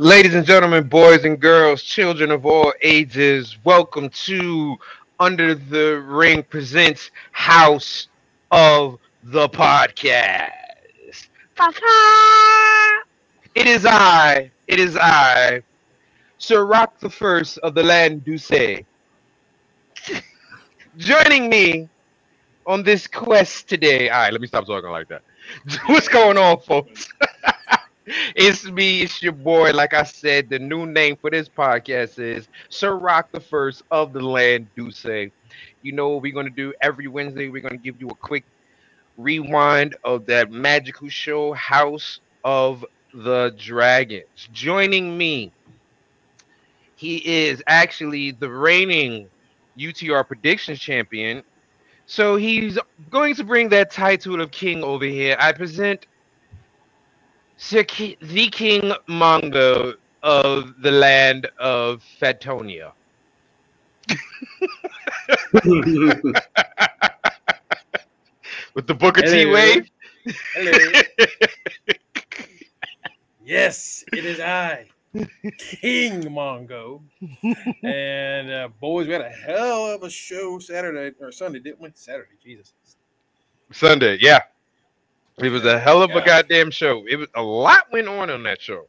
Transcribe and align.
Ladies 0.00 0.34
and 0.34 0.46
gentlemen, 0.46 0.84
boys 0.88 1.26
and 1.26 1.38
girls, 1.38 1.82
children 1.82 2.30
of 2.30 2.46
all 2.46 2.72
ages, 2.80 3.58
welcome 3.64 4.08
to 4.08 4.78
Under 5.18 5.54
the 5.54 6.00
Ring 6.00 6.42
presents 6.42 7.10
House 7.32 8.08
of 8.50 8.98
the 9.24 9.46
Podcast. 9.50 10.52
It 13.54 13.66
is 13.66 13.84
I, 13.84 14.50
it 14.68 14.80
is 14.80 14.96
I, 14.96 15.62
Sir 16.38 16.64
Rock 16.64 16.98
the 17.00 17.10
First 17.10 17.58
of 17.58 17.74
the 17.74 17.82
Land 17.82 18.24
Duce. 18.24 18.48
Joining 20.96 21.50
me 21.50 21.90
on 22.66 22.82
this 22.82 23.06
quest 23.06 23.68
today. 23.68 24.08
All 24.08 24.20
right, 24.20 24.32
let 24.32 24.40
me 24.40 24.46
stop 24.46 24.64
talking 24.64 24.88
like 24.88 25.08
that. 25.08 25.20
What's 25.88 26.08
going 26.08 26.38
on, 26.38 26.58
folks? 26.60 27.06
it's 28.36 28.64
me, 28.64 29.02
it's 29.02 29.22
your 29.22 29.32
boy. 29.32 29.72
Like 29.72 29.94
I 29.94 30.02
said, 30.04 30.48
the 30.50 30.58
new 30.58 30.86
name 30.86 31.16
for 31.16 31.30
this 31.30 31.48
podcast 31.48 32.18
is 32.18 32.48
Sir 32.68 32.96
Rock 32.96 33.30
the 33.32 33.40
First 33.40 33.82
of 33.90 34.12
the 34.12 34.20
Land 34.20 34.68
Duce. 34.76 35.04
You 35.82 35.92
know 35.92 36.10
what 36.10 36.22
we're 36.22 36.34
gonna 36.34 36.50
do 36.50 36.72
every 36.82 37.06
Wednesday? 37.08 37.48
We're 37.48 37.62
gonna 37.62 37.76
give 37.76 38.00
you 38.00 38.08
a 38.08 38.14
quick 38.16 38.44
rewind 39.16 39.96
of 40.04 40.26
that 40.26 40.50
magical 40.50 41.08
show, 41.08 41.52
House 41.52 42.20
of 42.44 42.84
the 43.12 43.54
Dragons. 43.56 44.48
Joining 44.52 45.16
me, 45.16 45.52
he 46.96 47.16
is 47.48 47.62
actually 47.66 48.32
the 48.32 48.50
reigning 48.50 49.30
UTR 49.78 50.24
predictions 50.26 50.78
champion. 50.80 51.42
So 52.06 52.36
he's 52.36 52.78
going 53.10 53.34
to 53.36 53.44
bring 53.44 53.68
that 53.70 53.90
title 53.90 54.40
of 54.40 54.50
king 54.50 54.82
over 54.82 55.04
here. 55.04 55.36
I 55.38 55.52
present 55.52 56.06
Sir 57.60 57.84
Ki- 57.84 58.16
the 58.22 58.48
King 58.50 58.94
Mongo 59.08 59.94
of 60.22 60.74
the 60.82 60.90
land 60.92 61.46
of 61.60 62.02
Fatonia. 62.20 62.92
With 68.74 68.86
the 68.86 68.94
Booker 68.94 69.22
T 69.22 69.46
wave. 69.46 69.90
Hello. 70.54 70.96
yes, 73.44 74.04
it 74.12 74.24
is 74.24 74.40
I, 74.40 74.88
King 75.58 76.22
Mongo. 76.24 77.02
And 77.84 78.50
uh, 78.52 78.68
boys, 78.80 79.06
we 79.08 79.14
had 79.14 79.22
a 79.22 79.30
hell 79.30 79.86
of 79.94 80.02
a 80.04 80.10
show 80.10 80.58
Saturday 80.60 81.16
or 81.20 81.32
Sunday, 81.32 81.60
didn't 81.60 81.80
we? 81.80 81.90
Saturday, 81.94 82.36
Jesus. 82.42 82.72
Sunday, 83.72 84.18
yeah. 84.20 84.40
It 85.38 85.50
was 85.50 85.64
a 85.64 85.78
hell 85.78 86.02
of 86.02 86.14
a 86.14 86.20
Yeah. 86.20 86.22
goddamn 86.22 86.70
show. 86.70 87.04
It 87.08 87.16
was 87.16 87.28
a 87.34 87.42
lot 87.42 87.90
went 87.92 88.08
on 88.08 88.30
on 88.30 88.42
that 88.44 88.60
show. 88.60 88.86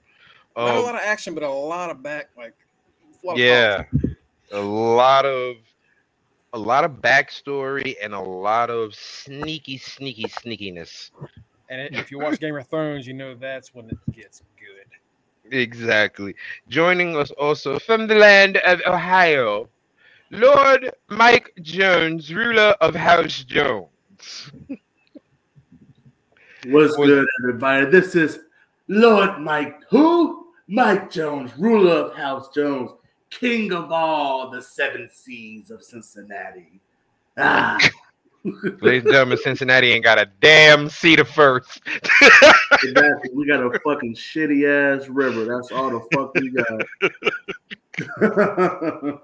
Not 0.64 0.75
a 0.75 0.80
Um, 0.80 0.81
lot 0.81 0.95
of 0.95 1.02
action, 1.02 1.33
but 1.33 1.44
a 1.44 1.50
lot 1.50 1.89
of 1.89 2.02
back, 2.03 2.30
like, 2.38 2.56
a 3.28 3.36
yeah, 3.36 3.83
a 4.52 4.59
lot 4.59 5.25
of 5.25 5.56
a 6.53 6.58
lot 6.59 6.83
of 6.83 6.92
backstory 7.02 7.95
and 8.02 8.14
a 8.14 8.20
lot 8.20 8.70
of 8.70 8.94
sneaky, 8.95 9.78
sneaky, 9.78 10.25
sneakiness. 10.25 11.11
And 11.70 11.95
if 11.95 12.11
you 12.11 12.20
watch 12.20 12.39
Game 12.39 12.55
of 12.55 12.67
Thrones, 12.67 13.08
you 13.08 13.14
know 13.14 13.36
that's 13.36 13.73
when 13.73 13.89
it 13.89 13.98
gets 14.11 14.42
good. 14.58 14.88
Exactly. 15.52 16.36
Joining 16.67 17.16
us 17.16 17.31
also 17.31 17.80
from 17.80 18.08
the 18.08 18.16
land 18.16 18.58
of 18.58 18.81
Ohio, 18.88 19.70
Lord 20.31 20.92
Mike 21.09 21.52
Jones, 21.61 22.33
ruler 22.33 22.76
of 22.81 22.95
House 22.95 23.44
Jones. 23.44 24.52
What's 26.67 26.98
Was- 26.98 27.09
good, 27.09 27.26
everybody? 27.42 27.86
This 27.88 28.16
is 28.16 28.40
Lord 28.88 29.40
Mike, 29.40 29.81
who? 29.90 30.48
Mike 30.67 31.09
Jones, 31.12 31.52
ruler 31.58 31.94
of 31.94 32.16
House 32.16 32.50
Jones, 32.54 32.92
king 33.30 33.73
of 33.73 33.92
all 33.92 34.50
the 34.52 34.62
seven 34.62 35.09
seas 35.12 35.72
of 35.72 35.84
Cincinnati. 35.84 36.80
Ah, 37.38 37.78
Ladies 38.82 39.04
and 39.04 39.11
gentlemen, 39.11 39.38
Cincinnati 39.38 39.92
ain't 39.92 40.04
got 40.04 40.17
a 40.20 40.27
damn 40.42 40.89
seat 40.89 41.20
of 41.20 41.27
first. 41.27 41.80
exactly. 42.83 43.30
We 43.33 43.45
got 43.48 43.64
a 43.64 43.80
fucking 43.80 44.16
shitty 44.16 44.66
ass 44.67 45.08
river. 45.08 45.45
That's 45.45 45.72
all 45.72 45.92
the 45.92 45.99
fuck 46.14 46.33
we 46.36 46.49
got. 46.49 46.82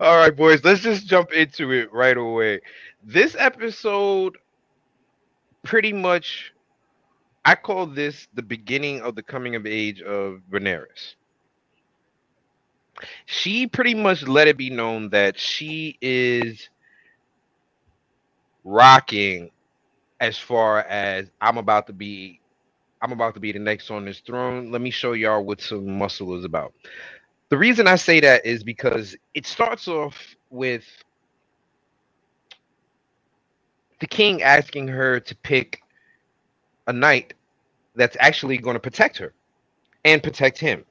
All 0.00 0.16
right, 0.16 0.36
boys, 0.36 0.62
let's 0.62 0.80
just 0.80 1.06
jump 1.06 1.32
into 1.32 1.72
it 1.72 1.92
right 1.92 2.16
away. 2.16 2.60
This 3.02 3.34
episode, 3.38 4.36
pretty 5.62 5.92
much, 5.92 6.52
I 7.44 7.54
call 7.56 7.86
this 7.86 8.28
the 8.34 8.42
beginning 8.42 9.02
of 9.02 9.16
the 9.16 9.22
coming 9.22 9.56
of 9.56 9.66
age 9.66 10.00
of 10.02 10.40
Rhaenyra. 10.50 10.86
She 13.26 13.66
pretty 13.66 13.94
much 13.94 14.22
let 14.26 14.48
it 14.48 14.56
be 14.56 14.70
known 14.70 15.10
that 15.10 15.38
she 15.38 15.98
is 16.00 16.68
rocking 18.64 19.50
as 20.20 20.38
far 20.38 20.80
as 20.80 21.30
I'm 21.40 21.58
about 21.58 21.86
to 21.88 21.92
be 21.92 22.40
I'm 23.02 23.12
about 23.12 23.34
to 23.34 23.40
be 23.40 23.52
the 23.52 23.58
next 23.58 23.90
on 23.90 24.04
this 24.04 24.20
throne. 24.20 24.70
Let 24.70 24.80
me 24.80 24.90
show 24.90 25.12
y'all 25.12 25.44
what 25.44 25.60
some 25.60 25.98
muscle 25.98 26.36
is 26.38 26.44
about. 26.44 26.72
The 27.50 27.58
reason 27.58 27.86
I 27.88 27.96
say 27.96 28.20
that 28.20 28.46
is 28.46 28.62
because 28.62 29.16
it 29.34 29.46
starts 29.46 29.88
off 29.88 30.36
with 30.50 30.84
the 34.02 34.08
king 34.08 34.42
asking 34.42 34.88
her 34.88 35.20
to 35.20 35.36
pick 35.36 35.80
a 36.88 36.92
knight 36.92 37.34
that's 37.94 38.16
actually 38.18 38.58
going 38.58 38.74
to 38.74 38.80
protect 38.80 39.16
her 39.16 39.32
and 40.04 40.20
protect 40.20 40.58
him. 40.58 40.84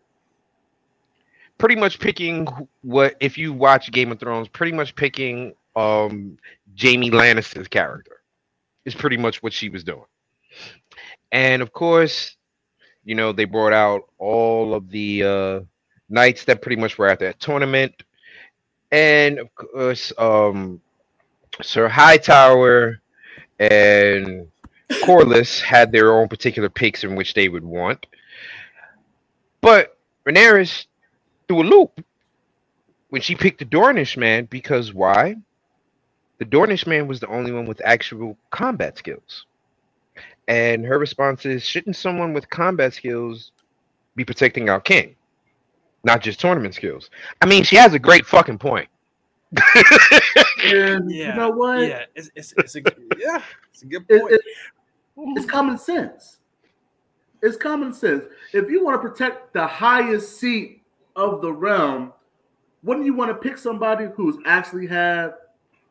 Pretty 1.57 1.75
much 1.75 1.99
picking 1.99 2.47
what 2.83 3.17
if 3.19 3.38
you 3.38 3.51
watch 3.51 3.91
Game 3.91 4.13
of 4.13 4.19
Thrones, 4.22 4.47
pretty 4.47 4.72
much 4.72 4.95
picking 4.95 5.53
um 5.75 6.38
Jaime 6.81 7.11
Lannister's 7.11 7.67
character 7.67 8.22
is 8.85 8.95
pretty 8.95 9.17
much 9.17 9.43
what 9.43 9.51
she 9.51 9.67
was 9.67 9.83
doing. 9.83 10.05
And 11.33 11.61
of 11.61 11.73
course, 11.73 12.38
you 13.03 13.16
know, 13.16 13.33
they 13.33 13.43
brought 13.43 13.73
out 13.73 14.03
all 14.19 14.73
of 14.73 14.89
the 14.89 15.23
uh 15.23 15.59
knights 16.07 16.45
that 16.45 16.61
pretty 16.61 16.79
much 16.81 16.97
were 16.97 17.07
at 17.09 17.19
that 17.19 17.41
tournament. 17.41 18.03
And 18.89 19.38
of 19.38 19.53
course, 19.53 20.13
um 20.17 20.79
Sir 21.63 21.88
Hightower 21.88 23.01
and 23.59 24.47
Corlys 25.03 25.61
had 25.61 25.91
their 25.91 26.13
own 26.13 26.27
particular 26.27 26.69
picks 26.69 27.03
in 27.03 27.16
which 27.16 27.33
they 27.33 27.49
would 27.49 27.63
want. 27.63 28.05
But 29.61 29.97
Rhaenyra 30.25 30.85
threw 31.47 31.61
a 31.61 31.63
loop 31.63 32.03
when 33.09 33.22
she 33.22 33.35
picked 33.35 33.59
the 33.59 33.66
Dornish 33.66 34.17
man 34.17 34.45
because 34.45 34.94
why? 34.94 35.35
The 36.39 36.45
Dornish 36.45 36.88
man 36.88 37.07
was 37.07 37.19
the 37.19 37.27
only 37.27 37.51
one 37.51 37.66
with 37.66 37.81
actual 37.85 38.38
combat 38.49 38.97
skills. 38.97 39.45
And 40.47 40.85
her 40.85 40.97
response 40.97 41.45
is, 41.45 41.63
shouldn't 41.63 41.95
someone 41.95 42.33
with 42.33 42.49
combat 42.49 42.93
skills 42.93 43.51
be 44.16 44.25
protecting 44.25 44.69
our 44.69 44.81
king? 44.81 45.16
Not 46.03 46.22
just 46.22 46.39
tournament 46.39 46.73
skills. 46.73 47.09
I 47.41 47.45
mean, 47.45 47.63
she 47.63 47.75
has 47.75 47.93
a 47.93 47.99
great 47.99 48.25
fucking 48.25 48.57
point. 48.57 48.89
and 50.63 51.12
Yeah. 51.12 51.31
you 51.31 51.35
know 51.35 51.50
what? 51.50 51.79
Yeah, 51.88 52.06
it's, 52.16 52.31
it's, 52.35 52.53
it's 52.57 52.75
a 52.75 52.81
yeah, 53.17 53.41
it's 53.72 53.81
a 53.84 53.85
good 53.85 54.06
It- 54.09 54.22
point. 54.22 54.34
it- 54.34 54.41
it's 55.35 55.45
common 55.45 55.78
sense. 55.78 56.38
It's 57.44 57.57
common 57.57 57.94
sense. 57.94 58.23
If 58.53 58.69
you 58.69 58.84
want 58.84 59.01
to 59.01 59.07
protect 59.09 59.53
the 59.53 59.67
highest 59.67 60.40
seat 60.40 60.81
of 61.16 61.41
the 61.41 61.51
realm, 61.51 62.13
wouldn't 62.84 63.06
you 63.06 63.13
want 63.13 63.29
to 63.29 63.35
pick 63.35 63.57
somebody 63.57 64.07
who's 64.16 64.38
actually 64.45 64.88
had 64.88 65.34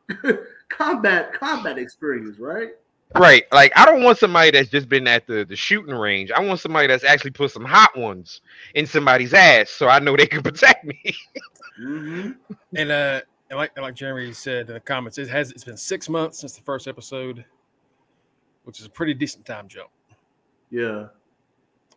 combat 0.69 1.33
combat 1.33 1.77
experience, 1.77 2.39
right? 2.39 2.69
Right. 3.15 3.43
Like 3.51 3.71
I 3.75 3.85
don't 3.85 4.03
want 4.03 4.17
somebody 4.17 4.51
that's 4.51 4.69
just 4.69 4.89
been 4.89 5.07
at 5.07 5.27
the, 5.27 5.45
the 5.45 5.55
shooting 5.55 5.93
range. 5.95 6.31
I 6.31 6.39
want 6.41 6.59
somebody 6.59 6.87
that's 6.87 7.03
actually 7.03 7.31
put 7.31 7.51
some 7.51 7.65
hot 7.65 7.97
ones 7.97 8.41
in 8.73 8.85
somebody's 8.87 9.33
ass 9.33 9.69
so 9.69 9.87
I 9.87 9.99
know 9.99 10.15
they 10.17 10.27
can 10.27 10.41
protect 10.43 10.83
me. 10.85 11.15
Mm-hmm. 11.79 12.31
And 12.75 12.91
uh, 12.91 13.21
and 13.51 13.57
like 13.57 13.71
and 13.75 13.83
like 13.83 13.93
Jeremy 13.93 14.31
said 14.33 14.67
in 14.69 14.73
the 14.73 14.79
comments, 14.79 15.17
it 15.19 15.27
has 15.27 15.51
it's 15.51 15.63
been 15.65 15.77
six 15.77 16.09
months 16.09 16.39
since 16.39 16.55
the 16.55 16.61
first 16.63 16.87
episode, 16.87 17.45
which 18.63 18.79
is 18.79 18.85
a 18.87 18.89
pretty 18.89 19.13
decent 19.13 19.45
time 19.45 19.67
jump 19.67 19.89
Yeah. 20.71 21.07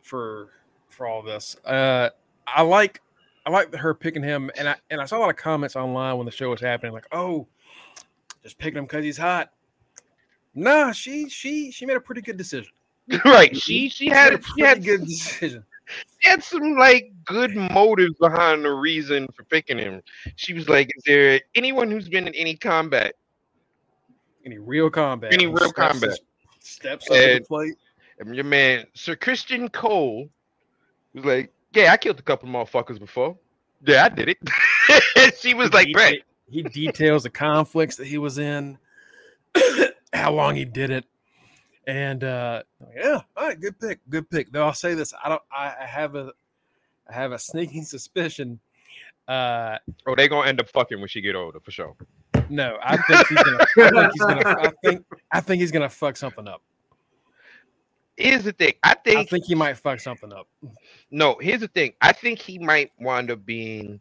for 0.02 0.48
for 0.88 1.06
all 1.06 1.22
this. 1.22 1.56
Uh, 1.64 2.10
I 2.46 2.62
like 2.62 3.00
I 3.46 3.50
like 3.50 3.72
her 3.74 3.94
picking 3.94 4.22
him, 4.22 4.50
and 4.56 4.68
I 4.68 4.76
and 4.90 5.00
I 5.00 5.04
saw 5.06 5.16
a 5.16 5.20
lot 5.20 5.30
of 5.30 5.36
comments 5.36 5.76
online 5.76 6.16
when 6.18 6.26
the 6.26 6.32
show 6.32 6.50
was 6.50 6.60
happening, 6.60 6.92
like, 6.92 7.06
oh, 7.12 7.46
just 8.42 8.58
picking 8.58 8.78
him 8.78 8.84
because 8.84 9.04
he's 9.04 9.16
hot. 9.18 9.52
Nah, 10.56 10.90
she 10.92 11.28
she 11.28 11.70
she 11.70 11.86
made 11.86 11.96
a 11.96 12.00
pretty 12.00 12.20
good 12.20 12.36
decision. 12.36 12.72
right. 13.24 13.56
She 13.56 13.88
she 13.88 14.08
made 14.08 14.16
had 14.16 14.34
a 14.34 14.40
she 14.42 14.60
had 14.62 14.82
good 14.82 15.00
good 15.00 15.06
decision. 15.08 15.64
She 16.20 16.28
had 16.28 16.42
some 16.42 16.76
like 16.76 17.12
good 17.24 17.54
motives 17.54 18.14
behind 18.18 18.64
the 18.64 18.72
reason 18.72 19.26
for 19.34 19.44
picking 19.44 19.78
him. 19.78 20.02
She 20.36 20.54
was 20.54 20.68
like, 20.68 20.90
Is 20.96 21.02
there 21.04 21.40
anyone 21.54 21.90
who's 21.90 22.08
been 22.08 22.26
in 22.26 22.34
any 22.34 22.56
combat? 22.56 23.14
Any 24.44 24.58
real 24.58 24.90
combat. 24.90 25.32
Any 25.32 25.46
real 25.46 25.68
steps- 25.68 25.72
combat. 25.72 26.18
Steps 26.60 27.10
up 27.10 27.16
to 27.16 27.32
And- 27.34 27.44
the 27.44 27.46
plate. 27.46 27.74
And 28.20 28.34
your 28.34 28.44
man, 28.44 28.84
Sir 28.94 29.16
Christian 29.16 29.68
Cole, 29.68 30.28
was 31.14 31.24
like, 31.24 31.52
Yeah, 31.74 31.92
I 31.92 31.96
killed 31.96 32.18
a 32.18 32.22
couple 32.22 32.48
of 32.48 32.54
motherfuckers 32.54 32.98
before. 32.98 33.36
Yeah, 33.86 34.04
I 34.04 34.08
did 34.08 34.28
it. 34.28 35.34
she 35.40 35.52
was 35.52 35.72
like, 35.74 35.88
he, 35.88 35.92
"Brett, 35.92 36.14
he 36.48 36.62
details 36.62 37.24
the 37.24 37.30
conflicts 37.30 37.96
that 37.96 38.06
he 38.06 38.16
was 38.18 38.38
in, 38.38 38.78
how 40.14 40.32
long 40.32 40.54
he 40.54 40.64
did 40.64 40.90
it, 40.90 41.04
and 41.86 42.24
uh, 42.24 42.62
yeah, 42.94 43.20
all 43.36 43.48
right, 43.48 43.60
good 43.60 43.78
pick, 43.78 44.00
good 44.08 44.28
pick. 44.30 44.52
Though 44.52 44.66
I'll 44.66 44.74
say 44.74 44.94
this, 44.94 45.12
I 45.22 45.28
don't, 45.28 45.42
I, 45.52 45.74
I 45.82 45.86
have 45.86 46.14
a, 46.14 46.32
I 47.08 47.14
have 47.14 47.32
a 47.32 47.38
sneaking 47.38 47.84
suspicion. 47.84 48.60
Uh, 49.28 49.78
oh, 50.06 50.14
they 50.14 50.28
gonna 50.28 50.48
end 50.48 50.60
up 50.60 50.68
fucking 50.68 50.98
when 50.98 51.08
she 51.08 51.20
get 51.20 51.34
older 51.34 51.60
for 51.60 51.70
sure." 51.70 51.94
no, 52.50 52.76
I 52.82 52.96
think 52.96 53.26
he's 53.28 53.42
gonna, 53.42 53.58
I 53.60 53.90
think 53.90 54.12
he's 54.12 54.24
gonna, 54.24 54.56
I 54.60 54.72
think, 54.84 55.06
I 55.32 55.40
think 55.40 55.60
he's 55.60 55.72
gonna 55.72 55.88
fuck 55.88 56.16
something 56.16 56.46
up. 56.46 56.62
Here's 58.16 58.44
the 58.44 58.52
thing. 58.52 58.74
I 58.82 58.94
think 58.94 59.06
I 59.06 59.20
think, 59.20 59.30
think 59.30 59.44
he 59.46 59.54
might 59.54 59.76
fuck 59.76 60.00
something 60.00 60.32
up. 60.32 60.46
no. 61.10 61.36
Here's 61.40 61.60
the 61.60 61.68
thing. 61.68 61.94
I 62.00 62.12
think 62.12 62.38
he 62.38 62.58
might 62.58 62.92
wind 63.00 63.30
up 63.30 63.44
being. 63.44 64.00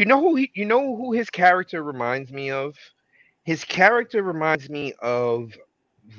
You 0.00 0.06
know 0.06 0.20
who 0.22 0.36
he, 0.36 0.50
you 0.54 0.64
know 0.64 0.96
who 0.96 1.12
his 1.12 1.30
character 1.30 1.84
reminds 1.84 2.32
me 2.32 2.50
of? 2.50 2.74
His 3.44 3.64
character 3.64 4.22
reminds 4.22 4.70
me 4.70 4.94
of 5.02 5.52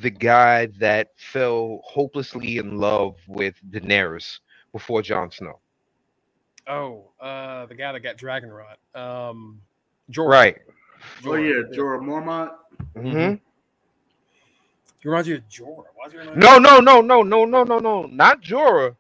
the 0.02 0.12
guy 0.12 0.68
that 0.80 1.10
fell 1.18 1.82
hopelessly 1.84 2.60
in 2.60 2.78
love 2.78 3.16
with 3.28 3.56
Daenerys 3.72 4.40
before 4.72 5.02
Jon 5.02 5.32
Snow. 5.32 5.62
Oh, 6.68 7.12
uh, 7.20 7.66
the 7.68 7.76
guy 7.76 7.92
that 7.92 8.02
got 8.02 8.18
dragon 8.18 8.52
rot, 8.52 8.80
um, 8.96 9.62
Jorah. 10.12 10.30
Right. 10.30 10.58
Oh 11.28 11.36
yeah, 11.36 11.64
Jorah 11.76 12.02
Mormont. 12.02 12.52
hmm 12.96 13.36
He 15.02 15.10
reminds 15.10 15.28
you 15.28 15.36
of 15.38 15.50
Jorah. 15.50 15.86
Why 15.96 16.08
is 16.08 16.14
he 16.14 16.20
No, 16.36 16.60
no, 16.60 16.80
no, 16.80 17.02
no, 17.02 17.24
no, 17.24 17.46
no, 17.46 17.64
no, 17.64 17.80
no. 17.80 18.04
Not 18.06 18.42
Jorah. 18.44 18.96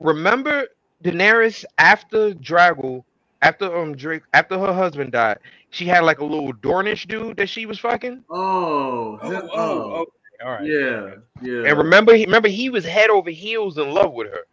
Remember 0.00 0.66
Daenerys 1.04 1.64
after 1.78 2.32
Dragul, 2.34 3.04
after 3.42 3.74
um 3.76 3.96
Drake, 3.96 4.22
after 4.34 4.58
her 4.58 4.72
husband 4.72 5.12
died, 5.12 5.38
she 5.70 5.86
had 5.86 6.00
like 6.04 6.18
a 6.20 6.24
little 6.24 6.52
Dornish 6.52 7.06
dude 7.06 7.36
that 7.38 7.48
she 7.48 7.66
was 7.66 7.78
fucking. 7.78 8.24
Oh, 8.30 9.18
Oh, 9.22 9.30
him- 9.30 9.48
oh, 9.52 9.58
oh, 9.58 10.06
all 10.44 10.52
right. 10.52 10.64
yeah, 10.64 11.14
yeah. 11.42 11.64
And 11.68 11.78
remember, 11.78 12.14
he 12.14 12.24
remember 12.24 12.48
he 12.48 12.70
was 12.70 12.84
head 12.84 13.10
over 13.10 13.30
heels 13.30 13.78
in 13.78 13.90
love 13.92 14.12
with 14.12 14.28
her. 14.28 14.44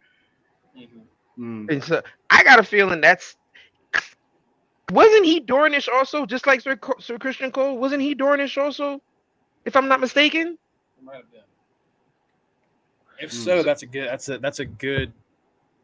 Mhm. 0.76 0.88
Mm. 1.38 1.72
And 1.72 1.84
so 1.84 2.02
I 2.30 2.42
got 2.44 2.58
a 2.58 2.62
feeling 2.62 3.00
that's 3.00 3.36
wasn't 4.90 5.26
he 5.26 5.40
Dornish 5.40 5.88
also, 5.88 6.24
just 6.24 6.46
like 6.46 6.62
Sir, 6.62 6.76
Co- 6.76 6.98
Sir 6.98 7.18
Christian 7.18 7.52
Cole? 7.52 7.76
Wasn't 7.78 8.00
he 8.00 8.14
Dornish 8.14 8.56
also, 8.56 9.02
if 9.66 9.76
I'm 9.76 9.86
not 9.88 10.00
mistaken? 10.00 10.56
It 10.98 11.04
might 11.04 11.16
have 11.16 11.30
been. 11.30 11.42
If 13.20 13.30
Hmm. 13.32 13.36
so, 13.36 13.62
that's 13.62 13.82
a 13.82 13.86
good. 13.86 14.08
That's 14.08 14.28
a 14.30 14.38
that's 14.38 14.60
a 14.60 14.64
good 14.64 15.12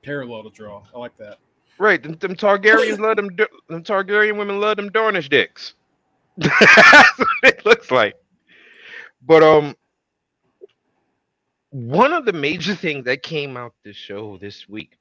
parallel 0.03 0.45
to 0.45 0.51
draw. 0.51 0.83
I 0.95 0.99
like 0.99 1.17
that. 1.19 1.39
Right, 1.79 2.03
them, 2.03 2.15
them 2.15 2.37
Targaryens 2.37 2.99
love 3.01 3.17
them. 3.17 3.29
Them 3.69 3.83
Targaryen 3.83 4.39
women 4.39 4.61
love 4.61 4.77
them 4.77 4.91
Dornish 4.91 5.29
dicks. 5.29 5.75
That's 6.37 7.19
what 7.19 7.29
it 7.45 7.67
looks 7.67 7.91
like. 7.91 8.15
But 9.27 9.43
um, 9.43 9.75
one 11.71 12.13
of 12.13 12.25
the 12.25 12.33
major 12.33 12.75
things 12.75 13.05
that 13.07 13.23
came 13.23 13.57
out 13.57 13.75
this 13.85 13.97
show 13.97 14.39
this 14.39 14.69
week 14.69 14.97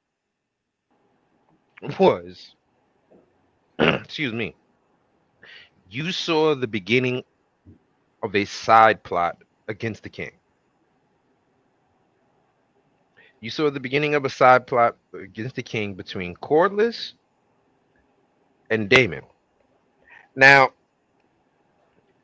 was, 1.99 2.55
excuse 3.79 4.33
me, 4.33 4.55
you 5.89 6.11
saw 6.11 6.55
the 6.55 6.67
beginning 6.67 7.23
of 8.23 8.35
a 8.35 8.45
side 8.45 9.03
plot 9.03 9.37
against 9.67 10.03
the 10.03 10.09
king. 10.09 10.31
You 13.43 13.49
saw 13.49 13.69
the 13.69 13.81
beginning 13.81 14.15
of 14.15 14.23
a 14.23 14.29
side 14.29 14.65
plot 14.67 14.95
against 15.13 15.57
the 15.57 15.63
king 15.63 15.95
between 15.95 16.33
Corlys 16.33 17.11
and 18.69 18.87
Daemon. 18.87 19.23
Now, 20.33 20.69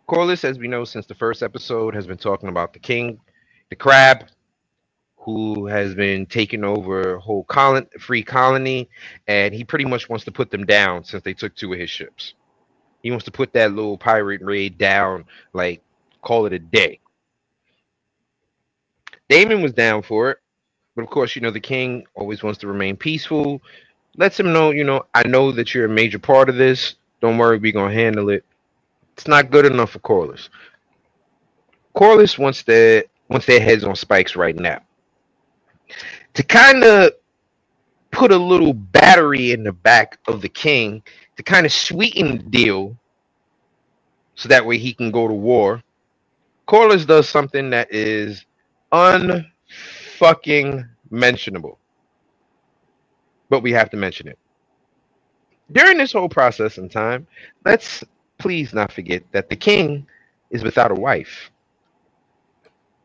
Corlys, 0.08 0.46
as 0.46 0.58
we 0.58 0.70
know 0.70 0.86
since 0.86 1.06
the 1.08 1.16
first 1.16 1.44
episode, 1.44 1.94
has 1.94 2.08
been 2.08 2.18
talking 2.18 2.48
about 2.48 2.72
the 2.72 2.80
king, 2.80 3.20
the 3.70 3.76
crab, 3.76 4.28
who 5.18 5.66
has 5.66 5.94
been 5.94 6.26
taking 6.26 6.64
over 6.64 7.16
a 7.16 7.20
whole 7.20 7.44
colon, 7.44 7.86
free 8.00 8.24
colony, 8.24 8.90
and 9.28 9.54
he 9.54 9.66
pretty 9.66 9.84
much 9.84 10.08
wants 10.08 10.24
to 10.24 10.32
put 10.32 10.50
them 10.50 10.66
down 10.66 11.04
since 11.04 11.22
they 11.24 11.34
took 11.34 11.54
two 11.54 11.74
of 11.74 11.80
his 11.80 11.90
ships. 11.90 12.34
He 13.04 13.12
wants 13.12 13.26
to 13.26 13.32
put 13.32 13.52
that 13.52 13.74
little 13.74 13.98
pirate 13.98 14.42
raid 14.42 14.78
down, 14.78 15.26
like 15.52 15.84
call 16.22 16.46
it 16.46 16.54
a 16.54 16.60
day. 16.60 17.02
Daemon 19.28 19.62
was 19.62 19.74
down 19.74 20.02
for 20.02 20.32
it. 20.32 20.38
But 21.00 21.06
of 21.06 21.12
course, 21.12 21.34
you 21.34 21.42
know, 21.42 21.50
the 21.50 21.62
king 21.62 22.06
always 22.14 22.44
wants 22.44 22.60
to 22.60 22.68
remain 22.68 22.98
peaceful. 22.98 23.62
Lets 24.18 24.38
him 24.38 24.52
know, 24.52 24.72
you 24.72 24.84
know, 24.84 25.06
I 25.16 25.26
know 25.26 25.50
that 25.54 25.74
you're 25.74 25.86
a 25.86 25.90
major 25.90 26.20
part 26.20 26.50
of 26.50 26.58
this. 26.58 26.96
Don't 27.22 27.38
worry, 27.38 27.58
we're 27.58 27.72
gonna 27.72 27.94
handle 27.94 28.30
it. 28.30 28.44
It's 29.14 29.26
not 29.26 29.50
good 29.50 29.66
enough 29.66 29.92
for 29.92 30.00
Corlys. 30.00 30.50
Corlys 31.96 32.38
wants 32.38 32.64
their 32.64 33.06
wants 33.30 33.46
their 33.46 33.62
heads 33.62 33.86
on 33.86 33.96
spikes 33.96 34.36
right 34.36 34.58
now. 34.58 34.82
To 36.34 36.44
kind 36.44 36.84
of 36.84 37.14
put 38.12 38.34
a 38.34 38.38
little 38.38 38.74
battery 38.74 39.54
in 39.54 39.64
the 39.64 39.72
back 39.72 40.20
of 40.28 40.42
the 40.42 40.50
king 40.50 41.02
to 41.38 41.44
kind 41.44 41.66
of 41.66 41.72
sweeten 41.72 42.40
the 42.40 42.44
deal 42.44 42.98
so 44.36 44.50
that 44.50 44.66
way 44.66 44.78
he 44.78 44.94
can 44.94 45.12
go 45.12 45.30
to 45.30 45.34
war. 45.34 45.82
Corlys 46.68 47.08
does 47.08 47.30
something 47.30 47.70
that 47.70 47.88
is 47.90 48.44
unfucking 50.20 50.88
mentionable. 51.10 51.78
But 53.50 53.62
we 53.62 53.72
have 53.72 53.90
to 53.92 53.98
mention 53.98 54.28
it. 54.28 54.38
During 55.72 55.98
this 55.98 56.12
whole 56.14 56.30
process 56.30 56.78
and 56.78 56.92
time, 56.92 57.28
let's 57.66 58.04
please 58.38 58.74
not 58.74 58.92
forget 58.92 59.24
that 59.32 59.50
the 59.50 59.56
king 59.56 60.06
is 60.50 60.64
without 60.64 60.92
a 60.92 60.96
wife. 60.96 61.52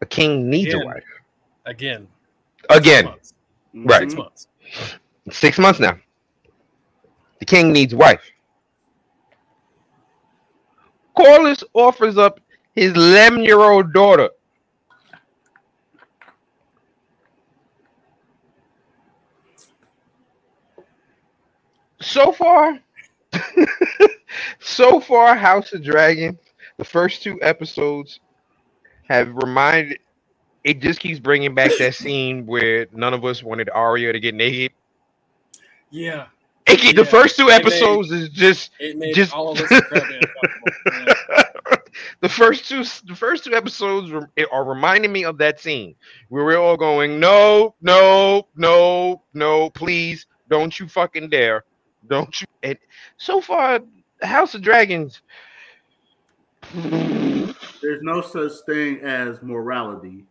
A 0.00 0.06
king 0.06 0.48
needs 0.48 0.74
a 0.74 0.78
wife. 0.78 1.04
Again. 1.66 2.06
Again, 2.70 3.06
Six. 3.06 3.34
Right. 3.74 4.10
Six 4.10 4.14
months. 4.14 4.46
six 5.30 5.58
months 5.58 5.80
now. 5.80 5.98
The 7.38 7.44
king 7.44 7.72
needs 7.72 7.94
wife. 7.94 8.22
Corlys 11.16 11.62
offers 11.74 12.18
up 12.18 12.40
his 12.74 12.92
11 12.92 13.44
year 13.44 13.60
old 13.60 13.92
daughter. 13.92 14.30
So 22.04 22.32
far, 22.32 22.78
so 24.60 25.00
far, 25.00 25.34
House 25.34 25.72
of 25.72 25.82
Dragon, 25.82 26.38
the 26.76 26.84
first 26.84 27.22
two 27.22 27.38
episodes 27.42 28.20
have 29.08 29.34
reminded. 29.34 29.98
It 30.64 30.80
just 30.80 30.98
keeps 31.00 31.18
bringing 31.18 31.54
back 31.54 31.72
that 31.78 31.94
scene 32.02 32.46
where 32.46 32.86
none 32.92 33.12
of 33.14 33.24
us 33.24 33.42
wanted 33.42 33.68
Arya 33.70 34.12
to 34.12 34.20
get 34.20 34.34
naked. 34.34 34.72
Yeah. 35.90 36.26
It, 36.66 36.78
keep- 36.80 36.96
the 36.96 37.04
first 37.04 37.36
two 37.36 37.44
it 37.44 37.48
made- 37.48 37.60
episodes 37.66 38.10
is 38.10 38.28
just 38.30 38.70
It 38.80 38.96
made 38.96 39.14
Just- 39.14 39.32
all 39.34 39.52
of 39.52 39.60
us. 39.60 39.70
Yeah. 40.86 41.04
the 42.20 42.28
first 42.28 42.68
two 42.68 42.82
the 43.06 43.14
first 43.14 43.44
two 43.44 43.54
episodes 43.54 44.10
are 44.52 44.64
reminding 44.64 45.12
me 45.12 45.24
of 45.24 45.38
that 45.38 45.60
scene 45.60 45.94
where 46.28 46.44
we're 46.44 46.56
all 46.58 46.76
going 46.76 47.20
no 47.20 47.74
no 47.80 48.48
no 48.56 49.22
no 49.32 49.70
please 49.70 50.26
don't 50.50 50.78
you 50.78 50.88
fucking 50.88 51.28
dare 51.30 51.64
don't 52.08 52.40
you 52.40 52.46
and 52.62 52.78
so 53.16 53.40
far 53.40 53.80
house 54.22 54.54
of 54.54 54.62
dragons 54.62 55.20
There's 56.72 58.02
no 58.02 58.20
such 58.20 58.52
thing 58.66 59.00
as 59.00 59.42
morality. 59.42 60.24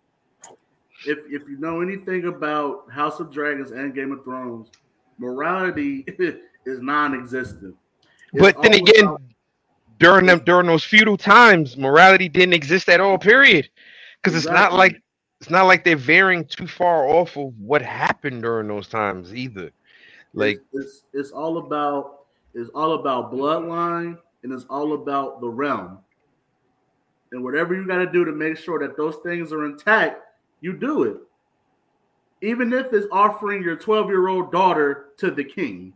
If 1.05 1.19
if 1.29 1.47
you 1.47 1.57
know 1.59 1.81
anything 1.81 2.25
about 2.25 2.89
House 2.91 3.19
of 3.19 3.31
Dragons 3.31 3.71
and 3.71 3.93
Game 3.93 4.11
of 4.11 4.23
Thrones, 4.23 4.69
morality 5.17 6.05
is 6.65 6.81
non-existent. 6.81 7.75
It's 8.33 8.41
but 8.41 8.61
then 8.61 8.73
again 8.73 9.05
about- 9.05 9.21
during 9.99 10.25
them 10.25 10.39
during 10.39 10.65
those 10.67 10.83
feudal 10.83 11.17
times 11.17 11.77
morality 11.77 12.27
didn't 12.27 12.53
exist 12.53 12.89
at 12.89 12.99
all 12.99 13.17
period 13.17 13.69
because 14.21 14.35
it's 14.35 14.51
not 14.51 14.73
like 14.73 15.01
it's 15.39 15.49
not 15.49 15.63
like 15.63 15.83
they're 15.83 15.95
veering 15.95 16.45
too 16.45 16.67
far 16.67 17.07
off 17.07 17.37
of 17.37 17.53
what 17.59 17.81
happened 17.81 18.41
during 18.41 18.67
those 18.67 18.87
times 18.87 19.33
either 19.35 19.71
like 20.33 20.61
it's, 20.73 20.85
it's 20.85 21.03
it's 21.13 21.31
all 21.31 21.59
about 21.59 22.25
it's 22.53 22.69
all 22.75 22.93
about 22.93 23.31
bloodline 23.31 24.17
and 24.43 24.53
it's 24.53 24.65
all 24.69 24.93
about 24.93 25.41
the 25.41 25.47
realm. 25.47 25.99
And 27.31 27.43
whatever 27.43 27.73
you 27.73 27.87
got 27.87 27.97
to 27.97 28.11
do 28.11 28.25
to 28.25 28.31
make 28.31 28.57
sure 28.57 28.79
that 28.79 28.95
those 28.95 29.15
things 29.23 29.51
are 29.51 29.65
intact, 29.65 30.21
you 30.61 30.73
do 30.73 31.03
it. 31.03 31.17
Even 32.41 32.73
if 32.73 32.93
it's 32.93 33.07
offering 33.11 33.63
your 33.63 33.75
12 33.75 34.07
year 34.09 34.27
old 34.27 34.51
daughter 34.51 35.07
to 35.17 35.31
the 35.31 35.43
king. 35.43 35.93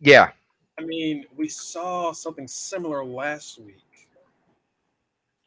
yeah 0.00 0.30
I 0.78 0.84
mean, 0.84 1.24
we 1.34 1.48
saw 1.48 2.12
something 2.12 2.46
similar 2.46 3.04
last 3.04 3.58
week 3.58 3.82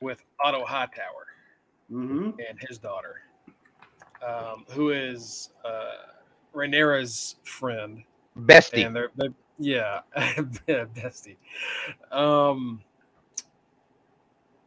with 0.01 0.23
Otto 0.43 0.65
Hightower. 0.65 1.27
hmm 1.89 2.31
and 2.47 2.57
his 2.67 2.77
daughter, 2.79 3.21
um, 4.27 4.65
who 4.69 4.89
is 4.89 5.51
uh, 5.63 6.18
Rhaenyra's 6.53 7.35
friend, 7.43 8.03
Bestie. 8.37 8.85
and 8.85 8.95
they're, 8.95 9.11
they're 9.15 9.33
yeah, 9.59 9.99
bestie. 10.67 11.35
Um, 12.11 12.81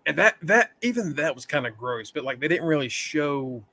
and 0.05 0.19
that 0.19 0.37
that 0.43 0.73
even 0.83 1.15
that 1.15 1.35
was 1.35 1.47
kind 1.47 1.67
of 1.67 1.77
gross, 1.79 2.11
but 2.11 2.25
like 2.25 2.41
they 2.41 2.49
didn't 2.49 2.67
really 2.67 2.91
show 2.91 3.65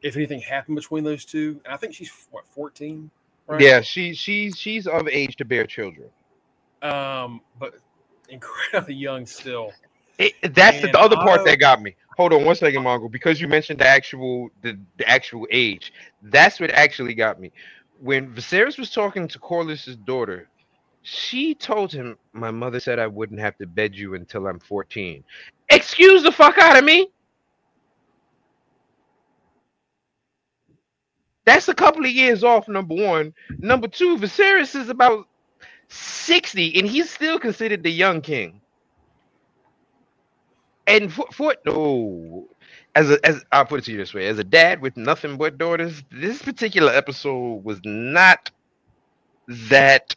if 0.00 0.16
anything 0.16 0.40
happened 0.40 0.76
between 0.76 1.04
those 1.04 1.24
two. 1.24 1.60
And 1.64 1.74
I 1.74 1.76
think 1.76 1.94
she's 1.94 2.10
what 2.30 2.46
fourteen, 2.46 3.10
right? 3.46 3.60
Yeah, 3.60 3.82
she 3.82 4.14
she's 4.14 4.56
she's 4.56 4.86
of 4.86 5.06
age 5.08 5.36
to 5.36 5.44
bear 5.44 5.66
children. 5.66 6.08
Um, 6.80 7.42
but 7.58 7.74
incredibly 8.28 8.94
young 8.94 9.26
still. 9.26 9.72
It, 10.18 10.34
that's 10.54 10.80
the, 10.80 10.86
And 10.86 10.94
the 10.94 11.00
other 11.00 11.16
part 11.16 11.44
that 11.44 11.60
got 11.60 11.82
me. 11.82 11.94
Hold 12.18 12.34
on 12.34 12.44
one 12.46 12.56
second, 12.56 12.84
Mongo, 12.84 13.10
because 13.10 13.40
you 13.40 13.48
mentioned 13.48 13.80
the 13.80 13.88
actual 13.88 14.50
the, 14.62 14.78
the 14.98 15.08
actual 15.08 15.48
age. 15.52 15.94
That's 16.22 16.60
what 16.60 16.70
actually 16.72 17.14
got 17.14 17.40
me. 17.40 17.52
When 18.00 18.34
Viserys 18.34 18.78
was 18.78 18.90
talking 18.92 19.28
to 19.28 19.40
Corlys's 19.40 19.96
daughter, 19.96 20.48
she 21.02 21.54
told 21.56 21.92
him, 21.92 22.18
"My 22.34 22.52
mother 22.52 22.80
said 22.80 23.00
I 23.00 23.08
wouldn't 23.08 23.40
have 23.40 23.58
to 23.58 23.66
bed 23.68 23.96
you 23.96 24.14
until 24.16 24.48
I'm 24.48 24.60
14." 24.60 25.24
Excuse 25.70 26.24
the 26.24 26.32
fuck 26.32 26.58
out 26.58 26.78
of 26.78 26.84
me. 26.84 27.08
That's 31.46 31.68
a 31.68 31.74
couple 31.74 32.04
of 32.04 32.12
years 32.12 32.44
off. 32.44 32.68
Number 32.68 32.96
one. 32.96 33.34
Number 33.58 33.88
two, 33.88 34.18
Viserys 34.18 34.76
is 34.76 34.90
about 34.90 35.28
60, 35.88 36.78
and 36.78 36.88
he's 36.88 37.10
still 37.10 37.38
considered 37.40 37.82
the 37.84 37.92
young 37.92 38.22
king. 38.22 38.60
And 40.88 41.12
for, 41.12 41.26
for 41.30 41.54
no, 41.66 42.48
as 42.94 43.10
a 43.10 43.24
as 43.24 43.44
I'll 43.52 43.66
put 43.66 43.80
it 43.80 43.84
to 43.84 43.92
you 43.92 43.98
this 43.98 44.14
way, 44.14 44.26
as 44.26 44.38
a 44.38 44.44
dad 44.44 44.80
with 44.80 44.96
nothing 44.96 45.36
but 45.36 45.58
daughters, 45.58 46.02
this 46.10 46.40
particular 46.40 46.90
episode 46.92 47.62
was 47.62 47.78
not 47.84 48.50
that. 49.48 50.16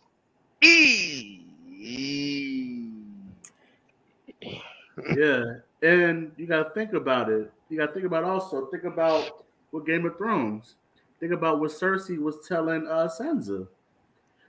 Yeah, 5.15 5.43
and 5.81 6.31
you 6.37 6.47
got 6.47 6.63
to 6.63 6.69
think 6.73 6.93
about 6.93 7.29
it. 7.29 7.51
You 7.69 7.77
got 7.77 7.87
to 7.87 7.93
think 7.93 8.05
about 8.05 8.23
also 8.23 8.67
think 8.67 8.85
about 8.85 9.43
what 9.71 9.85
Game 9.85 10.05
of 10.05 10.17
Thrones. 10.17 10.75
Think 11.19 11.33
about 11.33 11.59
what 11.59 11.71
Cersei 11.71 12.17
was 12.17 12.47
telling 12.47 12.87
uh, 12.87 13.09
Sansa. 13.09 13.67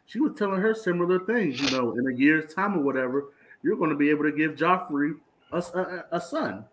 She 0.06 0.20
was 0.20 0.32
telling 0.38 0.60
her 0.60 0.72
similar 0.72 1.18
things. 1.18 1.60
You 1.60 1.70
know, 1.70 1.96
in 1.96 2.06
a 2.06 2.14
year's 2.16 2.54
time 2.54 2.76
or 2.76 2.80
whatever, 2.80 3.26
you're 3.62 3.76
going 3.76 3.90
to 3.90 3.96
be 3.96 4.10
able 4.10 4.24
to 4.24 4.32
give 4.32 4.52
Joffrey 4.52 5.14
a, 5.52 5.56
s- 5.56 5.74
a- 5.74 6.04
a 6.12 6.20
son. 6.20 6.64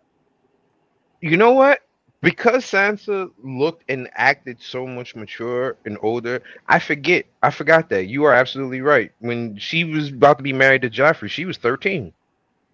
You 1.20 1.36
know 1.36 1.52
what? 1.52 1.80
Because 2.22 2.64
Sansa 2.64 3.30
looked 3.42 3.84
and 3.88 4.08
acted 4.14 4.60
so 4.60 4.86
much 4.86 5.16
mature 5.16 5.76
and 5.86 5.96
older, 6.02 6.42
I 6.68 6.78
forget. 6.78 7.24
I 7.42 7.50
forgot 7.50 7.88
that. 7.90 8.06
You 8.08 8.24
are 8.24 8.34
absolutely 8.34 8.82
right. 8.82 9.10
When 9.20 9.56
she 9.56 9.84
was 9.84 10.08
about 10.10 10.36
to 10.38 10.42
be 10.42 10.52
married 10.52 10.82
to 10.82 10.90
Joffrey, 10.90 11.30
she 11.30 11.46
was 11.46 11.56
13. 11.56 12.12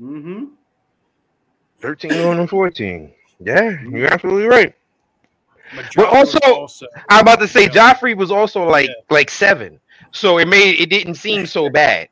Mm-hmm. 0.02 0.44
13 1.80 2.10
going 2.10 2.38
on 2.40 2.46
14. 2.48 3.12
Yeah, 3.40 3.76
you're 3.88 4.12
absolutely 4.12 4.46
right. 4.46 4.74
But 5.74 5.94
Well, 5.96 6.24
Joffrey 6.24 6.48
also- 6.48 6.86
I'm 7.08 7.20
about 7.22 7.38
to 7.40 7.48
say 7.48 7.64
Yeah. 7.64 7.92
Joffrey 7.94 8.16
was 8.16 8.30
also 8.30 8.64
like 8.64 8.88
Yeah. 8.88 8.94
like 9.10 9.30
seven. 9.30 9.78
So 10.12 10.38
it 10.38 10.48
made 10.48 10.80
it 10.80 10.90
didn't 10.90 11.14
seem 11.16 11.46
so 11.46 11.68
bad. 11.68 12.08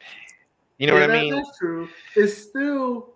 You 0.78 0.86
know 0.88 0.94
Yeah, 0.96 1.06
what 1.06 1.10
I 1.16 1.20
mean? 1.22 1.34
That's 1.34 1.58
true. 1.58 1.88
It's 2.16 2.36
still 2.36 3.13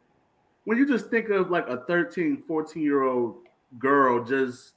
when 0.68 0.76
you 0.76 0.86
just 0.86 1.08
think 1.08 1.30
of 1.30 1.50
like 1.50 1.66
a 1.66 1.78
13, 1.86 2.42
14 2.46 2.82
year 2.82 3.02
old 3.04 3.36
girl, 3.78 4.22
just 4.22 4.74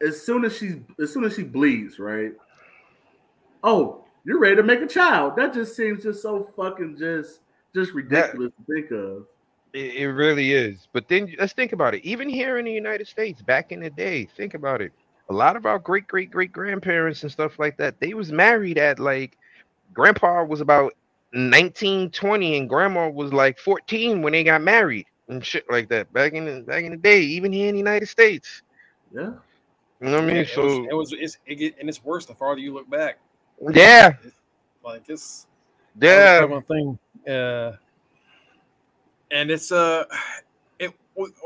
as 0.00 0.24
soon 0.24 0.44
as 0.44 0.56
she's 0.56 0.76
as 1.00 1.12
soon 1.12 1.24
as 1.24 1.34
she 1.34 1.42
bleeds, 1.42 1.98
right? 1.98 2.30
Oh, 3.64 4.04
you're 4.24 4.38
ready 4.38 4.54
to 4.54 4.62
make 4.62 4.82
a 4.82 4.86
child. 4.86 5.34
That 5.34 5.52
just 5.52 5.74
seems 5.74 6.04
just 6.04 6.22
so 6.22 6.48
fucking 6.54 6.96
just 6.96 7.40
just 7.74 7.90
ridiculous 7.92 8.52
to 8.52 8.72
think 8.72 8.92
of. 8.92 9.26
It, 9.72 9.96
it 9.96 10.12
really 10.12 10.52
is. 10.52 10.86
But 10.92 11.08
then 11.08 11.34
let's 11.40 11.54
think 11.54 11.72
about 11.72 11.96
it. 11.96 12.04
Even 12.04 12.28
here 12.28 12.58
in 12.58 12.64
the 12.64 12.70
United 12.70 13.08
States, 13.08 13.42
back 13.42 13.72
in 13.72 13.80
the 13.80 13.90
day, 13.90 14.28
think 14.36 14.54
about 14.54 14.80
it. 14.80 14.92
A 15.28 15.32
lot 15.32 15.56
of 15.56 15.66
our 15.66 15.80
great 15.80 16.06
great 16.06 16.30
great 16.30 16.52
grandparents 16.52 17.24
and 17.24 17.32
stuff 17.32 17.58
like 17.58 17.76
that, 17.78 17.98
they 17.98 18.14
was 18.14 18.30
married 18.30 18.78
at 18.78 19.00
like 19.00 19.38
grandpa 19.92 20.44
was 20.44 20.60
about 20.60 20.94
19, 21.34 22.10
20, 22.10 22.56
and 22.56 22.68
grandma 22.68 23.08
was 23.08 23.32
like 23.32 23.58
14 23.58 24.22
when 24.22 24.32
they 24.32 24.44
got 24.44 24.62
married 24.62 25.06
and 25.28 25.44
shit 25.44 25.64
like 25.70 25.88
that. 25.88 26.12
Back 26.12 26.32
in 26.32 26.44
the 26.44 26.60
back 26.62 26.84
in 26.84 26.92
the 26.92 26.96
day, 26.96 27.20
even 27.20 27.52
here 27.52 27.68
in 27.68 27.74
the 27.74 27.78
United 27.78 28.08
States. 28.08 28.62
Yeah. 29.12 29.32
You 30.00 30.10
know 30.10 30.12
what 30.12 30.24
I 30.24 30.26
mean? 30.26 30.36
It 30.36 30.48
so 30.48 30.64
was, 30.64 30.88
it 30.90 30.94
was 30.94 31.14
it's 31.18 31.38
it 31.46 31.56
get, 31.56 31.78
and 31.78 31.88
it's 31.88 32.04
worse 32.04 32.26
the 32.26 32.34
farther 32.34 32.60
you 32.60 32.72
look 32.72 32.88
back. 32.88 33.18
yeah, 33.72 34.12
Like 34.84 35.04
it's 35.08 35.46
yeah. 36.00 36.44
one 36.44 36.62
thing. 36.62 36.98
Uh, 37.26 37.72
and 39.30 39.50
it's 39.50 39.72
uh, 39.72 40.04
it. 40.78 40.92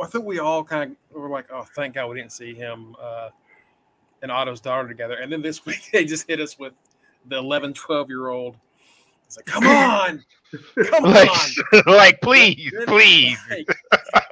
I 0.02 0.06
think 0.06 0.24
we 0.24 0.38
all 0.38 0.64
kind 0.64 0.96
of 1.14 1.20
were 1.20 1.28
like, 1.28 1.46
oh, 1.52 1.66
thank 1.76 1.94
God 1.94 2.08
we 2.10 2.16
didn't 2.16 2.32
see 2.32 2.54
him 2.54 2.96
uh, 3.00 3.28
and 4.22 4.30
Otto's 4.30 4.60
daughter 4.60 4.88
together. 4.88 5.14
And 5.14 5.30
then 5.32 5.42
this 5.42 5.64
week 5.66 5.88
they 5.92 6.04
just 6.04 6.28
hit 6.28 6.40
us 6.40 6.58
with 6.58 6.72
the 7.26 7.36
11, 7.36 7.74
12 7.74 8.08
year 8.08 8.28
old. 8.28 8.56
It's 9.28 9.36
like, 9.36 9.44
come 9.44 9.66
on, 9.66 10.24
come 10.90 11.04
Like, 11.12 11.28
on. 11.30 11.82
like 11.86 12.18
please, 12.22 12.72
Then, 12.74 12.86
please. 12.86 13.36
like, 13.50 13.66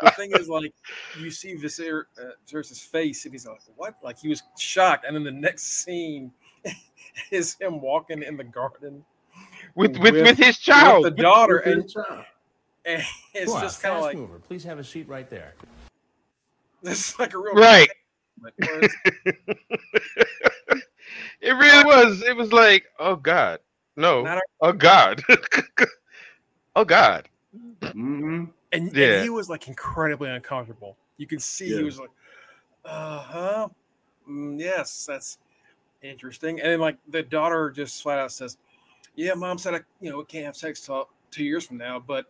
the 0.00 0.10
thing 0.12 0.30
is, 0.32 0.48
like, 0.48 0.72
you 1.20 1.30
see 1.30 1.54
Viser 1.54 2.04
uh, 2.18 2.30
Viserys' 2.50 2.80
face, 2.82 3.26
and 3.26 3.34
he's 3.34 3.46
like, 3.46 3.60
"What?" 3.76 3.96
Like 4.02 4.18
he 4.18 4.28
was 4.28 4.42
shocked, 4.58 5.04
and 5.06 5.14
then 5.14 5.22
the 5.22 5.30
next 5.30 5.84
scene 5.84 6.32
is 7.30 7.56
him 7.60 7.82
walking 7.82 8.22
in 8.22 8.38
the 8.38 8.44
garden 8.44 9.04
With 9.74 9.98
with, 9.98 10.14
with- 10.14 10.24
with 10.24 10.38
his 10.38 10.56
child. 10.58 11.04
with 11.04 11.14
the 11.16 11.22
daughter, 11.22 11.62
With 11.62 11.74
and, 11.74 11.82
his 11.82 11.92
child. 11.92 12.24
and 12.86 13.02
it's 13.34 13.52
on, 13.52 13.60
just 13.60 13.82
kind 13.82 13.96
of 13.96 14.00
like 14.02 14.16
mover. 14.16 14.38
Please 14.38 14.64
have 14.64 14.78
a 14.78 14.84
seat 14.84 15.06
right 15.08 15.28
there. 15.28 15.52
it's 16.82 17.18
like 17.18 17.34
a 17.34 17.38
real 17.38 17.52
Right. 17.54 17.90
Like, 18.42 18.54
where 18.58 18.82
it's- 18.82 18.96
It 21.42 21.52
really 21.52 21.84
was. 21.84 22.22
It 22.22 22.34
was 22.36 22.50
like, 22.52 22.86
oh 22.98 23.16
God. 23.16 23.58
No. 23.96 24.30
Not 24.30 24.38
Oh 24.60 24.72
God. 24.72 25.22
oh 26.76 26.84
God. 26.84 27.28
Mhm. 27.94 28.52
and, 28.72 28.92
Yeah. 28.92 28.96
and 29.02 29.14
he 29.14 29.30
was 29.30 29.48
like 29.50 29.68
incredibly 29.68 30.30
uncomfortable. 30.30 30.96
You 31.18 31.26
can 31.26 31.40
see 31.40 31.72
Yeah. 31.74 31.76
he 31.76 31.84
was 31.84 32.00
like, 32.00 32.10
uh 32.84 33.20
huh, 33.20 33.68
mm, 34.30 34.60
yes, 34.60 35.06
that's 35.06 35.38
interesting. 36.02 36.60
And 36.60 36.72
then 36.72 36.80
like 36.80 36.98
the 37.08 37.22
daughter 37.22 37.70
just 37.70 38.02
flat 38.02 38.18
out 38.18 38.32
says, 38.32 38.58
"Yeah, 39.16 39.34
mom 39.34 39.58
said 39.58 39.74
I, 39.74 39.80
you 40.00 40.10
know, 40.10 40.18
we 40.18 40.24
can't 40.26 40.46
have 40.46 40.56
sex 40.56 40.80
till 40.82 41.08
two 41.30 41.44
years 41.44 41.66
from 41.66 41.78
now, 41.78 42.00
but 42.00 42.26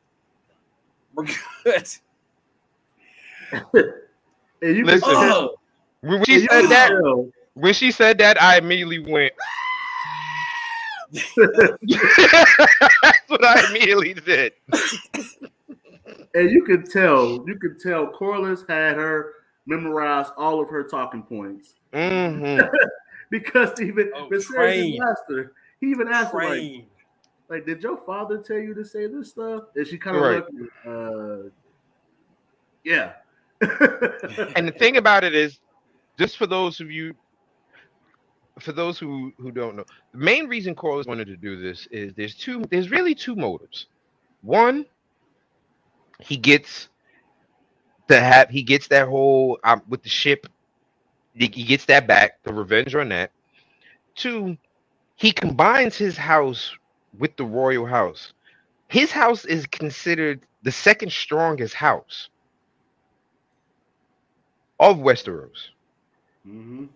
we're 1.14 1.26
good." 1.64 1.88
And 4.62 4.76
you 4.76 4.87
can 4.87 4.99
Listen. 4.99 5.14
tell, 5.18 5.37
Oh, 5.40 5.56
When 6.02 6.25
she 6.25 6.38
said 6.40 6.70
that, 6.70 6.96
when 7.54 7.75
she 7.75 7.90
said 7.92 8.18
that, 8.18 8.40
I 8.42 8.58
immediately 8.58 9.00
went. 9.00 9.35
That's 11.13 11.29
what 13.29 13.45
I 13.45 13.65
immediately 13.69 14.15
did. 14.15 14.53
and 16.35 16.51
you 16.51 16.65
could 16.65 16.91
tell, 16.91 17.45
you 17.47 17.59
could 17.61 17.79
tell 17.81 18.09
Corlys 18.09 18.69
had 18.69 18.97
her 18.97 19.33
memorize 19.67 20.27
all 20.37 20.61
of 20.61 20.69
her 20.69 20.85
talking 20.85 21.23
points 21.23 21.75
hmm 21.93 22.41
because 23.31 23.81
even 23.81 24.11
Oh, 24.15 24.29
Viserys 24.31 24.47
trained. 24.55 25.01
asked 25.11 25.23
her. 25.29 25.53
He 25.81 25.89
even 25.89 26.09
asked 26.09 26.33
her, 26.33 26.45
like, 26.45 26.63
like, 27.49 27.67
did 27.67 27.83
your 27.83 27.97
father 27.99 28.39
tell 28.39 28.59
you 28.59 28.75
to 28.75 28.85
say 28.85 29.07
this 29.07 29.31
stuff? 29.31 29.65
And 29.75 29.87
she 29.87 29.99
kind 29.99 30.17
of 30.17 30.23
Right. 30.23 30.45
looked, 30.87 30.87
uh, 30.87 31.51
yeah. 32.85 33.13
And 34.57 34.69
the 34.69 34.75
thing 34.79 34.97
about 34.97 35.25
it 35.25 35.35
is, 35.35 35.59
just 36.19 36.37
for 36.37 36.47
those 36.47 36.81
of 36.81 36.91
you, 36.91 37.15
for 38.61 38.73
those 38.73 38.99
who 38.99 39.33
who 39.39 39.51
don't 39.53 39.77
know, 39.77 39.85
the 40.13 40.19
main 40.19 40.49
reason 40.49 40.75
Corlys 40.75 41.07
wanted 41.07 41.27
to 41.29 41.37
do 41.37 41.61
this 41.61 41.87
is 41.91 42.15
there's 42.15 42.35
two. 42.35 42.63
There's 42.71 42.91
really 42.91 43.15
two 43.15 43.37
motives. 43.37 43.87
One, 44.43 44.87
he 46.21 46.37
gets 46.37 46.89
to 48.09 48.21
have 48.21 48.51
he 48.51 48.63
gets 48.63 48.89
that 48.89 49.09
whole 49.09 49.59
um, 49.65 49.83
with 49.89 50.03
the 50.03 50.09
ship. 50.09 50.47
He 51.35 51.49
gets 51.49 51.87
that 51.87 52.07
back, 52.07 52.43
the 52.45 52.53
revenge 52.53 52.95
on 52.95 53.11
that. 53.11 53.33
Two, 54.15 54.57
he 55.17 55.33
combines 55.33 55.97
his 55.97 56.17
house 56.17 56.73
with 57.19 57.37
the 57.37 57.45
royal 57.45 57.87
house. 57.87 58.33
His 58.89 59.11
house 59.13 59.45
is 59.45 59.67
considered 59.67 60.47
the 60.63 60.73
second 60.73 61.13
strongest 61.13 61.75
house 61.75 62.29
of 64.81 64.99
Westeros. 64.99 65.71
hmm 66.45 66.87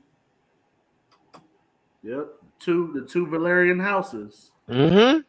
Yep. 2.02 2.28
Two 2.59 2.92
the 2.95 3.07
two 3.07 3.26
Velaryon 3.26 3.80
houses. 3.83 4.50
Mm-hmm. 4.69 5.21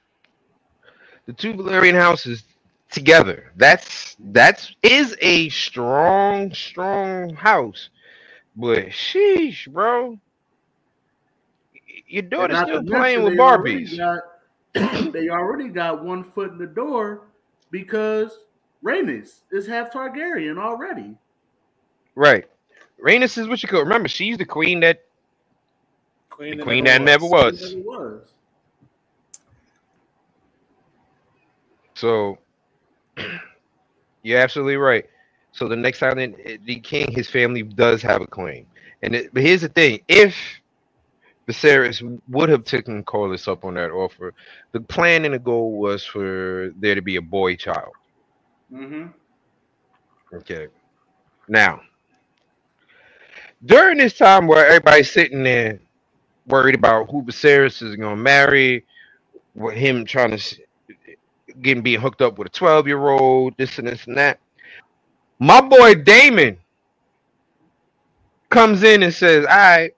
The 1.26 1.34
two 1.34 1.54
Velaryon 1.54 1.96
houses 1.96 2.44
together. 2.92 3.52
That's 3.56 4.16
that's 4.20 4.76
is 4.84 5.16
a 5.22 5.50
strong, 5.50 6.54
strong 6.54 7.34
house. 7.34 7.90
But 8.56 8.88
sheesh, 8.88 9.68
bro. 9.72 10.20
Your 12.08 12.24
daughter's 12.24 12.60
still 12.60 12.84
playing 12.84 13.24
with 13.24 13.34
they 13.34 13.40
already 13.40 13.86
Barbies. 13.86 13.98
got- 13.98 14.24
they 15.14 15.30
already 15.30 15.68
got 15.70 16.04
one 16.04 16.24
foot 16.24 16.52
in 16.52 16.58
the 16.58 16.66
door 16.68 17.24
because 17.72 18.40
Rhaenys 18.84 19.40
is 19.52 19.68
half 19.68 19.92
Targaryen 19.92 20.58
already. 20.58 21.16
Right. 22.16 22.46
Rhaenys 23.04 23.38
is 23.38 23.48
what 23.48 23.62
you 23.64 23.70
call. 23.70 23.82
Remember, 23.82 24.08
she's 24.08 24.38
the 24.38 24.46
queen 24.46 24.80
that 24.82 25.04
Queen, 26.42 26.58
the 26.58 26.64
queen 26.64 26.84
that 26.86 27.04
never 27.04 27.28
was. 27.28 27.74
It 27.74 27.86
was. 27.86 28.34
So 31.94 32.40
you're 34.24 34.40
absolutely 34.40 34.78
right. 34.78 35.06
So 35.52 35.68
the 35.68 35.76
next 35.76 36.00
time 36.00 36.18
that 36.18 36.62
the 36.66 36.80
king, 36.80 37.12
his 37.12 37.30
family 37.30 37.62
does 37.62 38.02
have 38.02 38.24
a 38.24 38.26
claim. 38.26 38.66
And 39.04 39.14
it, 39.14 39.32
but 39.32 39.44
here's 39.44 39.62
the 39.62 39.70
thing: 39.70 40.00
if 40.08 40.36
Viserys 41.48 42.20
would 42.28 42.50
have 42.50 42.64
taken 42.64 43.04
Corlys 43.04 43.48
up 43.48 43.64
on 43.64 43.76
that 43.76 43.92
offer, 43.92 44.34
the 44.72 44.82
plan 44.82 45.26
and 45.26 45.36
the 45.36 45.40
goal 45.40 45.74
was 45.74 46.04
for 46.04 46.72
there 46.80 46.96
to 46.96 47.04
be 47.04 47.18
a 47.18 47.22
boy 47.22 47.56
child. 47.56 47.94
Mm-hmm. 48.74 49.10
Okay. 50.38 50.70
Now, 51.48 51.82
during 53.64 54.00
this 54.00 54.18
time 54.18 54.48
where 54.48 54.66
everybody's 54.66 55.12
sitting 55.12 55.44
there 55.44 55.80
worried 56.48 56.76
about 56.76 57.10
who 57.12 57.24
Viserys 57.24 57.82
is 57.84 57.96
going 57.96 58.18
to 58.18 58.22
marry, 58.22 58.86
with 59.56 59.76
him 59.76 60.06
trying 60.06 60.38
to 60.38 60.38
getting 61.62 61.84
being 61.84 62.02
hooked 62.02 62.22
up 62.22 62.38
with 62.38 62.48
a 62.48 62.52
12 62.52 62.88
year 62.88 63.10
old, 63.10 63.56
this 63.58 63.80
and 63.80 63.88
this 63.88 64.08
and 64.08 64.18
that, 64.18 64.40
my 65.40 65.62
boy 65.62 65.96
Daemon 65.96 66.58
comes 68.50 68.84
in 68.84 69.04
and 69.04 69.14
says, 69.14 69.46
All 69.46 69.58
right, 69.58 69.96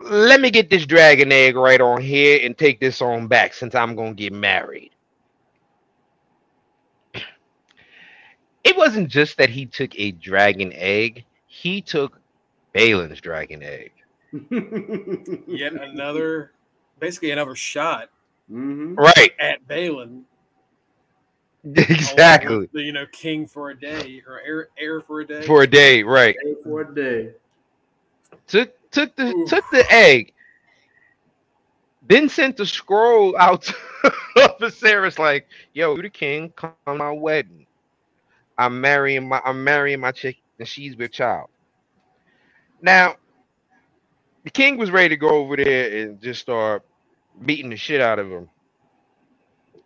let 0.00 0.40
me 0.40 0.50
get 0.50 0.70
this 0.70 0.86
dragon 0.86 1.32
egg 1.32 1.56
right 1.56 1.80
on 1.80 2.00
here 2.02 2.40
and 2.44 2.56
take 2.58 2.80
this 2.80 3.02
on 3.02 3.28
back 3.28 3.54
since 3.54 3.74
I'm 3.74 3.96
going 3.96 4.16
to 4.16 4.22
get 4.22 4.32
married. 4.32 4.92
It 8.64 8.76
wasn't 8.76 9.08
just 9.08 9.38
that 9.38 9.50
he 9.50 9.66
took 9.66 9.98
a 9.98 10.12
dragon 10.12 10.72
egg, 10.74 11.24
he 11.46 11.82
took 11.82 12.20
Baelon's 12.74 13.20
dragon 13.20 13.62
egg. 13.62 13.92
Yet 14.32 15.72
another, 15.80 16.52
basically 16.98 17.30
another 17.30 17.54
shot 17.54 18.10
hmm 18.48 18.94
Right. 18.96 19.32
at 19.38 19.66
Baelon. 19.66 20.22
Exactly. 21.64 22.68
The, 22.72 22.82
you 22.82 22.92
know, 22.92 23.06
king 23.12 23.46
for 23.46 23.70
a 23.70 23.78
day 23.78 24.22
or 24.26 24.40
heir, 24.40 24.68
heir 24.78 25.00
for 25.00 25.20
a 25.20 25.26
day. 25.26 25.46
For 25.46 25.62
a 25.62 25.66
day, 25.66 26.02
right. 26.02 26.36
For 26.64 26.80
a 26.82 26.94
day. 26.94 27.32
Took 28.46 28.72
took 28.90 29.16
the 29.16 29.34
Oof. 29.34 29.48
took 29.48 29.64
the 29.70 29.84
egg, 29.92 30.32
then 32.02 32.28
sent 32.28 32.56
the 32.56 32.66
scroll 32.66 33.36
out 33.38 33.62
to 33.62 33.74
Viserys 34.60 35.18
like, 35.18 35.46
yo, 35.72 35.96
you 35.96 36.02
the 36.02 36.10
king, 36.10 36.50
come 36.56 36.74
to 36.86 36.94
my 36.94 37.10
wedding. 37.10 37.66
I'm 38.58 38.80
marrying 38.80 39.28
my 39.28 39.40
I'm 39.44 39.64
marrying 39.64 40.00
my 40.00 40.12
chick 40.12 40.38
and 40.58 40.68
she's 40.68 40.96
with 40.96 41.12
child. 41.12 41.48
Now, 42.82 43.16
the 44.44 44.50
king 44.50 44.78
was 44.78 44.90
ready 44.90 45.10
to 45.10 45.16
go 45.16 45.30
over 45.30 45.56
there 45.56 46.02
and 46.02 46.20
just 46.20 46.40
start 46.40 46.84
beating 47.44 47.70
the 47.70 47.76
shit 47.76 48.00
out 48.00 48.18
of 48.18 48.30
him. 48.30 48.48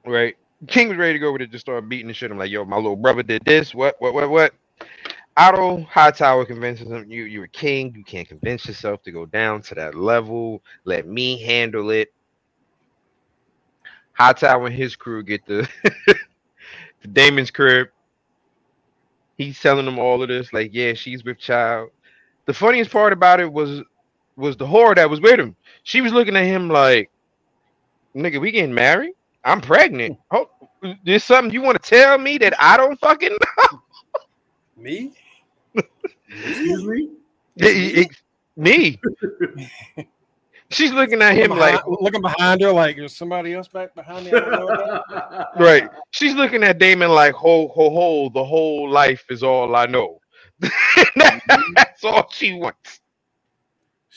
Right? 0.07 0.37
King 0.67 0.89
was 0.89 0.99
ready 0.99 1.15
to 1.15 1.19
go 1.19 1.29
over 1.29 1.39
there 1.39 1.47
just 1.47 1.65
start 1.65 1.89
beating 1.89 2.09
the 2.09 2.15
shit. 2.15 2.31
I'm 2.31 2.39
like, 2.39 2.51
yo, 2.51 2.65
my 2.65 2.77
little 2.77 2.97
brother 2.97 3.23
did 3.23 3.45
this. 3.45 3.75
What, 3.75 3.97
what, 4.01 4.15
what, 4.15 4.31
what? 4.31 4.55
Otto 5.37 5.83
Hightower 5.83 6.45
convinces 6.47 6.89
him, 6.89 7.11
you, 7.11 7.25
you're 7.25 7.45
a 7.45 7.49
king. 7.49 7.93
You 7.97 8.05
can't 8.05 8.29
convince 8.29 8.67
yourself 8.67 9.03
to 9.03 9.11
go 9.11 9.27
down 9.27 9.63
to 9.63 9.75
that 9.75 9.95
level. 9.97 10.63
Let 10.85 11.07
me 11.09 11.43
handle 11.43 11.91
it. 11.91 12.13
Hightower 14.13 14.67
and 14.67 14.75
his 14.75 14.95
crew 14.95 15.25
get 15.25 15.45
the, 15.47 15.69
the 17.03 17.09
Daemon's 17.09 17.51
crib. 17.51 17.89
He's 19.37 19.61
telling 19.61 19.87
them 19.87 19.99
all 19.99 20.23
of 20.23 20.29
this, 20.29 20.53
like, 20.53 20.71
yeah, 20.73 20.95
she's 20.95 21.25
with 21.25 21.39
child. 21.39 21.91
The 22.47 22.55
funniest 22.55 22.93
part 22.93 23.13
about 23.13 23.41
it 23.41 23.53
was 23.53 23.83
was 24.37 24.57
the 24.57 24.67
whore 24.67 24.95
that 24.97 25.09
was 25.09 25.21
with 25.21 25.39
him. 25.39 25.57
She 25.83 26.01
was 26.01 26.13
looking 26.13 26.37
at 26.37 26.45
him 26.45 26.69
like, 26.69 27.11
nigga, 28.17 28.41
we 28.41 28.51
getting 28.51 28.75
married? 28.75 29.15
I'm 29.45 29.61
pregnant. 29.61 30.19
Oh, 30.31 30.49
there's 31.05 31.25
something 31.25 31.53
you 31.53 31.63
want 31.63 31.83
to 31.83 31.89
tell 31.89 32.19
me 32.19 32.39
that 32.39 32.55
I 32.61 32.77
don't 32.77 32.99
fucking 32.99 33.31
know? 33.31 33.81
Me? 34.77 35.13
Excuse 35.75 36.85
me? 36.85 37.11
It- 37.57 37.99
it- 37.99 38.17
me. 38.57 39.01
She's 40.71 40.93
looking 40.93 41.21
at 41.23 41.35
him 41.35 41.51
looking 41.51 41.57
like, 41.59 41.81
looking 41.87 42.21
behind 42.23 42.61
her, 42.63 42.73
like 42.73 42.97
there's 42.97 43.17
somebody 43.17 43.53
else 43.53 43.69
back 43.69 43.95
behind 43.95 44.25
me. 44.27 44.33
I 44.33 44.41
don't 44.41 44.51
know 44.51 44.69
about. 44.69 45.49
right. 45.61 45.89
She's 46.13 46.35
looking 46.35 46.63
at 46.63 46.79
Daemon 46.79 47.11
like, 47.11 47.35
ho, 47.35 47.69
ho, 47.69 47.91
ho, 47.91 48.29
the 48.31 48.45
whole 48.45 48.89
life 48.91 49.25
is 49.29 49.43
all 49.43 49.75
I 49.77 49.87
know. 49.87 50.21
That's 51.17 52.05
all 52.05 52.29
she 52.31 52.55
wants. 52.55 53.01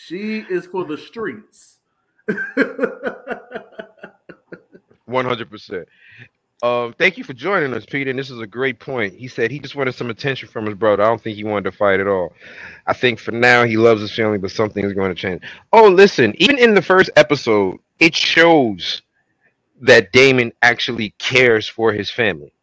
She 0.07 0.39
is 0.39 0.65
for 0.65 0.85
the 0.85 0.97
streets. 0.97 1.79
100%. 5.09 5.85
Um, 6.63 6.95
thank 6.97 7.17
you 7.17 7.25
for 7.25 7.33
joining 7.33 7.73
us, 7.73 7.85
Peter. 7.85 8.09
And 8.09 8.17
this 8.17 8.29
is 8.29 8.39
a 8.39 8.47
great 8.47 8.79
point. 8.79 9.15
He 9.15 9.27
said 9.27 9.51
he 9.51 9.59
just 9.59 9.75
wanted 9.75 9.95
some 9.95 10.09
attention 10.09 10.47
from 10.47 10.65
his 10.65 10.75
brother. 10.75 11.03
I 11.03 11.07
don't 11.07 11.21
think 11.21 11.35
he 11.35 11.43
wanted 11.43 11.69
to 11.69 11.77
fight 11.77 11.99
at 11.99 12.07
all. 12.07 12.33
I 12.85 12.93
think 12.93 13.19
for 13.19 13.31
now 13.31 13.65
he 13.65 13.75
loves 13.75 13.99
his 13.99 14.15
family, 14.15 14.37
but 14.37 14.51
something 14.51 14.85
is 14.85 14.93
going 14.93 15.13
to 15.13 15.21
change. 15.21 15.43
Oh, 15.73 15.89
listen, 15.89 16.33
even 16.37 16.57
in 16.57 16.73
the 16.73 16.81
first 16.81 17.09
episode, 17.17 17.77
it 17.99 18.15
shows 18.15 19.01
that 19.81 20.13
Daemon 20.13 20.53
actually 20.61 21.09
cares 21.19 21.67
for 21.67 21.91
his 21.91 22.09
family. 22.09 22.53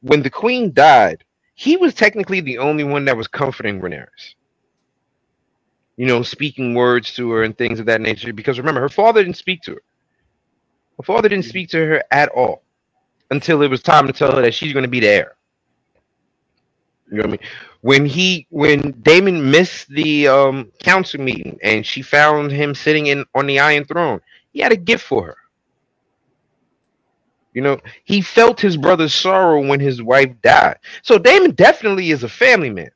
When 0.00 0.22
the 0.22 0.30
queen 0.30 0.72
died, 0.72 1.24
he 1.54 1.76
was 1.76 1.92
technically 1.92 2.40
the 2.40 2.58
only 2.58 2.84
one 2.84 3.04
that 3.04 3.18
was 3.18 3.28
comforting 3.28 3.80
Rhaenyra. 3.80 4.08
You 5.96 6.06
know, 6.06 6.22
speaking 6.22 6.74
words 6.74 7.12
to 7.14 7.30
her 7.32 7.44
and 7.44 7.56
things 7.56 7.80
of 7.80 7.86
that 7.86 8.00
nature. 8.00 8.32
Because 8.32 8.58
remember, 8.58 8.80
her 8.80 8.88
father 8.88 9.22
didn't 9.22 9.36
speak 9.36 9.62
to 9.62 9.74
her. 9.74 9.82
Her 10.98 11.02
father 11.02 11.28
didn't 11.28 11.44
speak 11.46 11.68
to 11.70 11.78
her 11.78 12.02
at 12.10 12.28
all 12.30 12.62
until 13.30 13.62
it 13.62 13.70
was 13.70 13.82
time 13.82 14.06
to 14.06 14.12
tell 14.12 14.34
her 14.34 14.42
that 14.42 14.54
she's 14.54 14.72
going 14.72 14.84
to 14.84 14.88
be 14.88 15.00
the 15.00 15.08
heir. 15.08 15.36
You 17.10 17.18
know 17.18 17.22
what 17.22 17.28
I 17.28 17.30
mean? 17.32 17.50
When 17.82 18.06
he, 18.06 18.46
when 18.50 18.92
Daemon 19.02 19.50
missed 19.50 19.88
the 19.88 20.28
um, 20.28 20.72
council 20.82 21.20
meeting 21.20 21.58
and 21.62 21.84
she 21.84 22.02
found 22.02 22.50
him 22.50 22.74
sitting 22.74 23.06
in 23.06 23.24
on 23.34 23.46
the 23.46 23.60
Iron 23.60 23.84
Throne, 23.84 24.20
he 24.52 24.60
had 24.60 24.72
a 24.72 24.76
gift 24.76 25.04
for 25.04 25.24
her. 25.26 25.36
You 27.52 27.62
know, 27.62 27.78
he 28.04 28.20
felt 28.20 28.60
his 28.60 28.76
brother's 28.76 29.14
sorrow 29.14 29.64
when 29.64 29.78
his 29.78 30.02
wife 30.02 30.32
died. 30.42 30.78
So 31.02 31.18
Daemon 31.18 31.52
definitely 31.52 32.10
is 32.10 32.24
a 32.24 32.28
family 32.28 32.70
man. 32.70 32.90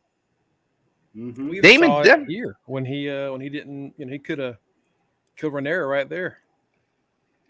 Mhm. 1.19 1.51
We 1.51 1.63
Daemon 1.63 1.81
saw 1.87 2.03
it 2.03 2.05
Dem- 2.05 2.27
here 2.27 2.57
when 2.67 2.87
he 2.87 3.11
uh 3.11 3.33
when 3.33 3.43
he 3.43 3.51
didn't 3.51 3.95
you 3.99 4.07
know 4.07 4.13
he 4.13 4.21
could 4.21 4.41
have 4.41 4.59
killed 5.37 5.55
Rhaenyra 5.55 5.89
right 5.91 6.09
there. 6.09 6.39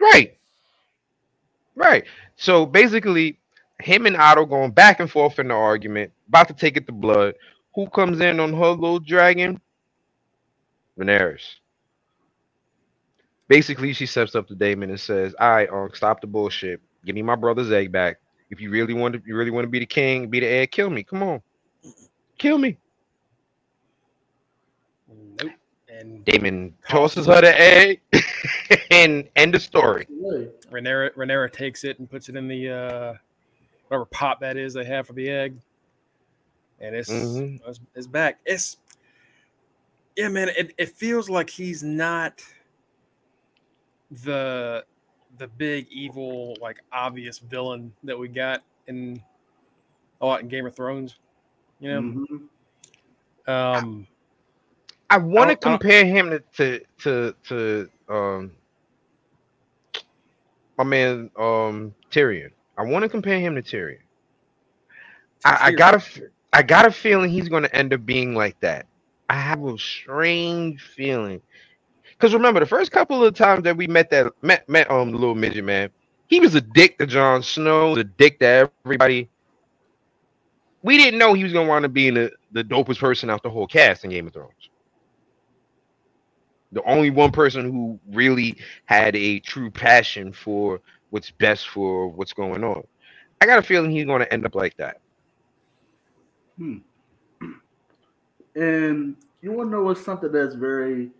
Right. 0.01 0.39
Right. 1.75 2.05
So 2.37 2.67
basically, 2.67 3.39
him 3.81 4.07
and 4.07 4.17
Otto 4.17 4.47
going 4.47 4.73
back 4.73 5.01
and 5.01 5.11
forth 5.11 5.39
in 5.39 5.49
the 5.49 5.55
argument, 5.55 6.13
about 6.29 6.49
to 6.49 6.55
take 6.55 6.77
it 6.77 6.87
to 6.87 6.93
blood. 6.93 7.35
Who 7.75 7.89
comes 7.91 8.21
in 8.21 8.41
on 8.41 8.53
her 8.53 8.71
little 8.71 9.01
dragon? 9.01 9.61
Rhaenyra. 10.99 11.39
Basically, 13.49 13.93
she 13.95 14.07
steps 14.07 14.35
up 14.37 14.49
to 14.49 14.57
Daemon 14.57 14.91
and 14.91 15.01
says, 15.01 15.35
"All 15.41 15.51
right, 15.51 15.71
um, 15.71 15.91
stop 15.95 16.21
the 16.21 16.29
bullshit. 16.29 16.81
Give 17.07 17.15
me 17.17 17.23
my 17.23 17.37
brother's 17.37 17.73
egg 17.73 17.93
back. 17.93 18.19
If 18.51 18.61
you 18.61 18.71
really 18.71 18.95
want 18.95 19.15
to, 19.15 19.23
you 19.27 19.37
really 19.37 19.53
want 19.53 19.67
to 19.67 19.71
be 19.71 19.81
the 19.81 19.87
king, 19.87 20.29
be 20.31 20.41
the 20.41 20.47
heir. 20.47 20.67
Kill 20.69 20.91
me. 20.91 21.05
Come 21.05 21.23
on, 21.23 21.43
kill 22.39 22.59
me." 22.59 22.79
And 25.99 26.25
Daemon 26.25 26.75
tosses 26.89 27.27
her 27.27 27.41
the 27.41 27.61
egg, 27.61 28.01
and 28.91 29.29
end 29.35 29.53
the 29.55 29.59
story. 29.59 30.07
Way. 30.09 30.49
Rhaenyra 30.71 31.13
Rhaenyra 31.15 31.53
takes 31.53 31.83
it 31.83 31.99
and 31.99 32.09
puts 32.09 32.29
it 32.29 32.37
in 32.37 32.47
the 32.47 32.71
uh 32.71 33.15
whatever 33.89 34.05
pot 34.05 34.39
that 34.41 34.57
is 34.57 34.75
they 34.75 34.85
have 34.85 35.07
for 35.07 35.15
the 35.15 35.29
egg. 35.29 35.59
And 36.81 36.95
it's 36.95 37.11
Mhm. 37.11 37.61
it's, 37.67 37.81
it's 37.97 38.07
back. 38.07 38.39
It's 38.47 38.77
yeah, 40.17 40.29
man, 40.29 40.51
it, 40.51 40.73
it 40.79 40.91
feels 40.91 41.29
like 41.29 41.51
he's 41.51 41.83
not 41.83 42.45
the 44.23 44.85
the 45.39 45.49
big 45.49 45.89
evil, 45.91 46.57
like 46.61 46.81
obvious 46.93 47.39
villain 47.39 47.93
that 48.05 48.19
we 48.19 48.29
got 48.29 48.63
in 48.87 49.21
a 50.21 50.27
lot 50.27 50.43
in 50.43 50.49
Game 50.49 50.67
of 50.67 50.77
Thrones. 50.77 51.17
You 51.81 51.91
know? 51.91 52.03
Mhm. 52.03 53.53
Um 53.53 54.07
I 55.11 55.19
want 55.19 55.51
to 55.51 55.53
I 55.53 55.55
don't- 55.57 55.65
I 55.65 55.71
don't- 55.71 55.83
compare 55.83 56.05
him 56.07 56.31
to, 56.31 56.41
to 56.57 56.83
to 57.05 57.35
to 57.49 57.91
um 58.09 58.53
my 60.79 60.85
man 60.85 61.31
um 61.39 61.95
Tyrion. 62.11 62.51
I 62.79 62.85
want 62.85 63.05
to 63.05 63.09
compare 63.11 63.41
him 63.41 63.55
to 63.57 63.63
Tyrion. 63.63 63.99
I, 65.45 65.59
I 65.65 65.73
got 65.73 65.95
a, 65.97 65.99
I 66.53 66.63
got 66.63 66.87
a 66.87 66.93
feeling 66.93 67.31
he's 67.31 67.51
going 67.51 67.65
to 67.65 67.77
end 67.77 67.95
up 67.95 68.07
being 68.07 68.35
like 68.35 68.61
that. 68.61 68.87
I 69.31 69.37
have 69.37 69.65
a 69.65 69.79
strange 69.79 70.83
feeling. 70.83 71.43
Because 72.13 72.35
remember, 72.35 72.61
the 72.61 72.67
first 72.67 72.93
couple 72.93 73.25
of 73.25 73.35
times 73.35 73.65
that 73.65 73.77
we 73.77 73.87
met 73.89 74.11
that 74.11 74.33
met 74.43 74.69
met 74.69 74.91
um 74.91 75.13
the 75.13 75.19
little 75.19 75.35
midget 75.37 75.65
man, 75.65 75.91
he 76.29 76.41
was 76.41 76.55
a 76.57 76.61
dick 76.63 76.99
to 76.99 77.07
Jon 77.07 77.43
Snow, 77.43 77.95
a 77.97 78.05
dick 78.05 78.41
to 78.41 78.71
everybody. 78.87 79.31
We 80.83 80.99
didn't 80.99 81.19
know 81.19 81.35
he 81.35 81.45
was 81.45 81.53
gonna 81.53 81.69
wind 81.69 81.85
up 81.87 81.93
being 81.95 82.15
the, 82.15 82.33
the 82.53 82.65
dopest 82.65 82.99
person 83.01 83.31
out 83.31 83.43
the 83.43 83.51
whole 83.51 83.67
cast 83.69 84.05
in 84.05 84.11
Game 84.11 84.27
of 84.29 84.35
Thrones. 84.35 84.71
The 86.73 86.83
only 86.85 87.11
one 87.11 87.33
person 87.33 87.71
who 87.71 87.99
really 88.11 88.59
had 88.87 89.17
a 89.17 89.41
true 89.41 89.71
passion 89.71 90.33
for 90.33 90.81
what's 91.11 91.31
best 91.31 91.69
for 91.69 92.09
what's 92.09 92.33
going 92.33 92.63
on. 92.63 92.83
I 93.41 93.47
got 93.47 93.59
a 93.59 93.63
feeling 93.63 93.91
he's 93.91 94.05
gonna 94.05 94.27
end 94.31 94.45
up 94.45 94.55
like 94.55 94.77
that. 94.77 95.01
Hmm. 96.57 96.79
And 98.57 99.15
you 99.41 99.53
want 99.53 99.69
to 99.69 99.77
know 99.77 99.85
what's 99.85 100.05
something 100.05 100.33
that's 100.33 100.57
very 100.57 101.11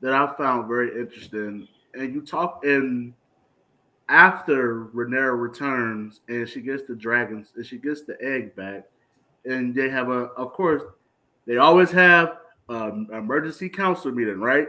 that 0.00 0.12
I 0.12 0.34
found 0.34 0.66
very 0.66 1.00
interesting. 1.00 1.68
And 1.94 2.12
you 2.12 2.20
talk 2.20 2.64
in 2.64 3.14
after 4.08 4.86
Rhaenyra 4.86 5.40
returns 5.40 6.20
and 6.28 6.48
she 6.48 6.60
gets 6.60 6.88
the 6.88 6.96
dragons 6.96 7.52
and 7.54 7.64
she 7.64 7.78
gets 7.78 8.02
the 8.02 8.16
egg 8.20 8.56
back, 8.56 8.84
and 9.44 9.74
they 9.74 9.88
have 9.90 10.08
a 10.08 10.30
of 10.36 10.52
course 10.52 10.82
they 11.46 11.58
always 11.58 11.90
have 11.92 12.38
an 12.68 13.08
emergency 13.12 13.68
council 13.68 14.10
meeting, 14.12 14.40
right? 14.40 14.68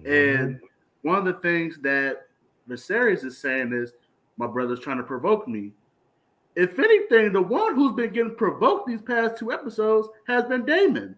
Mm-hmm. 0.00 0.42
And 0.42 0.60
one 1.02 1.18
of 1.18 1.24
the 1.24 1.40
things 1.40 1.78
that 1.82 2.26
Viserys 2.68 3.24
is 3.24 3.38
saying 3.38 3.72
is, 3.72 3.92
my 4.36 4.46
brother's 4.46 4.80
trying 4.80 4.98
to 4.98 5.02
provoke 5.02 5.48
me. 5.48 5.72
If 6.56 6.78
anything, 6.78 7.32
the 7.32 7.42
one 7.42 7.74
who's 7.74 7.94
been 7.94 8.12
getting 8.12 8.34
provoked 8.34 8.86
these 8.86 9.02
past 9.02 9.38
two 9.38 9.52
episodes 9.52 10.08
has 10.26 10.44
been 10.44 10.64
Daemon. 10.64 11.16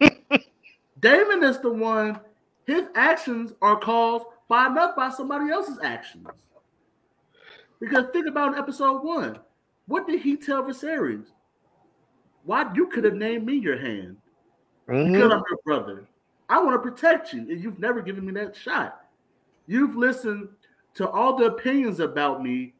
Daemon 1.00 1.44
is 1.44 1.58
the 1.60 1.72
one, 1.72 2.20
his 2.66 2.86
actions 2.94 3.52
are 3.62 3.78
caused 3.78 4.26
by 4.48 4.66
enough 4.66 4.96
by 4.96 5.10
somebody 5.10 5.50
else's 5.50 5.78
actions. 5.82 6.26
Because 7.80 8.06
think 8.12 8.26
about 8.26 8.58
episode 8.58 9.02
one. 9.02 9.38
What 9.86 10.06
did 10.06 10.20
he 10.20 10.36
tell 10.36 10.62
Viserys? 10.62 11.26
Why 12.44 12.70
you 12.74 12.88
could 12.88 13.04
have 13.04 13.14
named 13.14 13.46
me 13.46 13.54
your 13.54 13.78
hand? 13.78 14.16
Mm-hmm. 14.88 15.12
Because 15.12 15.32
I'm 15.32 15.42
your 15.48 15.58
brother. 15.64 16.08
I 16.50 16.60
want 16.60 16.74
to 16.74 16.90
protect 16.90 17.32
you, 17.32 17.40
and 17.48 17.62
you've 17.62 17.78
never 17.78 18.02
given 18.02 18.26
me 18.26 18.32
that 18.32 18.56
shot. 18.56 19.02
You've 19.68 19.96
listened 19.96 20.48
to 20.94 21.08
all 21.08 21.36
the 21.36 21.46
opinions 21.46 22.00
about 22.00 22.42
me 22.42 22.74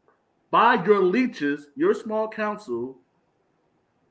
by 0.51 0.85
your 0.85 1.01
leeches, 1.03 1.69
your 1.77 1.95
small 1.95 2.29
council, 2.29 2.99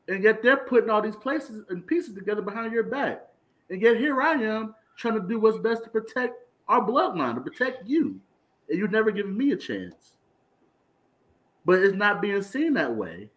and 0.07 0.23
yet 0.23 0.41
they're 0.41 0.57
putting 0.57 0.89
all 0.89 1.01
these 1.01 1.17
places 1.17 1.63
and 1.69 1.85
pieces 1.85 2.15
together 2.15 2.41
behind 2.41 2.71
your 2.71 2.83
back. 2.83 3.27
And 3.69 3.81
yet 3.81 3.97
here 3.97 4.21
I 4.21 4.33
am 4.33 4.73
trying 4.97 5.21
to 5.21 5.27
do 5.27 5.39
what's 5.39 5.57
best 5.57 5.83
to 5.83 5.89
protect 5.89 6.35
our 6.69 6.81
bloodline, 6.81 7.35
to 7.35 7.41
protect 7.41 7.87
you. 7.87 8.19
And 8.69 8.79
you've 8.79 8.91
never 8.91 9.11
given 9.11 9.37
me 9.37 9.51
a 9.51 9.57
chance. 9.57 10.13
But 11.65 11.79
it's 11.79 11.95
not 11.95 12.21
being 12.21 12.41
seen 12.41 12.73
that 12.75 12.95
way. 12.95 13.29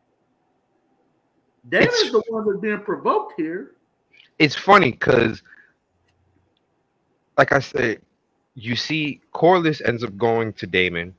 Daemon's 1.68 2.12
the 2.12 2.22
one 2.28 2.46
that's 2.46 2.60
being 2.60 2.80
provoked 2.80 3.34
here. 3.36 3.72
It's 4.38 4.54
funny 4.54 4.92
because, 4.92 5.42
like 7.42 7.50
I 7.50 7.58
said, 7.58 8.00
you 8.54 8.76
see 8.76 9.20
Corlys 9.34 9.82
ends 9.84 10.04
up 10.04 10.16
going 10.16 10.52
to 10.52 10.64
Daemon 10.64 11.12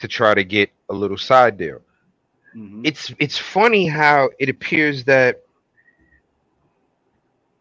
to 0.00 0.08
try 0.08 0.34
to 0.34 0.42
get 0.42 0.68
a 0.88 0.94
little 0.94 1.16
side 1.16 1.56
deal. 1.56 1.80
Mm-hmm. 2.56 2.82
It's 2.84 3.14
it's 3.20 3.38
funny 3.38 3.86
how 3.86 4.30
it 4.40 4.48
appears 4.48 5.04
that 5.04 5.44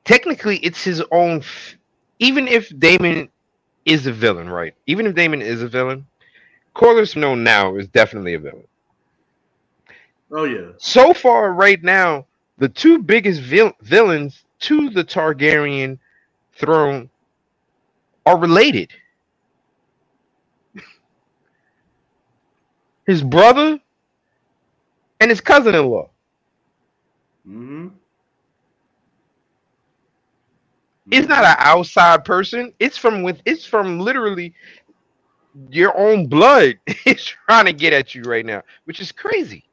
technically 0.06 0.58
it's 0.58 0.84
his 0.84 1.04
own. 1.12 1.42
F- 1.42 1.76
even 2.18 2.48
if 2.48 2.68
Daemon 2.80 3.30
is 3.86 4.08
a 4.08 4.12
villain, 4.12 4.50
right? 4.50 4.74
Even 4.88 5.06
if 5.06 5.14
Daemon 5.14 5.44
is 5.44 5.62
a 5.62 5.68
villain, 5.68 6.08
Corlys 6.76 7.16
known 7.16 7.44
now 7.44 7.76
is 7.76 7.88
definitely 7.90 8.34
a 8.34 8.40
villain. 8.40 8.68
Oh 10.32 10.46
yeah. 10.46 10.72
So 10.80 11.14
far, 11.14 11.54
right 11.54 11.84
now, 11.84 12.26
the 12.58 12.70
two 12.70 13.04
biggest 13.04 13.40
vil- 13.40 13.78
villains 13.82 14.46
to 14.62 14.90
the 14.90 15.04
Targaryen 15.04 16.00
throne 16.54 17.12
are 18.30 18.38
related. 18.38 18.92
his 23.08 23.24
brother 23.24 23.80
and 25.20 25.30
his 25.30 25.42
cousin-in-law. 25.42 26.10
Mm-hmm. 27.48 27.88
It's 31.12 31.28
not 31.28 31.44
an 31.44 31.56
outside 31.58 32.24
person. 32.24 32.72
It's 32.80 32.98
from 32.98 33.24
with. 33.24 33.42
It's 33.46 33.66
from 33.66 34.00
literally 34.00 34.54
your 35.72 35.98
own 35.98 36.28
blood. 36.28 36.78
It's 37.06 37.26
trying 37.48 37.66
to 37.66 37.74
get 37.74 37.94
at 37.94 38.14
you 38.14 38.22
right 38.22 38.46
now, 38.46 38.62
which 38.86 39.00
is 39.00 39.12
crazy. 39.12 39.64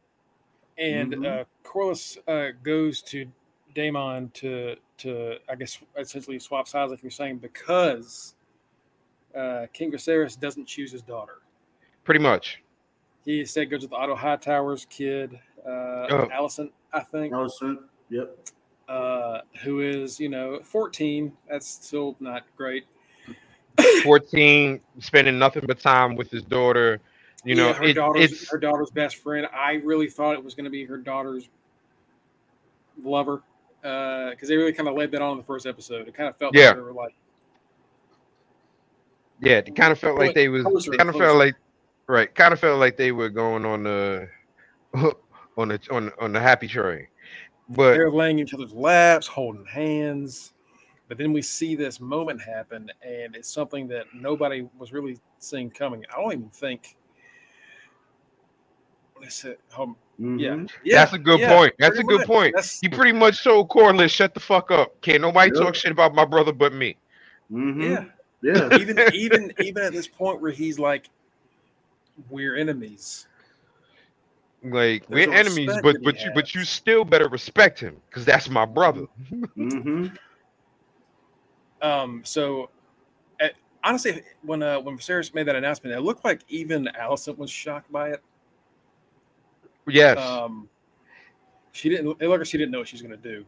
And 0.79 1.12
mm-hmm. 1.12 1.27
uh, 1.27 1.45
Corlys 1.62 2.16
uh, 2.27 2.53
goes 2.62 3.03
to 3.03 3.27
Daemon 3.75 4.31
to 4.35 4.77
to 4.99 5.37
I 5.49 5.55
guess 5.57 5.79
essentially 5.99 6.38
swap 6.38 6.66
sides, 6.66 6.90
like 6.90 7.03
you're 7.03 7.11
saying, 7.11 7.38
because 7.38 8.36
uh, 9.37 9.66
King 9.72 9.92
Viserys 9.92 10.38
doesn't 10.38 10.66
choose 10.66 10.92
his 10.92 11.03
daughter. 11.03 11.38
Pretty 12.05 12.20
much. 12.20 12.62
He 13.25 13.44
said 13.44 13.70
goes 13.70 13.83
with 13.83 13.90
the 13.90 13.96
Otto 13.96 14.14
Hightower's 14.14 14.87
kid, 14.88 15.38
uh, 15.66 16.07
oh. 16.11 16.29
Alicent, 16.33 16.70
I 16.92 17.01
think. 17.01 17.33
Alicent, 17.33 17.79
yep. 18.09 18.38
Uh, 18.88 19.40
who 19.64 19.81
is 19.81 20.20
you 20.20 20.29
know 20.29 20.61
14? 20.62 21.33
That's 21.51 21.66
still 21.68 22.16
not 22.20 22.44
great. 22.57 22.85
14, 24.05 24.81
spending 25.01 25.38
nothing 25.38 25.64
but 25.66 25.81
time 25.81 26.14
with 26.14 26.31
his 26.31 26.42
daughter. 26.42 27.01
You 27.44 27.57
know, 27.57 27.72
her 27.72 27.85
it, 27.85 27.94
daughter's 27.94 28.33
it's, 28.33 28.51
her 28.51 28.59
daughter's 28.59 28.90
best 28.90 29.16
friend. 29.16 29.46
I 29.53 29.75
really 29.85 30.09
thought 30.09 30.35
it 30.35 30.42
was 30.42 30.55
going 30.55 30.64
to 30.64 30.70
be 30.70 30.85
her 30.85 30.96
daughter's 30.96 31.49
lover 33.03 33.42
because 33.83 34.37
uh, 34.42 34.46
they 34.49 34.57
really 34.57 34.72
kind 34.72 34.88
of 34.88 34.94
laid 34.94 35.11
that 35.12 35.22
on 35.22 35.33
in 35.33 35.38
the 35.38 35.44
first 35.44 35.66
episode. 35.66 36.09
It 36.09 36.14
kind 36.14 36.29
of 36.29 36.37
felt 36.37 36.55
yeah. 36.57 36.68
like 36.68 36.77
they 36.77 36.83
were 36.83 36.92
like, 36.92 37.14
yeah, 39.40 39.59
it 39.59 39.77
kind 39.77 39.92
of 39.92 39.99
felt 39.99 40.18
like 40.18 40.35
they 40.35 40.49
was 40.49 40.88
kind 40.96 41.09
of 41.09 41.16
felt 41.16 41.37
like 41.37 41.55
right, 42.07 42.35
kind 42.35 42.53
of 42.53 42.61
felt 42.61 42.79
like 42.79 42.96
they 42.96 43.12
were 43.12 43.29
going 43.29 43.64
on 43.64 43.83
the 43.83 44.29
on 45.57 45.68
the 45.68 45.81
on 45.90 46.12
on 46.20 46.33
the 46.33 46.40
happy 46.40 46.68
train. 46.68 47.07
But 47.68 47.94
they're 47.94 48.11
laying 48.11 48.38
each 48.38 48.55
other's 48.55 48.72
laps, 48.72 49.27
holding 49.27 49.64
hands. 49.64 50.53
But 51.09 51.18
then 51.18 51.33
we 51.33 51.42
see 51.42 51.77
this 51.77 52.01
moment 52.01 52.40
happen, 52.42 52.90
and 53.03 53.37
it's 53.37 53.49
something 53.53 53.87
that 53.88 54.07
nobody 54.12 54.68
was 54.77 54.92
really 54.92 55.18
seeing 55.38 55.70
coming. 55.70 56.05
I 56.12 56.20
don't 56.20 56.33
even 56.33 56.51
think 56.51 56.96
um, 59.77 59.96
mm-hmm. 60.20 60.38
yeah, 60.38 60.64
yeah, 60.85 60.99
that's 60.99 61.12
a 61.14 61.18
good 61.18 61.40
yeah, 61.40 61.57
point. 61.57 61.75
That's 61.79 61.99
a 61.99 62.03
good 62.03 62.20
much. 62.20 62.27
point. 62.27 62.55
That's, 62.55 62.83
you 62.83 62.90
pretty 62.90 63.12
much 63.12 63.42
told 63.42 63.68
Corlys, 63.68 64.11
shut 64.11 64.35
the 64.35 64.40
fuck 64.40 64.70
up. 64.70 65.01
Can't 65.01 65.22
nobody 65.22 65.53
yep. 65.55 65.62
talk 65.62 65.75
shit 65.75 65.92
about 65.92 66.14
my 66.14 66.25
brother 66.25 66.53
but 66.53 66.72
me. 66.72 66.96
Mm-hmm. 67.51 67.81
Yeah, 67.81 68.05
yeah. 68.47 68.77
even 68.81 68.99
even 69.13 69.53
even 69.61 69.83
at 69.83 69.93
this 69.93 70.07
point 70.07 70.41
where 70.41 70.53
he's 70.53 70.79
like, 70.79 71.11
we're 72.31 72.57
enemies. 72.57 73.27
Like 74.63 75.07
There's 75.09 75.27
we're 75.27 75.35
enemies, 75.35 75.73
but 75.83 75.97
but 76.03 76.17
you 76.21 76.27
has. 76.27 76.35
but 76.35 76.55
you 76.55 76.65
still 76.65 77.05
better 77.05 77.29
respect 77.29 77.79
him 77.81 77.97
because 78.09 78.25
that's 78.25 78.49
my 78.49 78.65
brother. 78.65 79.07
mm-hmm. 79.33 80.07
Um. 81.83 82.23
So, 82.25 82.71
at, 83.39 83.53
honestly, 83.85 84.23
when 84.43 84.63
uh 84.63 84.81
when 84.81 84.97
Viserys 84.97 85.35
made 85.35 85.47
that 85.47 85.57
announcement, 85.57 85.95
it 85.95 86.01
looked 86.01 86.25
like 86.25 86.41
even 86.49 86.89
Alicent 86.99 87.37
was 87.37 87.51
shocked 87.51 87.93
by 87.93 88.13
it. 88.13 88.23
Yes. 89.87 90.19
Um, 90.19 90.71
she 91.73 91.91
didn't. 91.91 92.17
It 92.19 92.29
looked 92.29 92.41
like 92.41 92.47
she 92.47 92.57
didn't 92.57 92.73
know 92.73 92.79
what 92.79 92.89
she 92.89 92.95
was 92.95 93.03
going 93.03 93.21
to 93.21 93.23
do. 93.23 93.45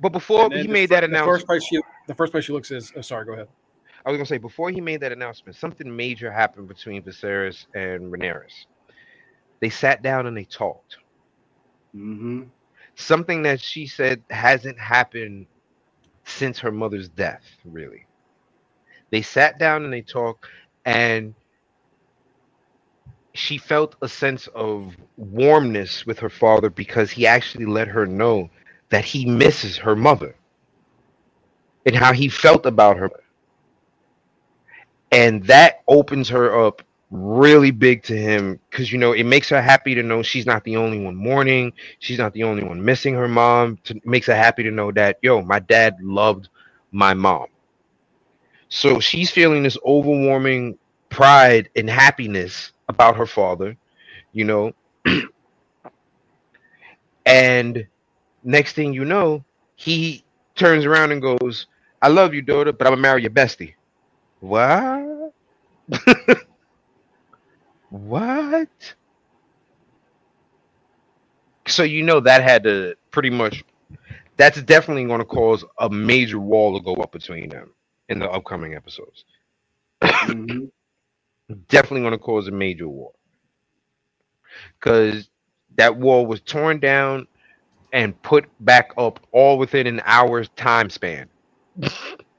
But 0.00 0.10
before 0.10 0.50
he 0.52 0.68
made 0.68 0.88
that 0.90 1.02
announcement, 1.02 1.26
the 1.26 1.32
first 1.32 1.46
place 1.46 1.64
she, 1.64 1.82
the 2.06 2.14
first 2.14 2.32
place 2.32 2.44
she 2.44 2.52
looks 2.52 2.70
is. 2.70 2.92
Oh, 2.96 3.00
sorry, 3.00 3.26
go 3.26 3.32
ahead. 3.32 3.48
I 4.04 4.10
was 4.10 4.18
gonna 4.18 4.26
say 4.26 4.38
before 4.38 4.70
he 4.70 4.80
made 4.80 5.00
that 5.00 5.12
announcement, 5.12 5.56
something 5.56 5.94
major 5.94 6.32
happened 6.32 6.68
between 6.68 7.02
Viserys 7.02 7.66
and 7.74 8.12
Rhaenyra. 8.12 8.50
They 9.60 9.70
sat 9.70 10.02
down 10.02 10.26
and 10.26 10.36
they 10.36 10.44
talked. 10.44 10.96
Mm-hmm. 11.94 12.44
Something 12.96 13.42
that 13.42 13.60
she 13.60 13.86
said 13.86 14.22
hasn't 14.30 14.78
happened 14.78 15.46
since 16.24 16.58
her 16.58 16.72
mother's 16.72 17.08
death. 17.08 17.42
Really, 17.64 18.06
they 19.10 19.22
sat 19.22 19.58
down 19.58 19.84
and 19.84 19.92
they 19.92 20.02
talked, 20.02 20.46
and 20.84 21.34
she 23.34 23.58
felt 23.58 23.94
a 24.02 24.08
sense 24.08 24.48
of 24.48 24.96
warmness 25.16 26.04
with 26.06 26.18
her 26.18 26.28
father 26.30 26.70
because 26.70 27.10
he 27.10 27.26
actually 27.26 27.66
let 27.66 27.88
her 27.88 28.06
know 28.06 28.50
that 28.90 29.04
he 29.04 29.24
misses 29.24 29.78
her 29.78 29.96
mother 29.96 30.34
and 31.86 31.96
how 31.96 32.12
he 32.12 32.28
felt 32.28 32.66
about 32.66 32.96
her. 32.98 33.10
And 35.12 35.44
that 35.44 35.82
opens 35.88 36.28
her 36.30 36.66
up 36.66 36.82
really 37.10 37.70
big 37.70 38.02
to 38.04 38.16
him 38.16 38.58
because 38.70 38.92
you 38.92 38.98
know 38.98 39.12
it 39.12 39.24
makes 39.24 39.48
her 39.50 39.62
happy 39.62 39.94
to 39.94 40.02
know 40.02 40.22
she's 40.22 40.46
not 40.46 40.64
the 40.64 40.76
only 40.76 40.98
one 41.00 41.16
mourning. 41.16 41.72
She's 42.00 42.18
not 42.18 42.34
the 42.34 42.44
only 42.44 42.64
one 42.64 42.84
missing 42.84 43.14
her 43.14 43.28
mom 43.28 43.78
to, 43.84 44.00
makes 44.04 44.26
her 44.28 44.36
happy 44.36 44.64
to 44.64 44.72
know 44.72 44.92
that 44.92 45.18
yo 45.22 45.42
my 45.42 45.60
dad 45.60 45.96
loved 46.02 46.48
my 46.92 47.14
mom. 47.14 47.46
So 48.70 49.00
she's 49.00 49.30
feeling 49.30 49.62
this 49.64 49.78
overwhelming 49.86 50.78
pride 51.10 51.70
and 51.76 51.90
happiness 51.90 52.72
about 52.88 53.16
her 53.16 53.26
father 53.26 53.76
you 54.32 54.44
know? 54.44 54.72
And 57.26 57.86
next 58.44 58.74
thing 58.74 58.92
you 58.92 59.04
know 59.04 59.44
he 59.76 60.24
turns 60.56 60.84
around 60.84 61.12
and 61.12 61.22
goes 61.22 61.66
i 62.02 62.08
love 62.08 62.34
you 62.34 62.42
daughter 62.42 62.72
but 62.72 62.86
i'm 62.86 62.92
gonna 62.92 63.02
marry 63.02 63.22
your 63.22 63.30
bestie 63.30 63.74
what 64.42 65.32
What? 67.90 68.94
So 71.68 71.82
you 71.82 72.02
know 72.02 72.20
that 72.20 72.42
had 72.42 72.64
to 72.64 72.96
pretty 73.10 73.30
much 73.30 73.64
that's 74.36 74.62
definitely 74.62 75.04
going 75.04 75.20
to 75.20 75.24
cause 75.26 75.64
a 75.80 75.90
major 75.90 76.38
wall 76.40 76.78
to 76.78 76.84
go 76.84 76.94
up 77.02 77.12
between 77.12 77.48
them 77.50 77.72
in 78.08 78.18
the 78.18 78.30
upcoming 78.30 78.74
episodes. 78.74 79.24
Mhm. 80.02 80.70
definitely 81.68 82.00
going 82.02 82.12
to 82.12 82.18
cause 82.18 82.48
a 82.48 82.52
major 82.52 82.88
war. 82.88 83.12
Cuz 84.80 85.30
that 85.76 85.96
wall 85.96 86.26
was 86.26 86.40
torn 86.42 86.78
down 86.80 87.26
and 87.92 88.20
put 88.22 88.46
back 88.64 88.92
up 88.98 89.20
all 89.32 89.58
within 89.58 89.86
an 89.86 90.02
hour's 90.04 90.48
time 90.50 90.90
span. 90.90 91.28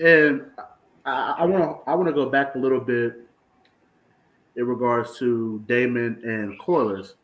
And 0.00 0.46
I 1.04 1.44
want 1.44 1.62
to 1.62 1.90
I 1.90 1.94
want 1.94 2.08
to 2.08 2.14
go 2.14 2.28
back 2.28 2.54
a 2.54 2.58
little 2.58 2.80
bit 2.80 3.16
in 4.56 4.66
regards 4.66 5.18
to 5.18 5.62
Daemon 5.66 6.20
and 6.24 6.58
Corlys. 6.58 7.14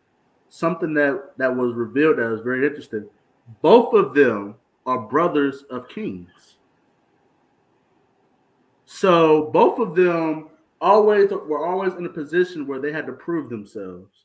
Something 0.48 0.94
that 0.94 1.32
that 1.38 1.54
was 1.54 1.74
revealed 1.74 2.18
that 2.18 2.30
was 2.30 2.42
very 2.42 2.66
interesting. 2.66 3.08
Both 3.62 3.94
of 3.94 4.14
them 4.14 4.56
are 4.84 5.00
brothers 5.00 5.64
of 5.70 5.88
kings. 5.88 6.56
So 8.84 9.50
both 9.52 9.78
of 9.78 9.94
them 9.94 10.48
always 10.80 11.30
were 11.30 11.66
always 11.66 11.94
in 11.94 12.06
a 12.06 12.10
position 12.10 12.66
where 12.66 12.78
they 12.78 12.92
had 12.92 13.06
to 13.06 13.12
prove 13.12 13.48
themselves. 13.48 14.24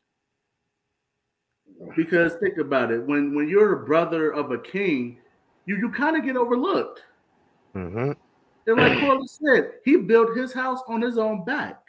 Because 1.96 2.36
think 2.36 2.58
about 2.58 2.92
it, 2.92 3.04
when 3.06 3.34
when 3.34 3.48
you're 3.48 3.82
a 3.82 3.86
brother 3.86 4.32
of 4.32 4.52
a 4.52 4.58
king, 4.58 5.18
you 5.66 5.78
you 5.78 5.90
kind 5.90 6.16
of 6.18 6.24
get 6.24 6.36
overlooked. 6.36 7.04
Mhm. 7.74 8.16
And 8.67 8.78
like 8.78 9.00
Corley 9.00 9.28
said, 9.28 9.71
he 9.84 9.97
built 9.97 10.38
his 10.38 10.54
house 10.54 10.80
on 10.88 11.02
his 11.02 11.17
own 11.17 11.43
back. 11.43 11.82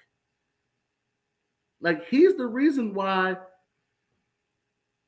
Like 1.81 2.07
he's 2.09 2.37
the 2.37 2.47
reason 2.47 2.95
why 2.95 3.37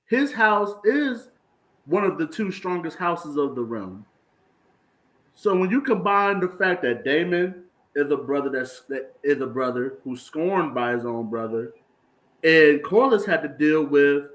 his 0.06 0.32
house 0.32 0.74
is 0.84 1.28
one 1.86 2.04
of 2.04 2.18
the 2.18 2.26
two 2.26 2.50
strongest 2.50 2.98
houses 2.98 3.36
of 3.36 3.54
the 3.54 3.62
realm. 3.62 4.04
So 5.34 5.56
when 5.56 5.70
you 5.70 5.80
combine 5.80 6.40
the 6.40 6.48
fact 6.48 6.82
that 6.82 7.04
Daemon 7.04 7.64
is 7.94 8.10
a 8.10 8.16
brother 8.16 8.50
that's 8.50 8.82
that 8.88 9.14
is 9.22 9.40
a 9.40 9.46
brother 9.46 9.98
who's 10.04 10.22
scorned 10.22 10.74
by 10.74 10.92
his 10.92 11.04
own 11.04 11.30
brother, 11.30 11.72
and 12.42 12.82
Corlys 12.82 13.24
had 13.26 13.42
to 13.42 13.48
deal 13.48 13.84
with 13.84 14.30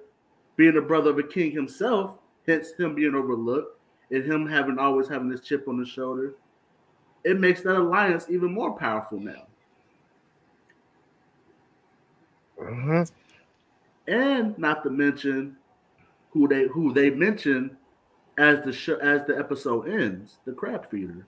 being 0.55 0.77
a 0.77 0.81
brother 0.81 1.11
of 1.11 1.19
a 1.19 1.23
king 1.23 1.51
himself, 1.51 2.15
hence 2.47 2.71
him 2.77 2.95
being 2.95 3.15
overlooked 3.15 3.79
and 4.11 4.23
him 4.23 4.47
having 4.47 4.79
always 4.79 5.07
having 5.07 5.29
this 5.29 5.41
chip 5.41 5.67
on 5.67 5.77
his 5.77 5.87
shoulder 5.87 6.33
it 7.23 7.39
makes 7.39 7.61
that 7.61 7.75
alliance 7.75 8.25
even 8.29 8.51
more 8.53 8.77
powerful 8.77 9.19
now. 9.19 9.45
Mhm. 12.59 13.11
And 14.07 14.57
not 14.57 14.83
to 14.83 14.89
mention 14.89 15.55
who 16.31 16.47
they 16.47 16.67
who 16.67 16.93
they 16.93 17.09
mention 17.09 17.77
as 18.37 18.63
the 18.63 18.71
show 18.71 18.95
as 18.95 19.25
the 19.25 19.37
episode 19.37 19.87
ends, 19.89 20.39
the 20.45 20.51
crab 20.51 20.89
feeder. 20.89 21.25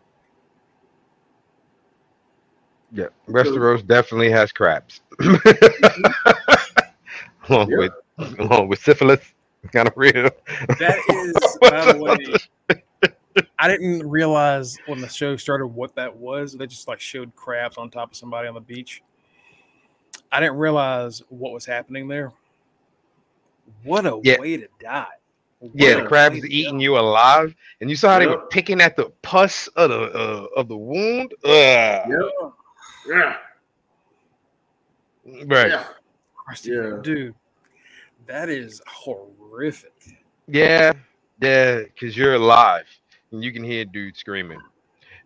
Yeah, 2.91 3.07
Westeros 3.27 3.85
definitely 3.85 4.29
has 4.31 4.51
crabs. 4.51 5.01
along 7.49 7.69
Yeah. 7.69 7.77
with 7.77 7.93
along 8.39 8.67
with 8.67 8.79
syphilis, 8.79 9.33
kind 9.71 9.87
of 9.87 9.93
real. 9.95 10.29
That 10.79 10.99
is, 11.09 11.57
by 11.61 11.93
the 11.93 11.97
way, 11.97 12.35
I 13.59 13.67
didn't 13.67 14.07
realize 14.09 14.77
when 14.87 14.99
the 14.99 15.07
show 15.07 15.35
started 15.37 15.67
what 15.67 15.95
that 15.95 16.15
was. 16.15 16.53
They 16.53 16.67
just 16.67 16.87
like 16.87 16.99
showed 16.99 17.35
crabs 17.35 17.77
on 17.77 17.89
top 17.89 18.11
of 18.11 18.17
somebody 18.17 18.47
on 18.47 18.53
the 18.53 18.61
beach. 18.61 19.01
I 20.31 20.39
didn't 20.39 20.57
realize 20.57 21.21
what 21.29 21.51
was 21.53 21.65
happening 21.65 22.07
there. 22.07 22.31
What 23.83 24.05
a 24.05 24.19
Yeah. 24.23 24.39
way 24.39 24.57
to 24.57 24.67
die! 24.79 25.05
What 25.59 25.71
Yeah, 25.75 25.95
the 25.95 26.07
crabs 26.07 26.35
way 26.35 26.41
to 26.41 26.51
eating 26.51 26.79
you 26.79 26.97
alive, 26.97 27.55
and 27.79 27.89
you 27.89 27.95
saw 27.95 28.13
how 28.13 28.19
they 28.19 28.27
were 28.27 28.47
picking 28.47 28.81
at 28.81 28.95
the 28.95 29.11
pus 29.21 29.67
of 29.69 29.89
the 29.89 30.01
uh, 30.11 30.47
of 30.55 30.67
the 30.67 30.77
wound. 30.77 31.33
Ugh. 31.43 31.49
Yep. 31.49 32.53
Yeah. 33.07 33.37
Right. 35.45 35.69
Yeah. 35.69 35.87
Yeah. 36.65 36.97
dude, 37.01 37.35
that 38.25 38.49
is 38.49 38.81
horrific. 38.87 39.93
Yeah, 40.47 40.91
yeah, 41.39 41.83
because 41.83 42.17
you're 42.17 42.33
alive 42.33 42.85
and 43.31 43.43
you 43.43 43.51
can 43.51 43.63
hear 43.63 43.85
dude 43.85 44.15
screaming. 44.17 44.59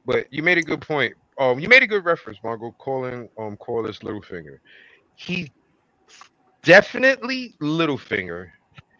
But 0.05 0.31
you 0.31 0.43
made 0.43 0.57
a 0.57 0.61
good 0.61 0.81
point. 0.81 1.13
Um, 1.39 1.59
you 1.59 1.67
made 1.67 1.83
a 1.83 1.87
good 1.87 2.05
reference, 2.05 2.37
Margot, 2.43 2.73
calling 2.77 3.27
um 3.37 3.57
Corlys 3.57 3.99
Littlefinger. 4.03 4.59
He 5.15 5.51
definitely 6.63 7.55
Littlefinger, 7.61 8.49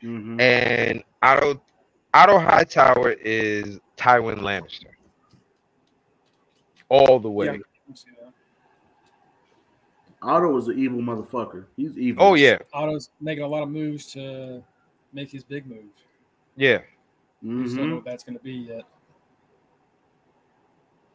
Mhm. 0.04 0.39
and 0.41 1.04
Otto 1.22 1.62
Otto 2.13 2.39
Hightower 2.39 3.12
is 3.12 3.80
Tywin 3.98 4.39
Lannister. 4.39 4.91
All 6.89 7.20
the 7.20 7.30
way. 7.30 7.46
Yeah. 7.48 7.58
Let's 7.88 8.04
see 8.04 8.12
that. 8.20 8.34
Otto 10.22 10.52
was 10.52 10.68
an 10.70 10.80
evil 10.80 11.00
motherfucker. 11.00 11.65
He's 11.78 11.98
evil. 11.98 12.24
Oh 12.24 12.34
yeah, 12.36 12.58
Otto's 12.74 13.10
making 13.22 13.44
a 13.44 13.48
lot 13.48 13.63
of 13.63 13.70
moves 13.70 14.12
to 14.13 14.63
make 15.13 15.30
his 15.30 15.44
big 15.44 15.65
move. 15.68 15.86
yeah. 16.56 16.82
We 17.41 17.63
just 17.63 17.76
don't 17.76 17.89
know 17.89 17.94
Mhm. 17.94 17.96
what 17.98 18.06
that's 18.06 18.24
going 18.24 18.38
to 18.38 18.44
be 18.44 18.54
yet. 18.54 18.86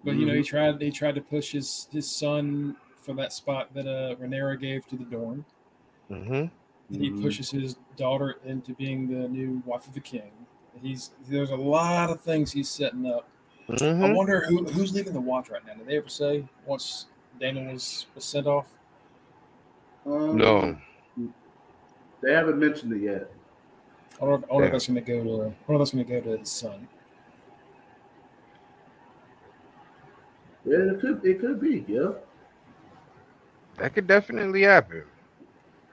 But 0.04 0.16
you 0.16 0.26
know, 0.26 0.34
he 0.34 0.42
tried. 0.42 0.80
He 0.80 0.90
tried 0.90 1.14
to 1.16 1.20
push 1.20 1.52
his 1.52 1.88
his 1.92 2.10
son 2.10 2.76
for 2.96 3.14
that 3.14 3.32
spot 3.32 3.72
that 3.74 3.86
uh 3.86 4.16
Rhaenyra 4.16 4.58
gave 4.60 4.86
to 4.88 4.96
the 4.96 5.04
Dorn. 5.04 5.44
hmm 6.08 6.50
He 6.90 7.10
Mhm. 7.10 7.20
pushes 7.20 7.50
his 7.50 7.76
daughter 7.96 8.32
into 8.44 8.74
being 8.74 9.08
the 9.08 9.28
new 9.28 9.62
wife 9.64 9.86
of 9.86 9.94
the 9.94 10.00
king. 10.00 10.46
He's 10.82 11.10
there's 11.28 11.50
a 11.50 11.56
lot 11.56 12.10
of 12.10 12.20
things 12.20 12.52
he's 12.52 12.68
setting 12.68 13.06
up. 13.06 13.28
I 14.00 14.06
hmm 14.08 14.14
wonder 14.14 14.42
who 14.48 14.64
who's 14.66 14.94
leading 14.94 15.12
the 15.14 15.20
watch 15.20 15.50
right 15.50 15.64
now. 15.66 15.74
Did 15.74 15.86
they 15.86 15.98
ever 15.98 16.08
say 16.10 16.48
once 16.66 17.06
Daemon 17.40 17.72
was, 17.72 18.06
was 18.14 18.24
sent 18.24 18.46
off? 18.46 18.68
Um, 20.06 20.38
No. 20.38 20.78
They 22.22 22.32
haven't 22.32 22.58
mentioned 22.58 22.92
it 22.94 23.02
yet. 23.02 23.30
I 24.20 24.24
wonder, 24.24 24.46
I 24.50 24.54
wonder 24.54 24.64
Yeah. 24.64 24.66
if 24.68 24.72
that's 24.72 24.86
going 24.86 25.04
to 25.04 25.12
go 25.12 25.24
to. 25.24 25.30
I 25.30 25.34
wonder 25.44 25.52
if 25.68 25.78
that's 25.78 25.90
going 25.92 26.06
to 26.06 26.12
go 26.12 26.20
to 26.20 26.38
his 26.38 26.50
son. 26.50 26.88
Yeah, 30.64 30.92
it 30.92 31.00
could 31.00 31.24
it 31.24 31.40
could 31.40 31.60
be, 31.60 31.84
yeah. 31.88 32.12
That 33.78 33.94
could 33.94 34.06
definitely 34.06 34.62
happen. 34.62 35.04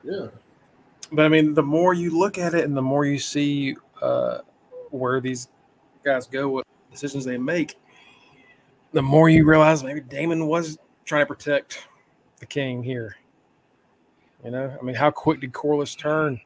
Yeah. 0.03 0.27
But 1.12 1.25
I 1.25 1.30
mean, 1.30 1.53
the 1.53 1.63
more 1.63 1.93
you 1.93 2.17
look 2.17 2.38
at 2.38 2.53
it, 2.53 2.65
and 2.65 2.75
the 2.75 2.82
more 2.82 3.06
you 3.06 3.17
see 3.17 3.77
uh, 4.01 4.39
where 4.89 5.21
these 5.21 5.47
guys 6.03 6.27
go, 6.27 6.49
what 6.49 6.67
decisions 6.91 7.23
they 7.23 7.38
make, 7.38 7.77
the 8.91 9.01
more 9.01 9.30
you 9.30 9.45
realize 9.45 9.84
maybe 9.84 10.01
Daemon 10.01 10.47
was 10.47 10.77
trying 11.06 11.21
to 11.21 11.25
protect 11.27 11.88
the 12.39 12.45
king 12.45 12.84
here. 12.84 13.15
You 14.43 14.51
know, 14.51 14.77
I 14.77 14.84
mean, 14.84 14.95
how 14.95 15.12
quick 15.12 15.39
did 15.39 15.53
Corlys 15.53 15.97
turn? 15.97 16.39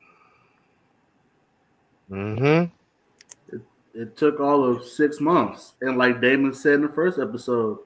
Mm-hmm. 2.10 3.55
It, 3.55 3.62
It 3.93 4.17
took 4.17 4.39
all 4.39 4.63
of 4.63 4.86
six 4.86 5.19
months. 5.19 5.73
And 5.81 5.97
like 5.97 6.21
Daemon 6.21 6.53
said 6.53 6.75
in 6.75 6.81
the 6.81 6.89
first 6.89 7.19
episode, 7.19 7.79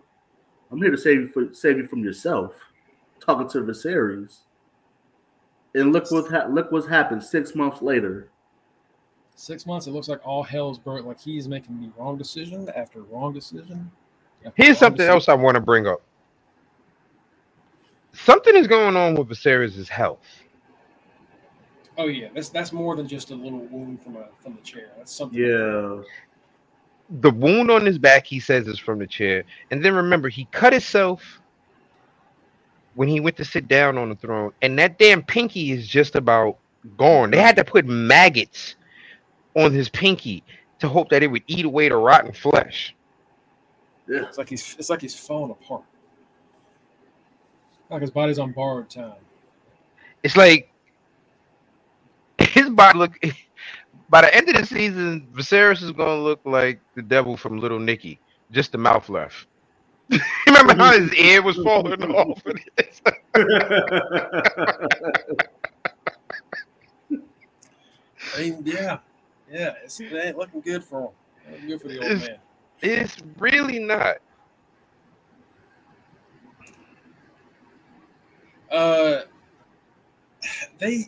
I'm 0.76 0.82
here 0.82 0.92
to 0.92 0.98
save 0.98 1.22
you 1.22 1.28
for 1.30 1.54
save 1.54 1.78
you 1.78 1.88
from 1.88 2.04
yourself. 2.04 2.54
Talking 3.22 3.48
to 3.48 3.60
Viserys. 3.60 4.40
And 5.74 5.94
look 5.94 6.12
what 6.12 6.30
ha- 6.30 6.48
look 6.50 6.70
what's 6.70 6.86
happened 6.86 7.24
six 7.24 7.56
months 7.56 7.82
later. 7.82 8.28
Six 9.38 9.66
months. 9.66 9.88
It 9.88 9.92
looks 9.92 10.10
like 10.10 10.20
all 10.28 10.44
hell's 10.44 10.78
burnt. 10.78 11.08
Like 11.08 11.20
he's 11.20 11.48
making 11.48 11.80
the 11.80 11.90
wrong 11.98 12.18
decision 12.18 12.68
after 12.76 13.04
wrong 13.04 13.34
decision. 13.34 13.90
after 14.46 14.62
Here's 14.62 14.76
wrong 14.76 14.80
something 14.80 14.98
decision. 14.98 15.14
else 15.14 15.30
I 15.30 15.34
want 15.34 15.56
to 15.56 15.62
bring 15.62 15.88
up. 15.88 16.02
Something 18.12 18.58
is 18.58 18.68
going 18.68 18.98
on 18.98 19.16
with 19.16 19.30
Viserys' 19.30 19.88
health. 19.88 20.26
Oh 21.98 22.08
yeah, 22.08 22.28
that's 22.36 22.50
that's 22.50 22.74
more 22.74 22.98
than 22.98 23.08
just 23.08 23.32
a 23.32 23.36
little 23.36 23.60
wound 23.72 24.04
from 24.04 24.18
a 24.18 24.26
from 24.44 24.56
the 24.56 24.62
chair. 24.62 24.90
That's 24.98 25.14
something. 25.14 25.40
Yeah. 25.40 26.02
The 27.10 27.30
wound 27.30 27.70
on 27.70 27.86
his 27.86 27.98
back, 27.98 28.26
he 28.26 28.40
says, 28.40 28.68
is 28.68 28.80
from 28.80 29.00
the 29.00 29.08
chair. 29.08 29.44
And 29.72 29.84
then 29.84 29.94
remember, 29.94 30.28
he 30.28 30.46
cut 30.52 30.74
himself 30.74 31.40
when 32.96 33.08
he 33.08 33.20
went 33.20 33.38
to 33.38 33.46
sit 33.46 33.68
down 33.68 33.98
on 33.98 34.10
the 34.10 34.16
throne, 34.16 34.52
and 34.62 34.80
that 34.80 34.98
damn 34.98 35.22
pinky 35.22 35.72
is 35.72 35.88
just 35.88 36.16
about 36.16 36.58
gone. 36.98 37.32
They 37.32 37.42
had 37.42 37.56
to 37.58 37.64
put 37.64 37.86
maggots 37.86 38.76
on 39.56 39.74
his 39.74 39.90
pinky 39.90 40.44
to 40.80 40.88
hope 40.88 41.10
that 41.10 41.24
it 41.24 41.28
would 41.28 41.44
eat 41.48 41.66
away 41.66 41.90
the 41.90 41.96
rotten 41.98 42.32
flesh. 42.32 42.96
Yeah. 44.08 44.24
It's 44.24 44.38
like 44.38 44.50
he's 44.50 44.76
it's 44.78 44.90
like 44.90 45.02
he's 45.02 45.16
falling 45.16 45.52
apart. 45.52 45.84
Like 47.90 48.02
his 48.02 48.12
body's 48.12 48.40
on 48.40 48.52
borrowed 48.52 48.90
time. 48.90 49.14
It's 50.24 50.36
like 50.36 50.70
his 52.40 52.70
body 52.70 52.98
look. 52.98 53.20
By 54.10 54.22
the 54.22 54.36
end 54.36 54.50
of 54.50 54.56
the 54.56 54.66
season, 54.66 55.28
Viserys 55.34 55.82
is 55.82 55.92
gonna 55.92 56.22
look 56.22 56.40
like 56.46 56.80
the 56.96 57.02
devil 57.02 57.36
from 57.38 57.60
Little 57.60 57.80
Nicky, 57.80 58.20
just 58.52 58.72
the 58.72 58.78
mouth 58.78 59.10
left. 59.10 59.48
Remember 60.48 60.76
how 60.76 60.92
his 61.00 61.14
ear 61.16 61.42
was 61.42 61.56
falling 61.58 62.04
off? 62.12 62.42
I 68.36 68.40
mean, 68.40 68.62
yeah, 68.66 69.00
yeah, 69.52 69.74
it's, 69.84 70.00
it 70.00 70.14
ain't 70.14 70.38
looking 70.38 70.62
good 70.62 70.84
for 70.84 71.02
him. 71.48 71.54
Ain't 71.54 71.68
good 71.68 71.82
for 71.82 71.88
the 71.88 71.98
old 72.00 72.06
It's- 72.12 72.28
man. 72.28 72.38
it's 72.82 73.18
really 73.40 73.80
not. 73.80 74.18
Uh, 78.72 79.22
they, 80.80 81.06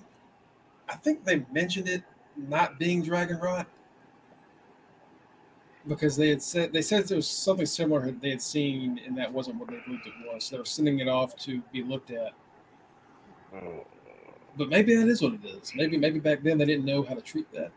I 0.88 0.96
think 0.96 1.24
they 1.26 1.46
mentioned 1.52 1.88
it 1.90 2.04
not 2.38 2.80
being 2.80 3.04
dragon 3.04 3.40
rot 3.40 3.68
because 5.88 6.16
they 6.18 6.30
had 6.30 6.42
said 6.42 6.74
they 6.74 6.82
said 6.82 7.06
there 7.08 7.18
was 7.18 7.28
something 7.28 7.66
similar 7.66 8.12
they 8.12 8.32
had 8.32 8.42
seen 8.42 9.00
and 9.06 9.18
that 9.18 9.32
wasn't 9.32 9.58
what 9.58 9.70
they 9.70 9.80
believed 9.86 10.06
it 10.08 10.14
was. 10.34 10.46
So 10.46 10.56
they 10.56 10.60
were 10.60 10.66
sending 10.66 11.00
it 11.00 11.08
off 11.08 11.36
to 11.38 11.62
be 11.72 11.84
looked 11.84 12.12
at. 12.12 12.34
But 14.58 14.70
maybe 14.70 14.96
that 14.96 15.08
is 15.08 15.22
what 15.22 15.34
it 15.34 15.46
is. 15.46 15.74
Maybe 15.76 15.98
maybe 15.98 16.20
back 16.20 16.44
then 16.44 16.58
they 16.58 16.66
didn't 16.66 16.86
know 16.86 17.04
how 17.04 17.16
to 17.16 17.22
treat 17.22 17.52
that 17.54 17.72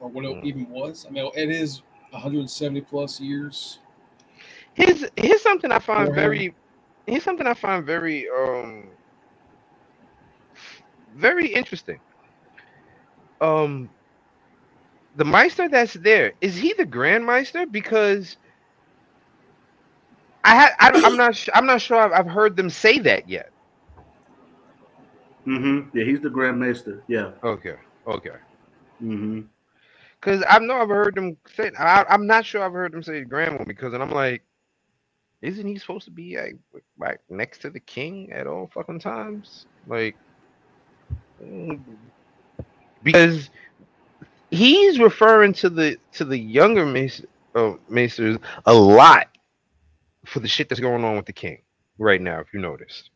or 0.00 0.08
what 0.08 0.24
it 0.24 0.38
Hmm. 0.40 0.44
even 0.44 0.68
was. 0.68 1.06
I 1.06 1.10
mean, 1.10 1.30
it 1.34 1.50
is 1.50 1.82
170 2.10 2.80
plus 2.82 3.20
years. 3.20 3.78
Here's 4.74 5.04
here's 5.16 5.42
something 5.42 5.70
I 5.72 5.78
find 5.78 6.12
very 6.12 6.54
here's 7.06 7.22
something 7.24 7.46
I 7.46 7.54
find 7.54 7.84
very 7.84 8.28
um 8.30 8.88
very 11.14 11.46
interesting. 11.48 12.00
Um 13.42 13.90
the 15.16 15.24
Maester 15.24 15.68
that's 15.68 15.94
there, 15.94 16.32
is 16.40 16.56
he 16.56 16.72
the 16.72 16.86
Grand 16.86 17.26
Maester? 17.26 17.66
Because 17.66 18.36
I 20.44 20.54
had 20.54 20.70
I, 20.80 20.90
i'm 21.04 21.16
not 21.16 21.48
I'm 21.54 21.66
not 21.66 21.82
sure 21.82 21.98
I've, 21.98 22.12
I've 22.12 22.32
heard 22.32 22.56
them 22.56 22.70
say 22.70 22.98
that 23.00 23.28
yet. 23.28 23.50
Mm-hmm. 25.46 25.96
Yeah, 25.96 26.04
he's 26.04 26.20
the 26.20 26.30
Grand 26.30 26.58
Maester. 26.58 27.02
Yeah. 27.08 27.32
Okay, 27.42 27.76
okay. 28.06 28.36
Mm-hmm. 29.02 29.40
Because 30.20 30.44
I 30.48 30.58
know 30.60 30.76
I've 30.76 30.88
heard 30.88 31.16
them 31.16 31.36
say. 31.52 31.72
I, 31.78 32.04
I'm 32.08 32.26
not 32.26 32.46
sure 32.46 32.62
I've 32.62 32.72
heard 32.72 32.92
them 32.92 33.02
say 33.02 33.22
Grand 33.24 33.56
one 33.58 33.66
because, 33.66 33.92
and 33.92 34.02
I'm 34.02 34.12
like, 34.12 34.44
isn't 35.42 35.66
he 35.66 35.78
supposed 35.78 36.04
to 36.04 36.12
be 36.12 36.36
like, 36.36 36.56
like 36.98 37.20
next 37.28 37.58
to 37.62 37.70
the 37.70 37.80
king 37.80 38.30
at 38.32 38.46
all 38.46 38.70
fucking 38.72 39.00
times? 39.00 39.66
Like, 39.88 40.16
mm, 41.42 41.80
because 43.02 43.50
he's 44.50 44.98
referring 45.00 45.54
to 45.54 45.70
the 45.70 45.98
to 46.14 46.24
the 46.24 46.38
younger 46.38 46.86
mace, 46.86 47.22
uh, 47.54 47.74
a 48.66 48.74
lot 48.74 49.28
for 50.26 50.40
the 50.40 50.48
shit 50.48 50.68
that's 50.68 50.80
going 50.80 51.04
on 51.04 51.16
with 51.16 51.26
the 51.26 51.32
king 51.32 51.62
right 51.98 52.20
now. 52.20 52.40
If 52.40 52.54
you 52.54 52.60
noticed, 52.60 53.10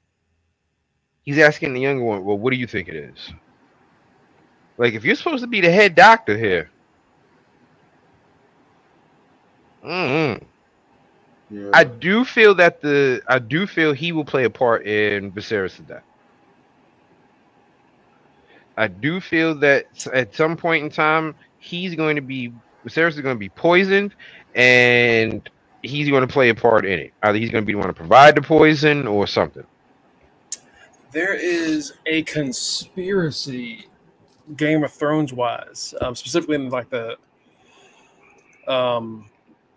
he's 1.23 1.39
asking 1.39 1.75
the 1.75 1.81
younger 1.81 2.05
one, 2.05 2.25
"Well, 2.25 2.39
what 2.39 2.53
do 2.53 2.57
you 2.59 2.67
think 2.67 2.89
it 2.89 2.97
is?" 2.97 3.33
Like, 4.79 4.95
if 4.95 5.05
you're 5.05 5.17
supposed 5.17 5.43
to 5.43 5.49
be 5.49 5.61
the 5.61 5.71
head 5.73 5.95
doctor 5.95 6.37
here. 6.39 6.71
mm 9.85 10.43
Yeah. 11.51 11.71
I 11.73 11.85
do 11.85 12.25
feel 12.25 12.55
that 12.57 12.81
the 12.83 13.23
I 13.29 13.39
do 13.39 13.67
feel 13.67 13.93
he 13.93 14.13
will 14.13 14.25
play 14.25 14.45
a 14.45 14.51
part 14.51 14.87
in 14.87 15.33
Viserys' 15.33 15.87
death. 15.87 16.05
I 18.77 18.89
do 18.89 19.21
feel 19.21 19.55
that 19.57 19.87
at 20.13 20.35
some 20.35 20.57
point 20.57 20.85
in 20.85 20.91
time 20.91 21.35
he's 21.59 21.95
going 21.95 22.17
to 22.17 22.23
be 22.23 22.53
is 22.85 22.95
going 22.95 23.35
to 23.35 23.39
be 23.39 23.49
poisoned, 23.49 24.15
and 24.55 25.49
he's 25.83 26.09
going 26.09 26.27
to 26.27 26.33
play 26.33 26.51
a 26.51 26.55
part 26.55 26.87
in 26.87 27.01
it. 27.01 27.13
Either 27.23 27.39
he's 27.39 27.51
going 27.51 27.63
to 27.63 27.67
be 27.67 27.73
the 27.73 27.79
one 27.79 27.89
to 27.89 27.93
provide 27.93 28.35
the 28.37 28.43
poison 28.43 29.07
or 29.07 29.27
something. 29.27 29.65
There 31.11 31.35
is 31.35 31.95
a 32.07 32.23
conspiracy, 32.23 33.89
Game 34.57 34.85
of 34.85 34.93
Thrones 34.93 35.33
wise, 35.33 35.95
um, 36.01 36.15
specifically 36.15 36.57
in 36.57 36.69
like 36.69 36.91
the 36.91 37.17
um, 38.69 39.31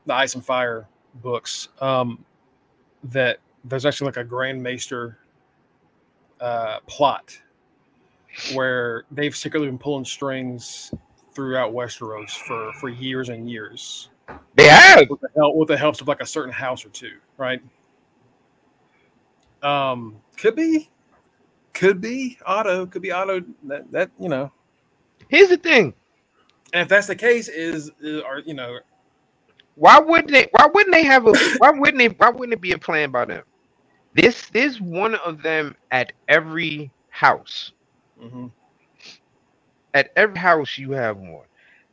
the 0.06 0.14
Ice 0.14 0.36
and 0.36 0.46
Fire 0.46 0.88
books, 1.22 1.70
um, 1.82 2.24
that 3.06 3.40
there's 3.64 3.86
actually 3.86 4.06
like 4.08 4.18
a 4.18 4.24
Grand 4.24 4.62
Maester 4.62 5.18
uh, 6.40 6.80
plot 6.88 7.40
where 8.54 9.06
they've 9.12 9.36
secretly 9.36 9.68
been 9.68 9.78
pulling 9.80 10.06
strings 10.06 10.94
throughout 11.34 11.74
Westeros 11.74 12.32
for 12.32 12.72
for 12.74 12.90
years 12.90 13.30
and 13.30 13.50
years 13.50 14.10
They 14.56 14.68
have. 14.68 15.10
with 15.10 15.22
the 15.22 15.30
help 15.36 15.56
with 15.56 15.68
the 15.68 15.78
helps 15.78 16.02
of 16.02 16.08
like 16.08 16.22
a 16.22 16.26
certain 16.26 16.54
house 16.54 16.86
or 16.86 16.90
two, 16.90 17.18
right? 17.38 17.62
Um, 19.64 20.16
could 20.38 20.56
be, 20.56 20.90
could 21.74 22.00
be 22.02 22.38
Otto, 22.46 22.86
could 22.86 23.02
be 23.02 23.12
Otto. 23.12 23.42
That 23.66 23.92
that 23.92 24.12
you 24.20 24.30
know, 24.30 24.52
Here's 25.30 25.50
the 25.50 25.58
thing. 25.58 25.94
and 26.74 26.82
if 26.84 26.88
that's 26.88 27.08
the 27.08 27.16
case, 27.16 27.50
is, 27.50 27.92
is 28.00 28.22
are 28.22 28.40
you 28.40 28.54
know, 28.54 28.80
Why 29.76 30.00
wouldn't 30.00 30.32
they? 30.32 30.48
Why 30.52 30.68
wouldn't 30.74 30.94
they 30.94 31.04
have 31.04 31.28
a? 31.28 31.34
Why 31.58 31.72
wouldn't 31.72 31.98
they? 31.98 32.08
Why 32.08 32.30
wouldn't 32.30 32.54
it 32.54 32.62
be 32.62 32.72
a 32.74 32.78
plan 32.80 33.12
by 33.12 33.26
them? 33.26 33.44
This 34.14 34.48
there's 34.50 34.82
one 34.82 35.16
of 35.16 35.42
them 35.44 35.76
at 35.92 36.14
every 36.28 36.92
house. 37.10 37.74
Mhm. 38.22 38.52
At 39.94 40.12
every 40.16 40.38
house 40.40 40.78
you 40.78 40.92
have 40.92 41.18
one. 41.18 41.46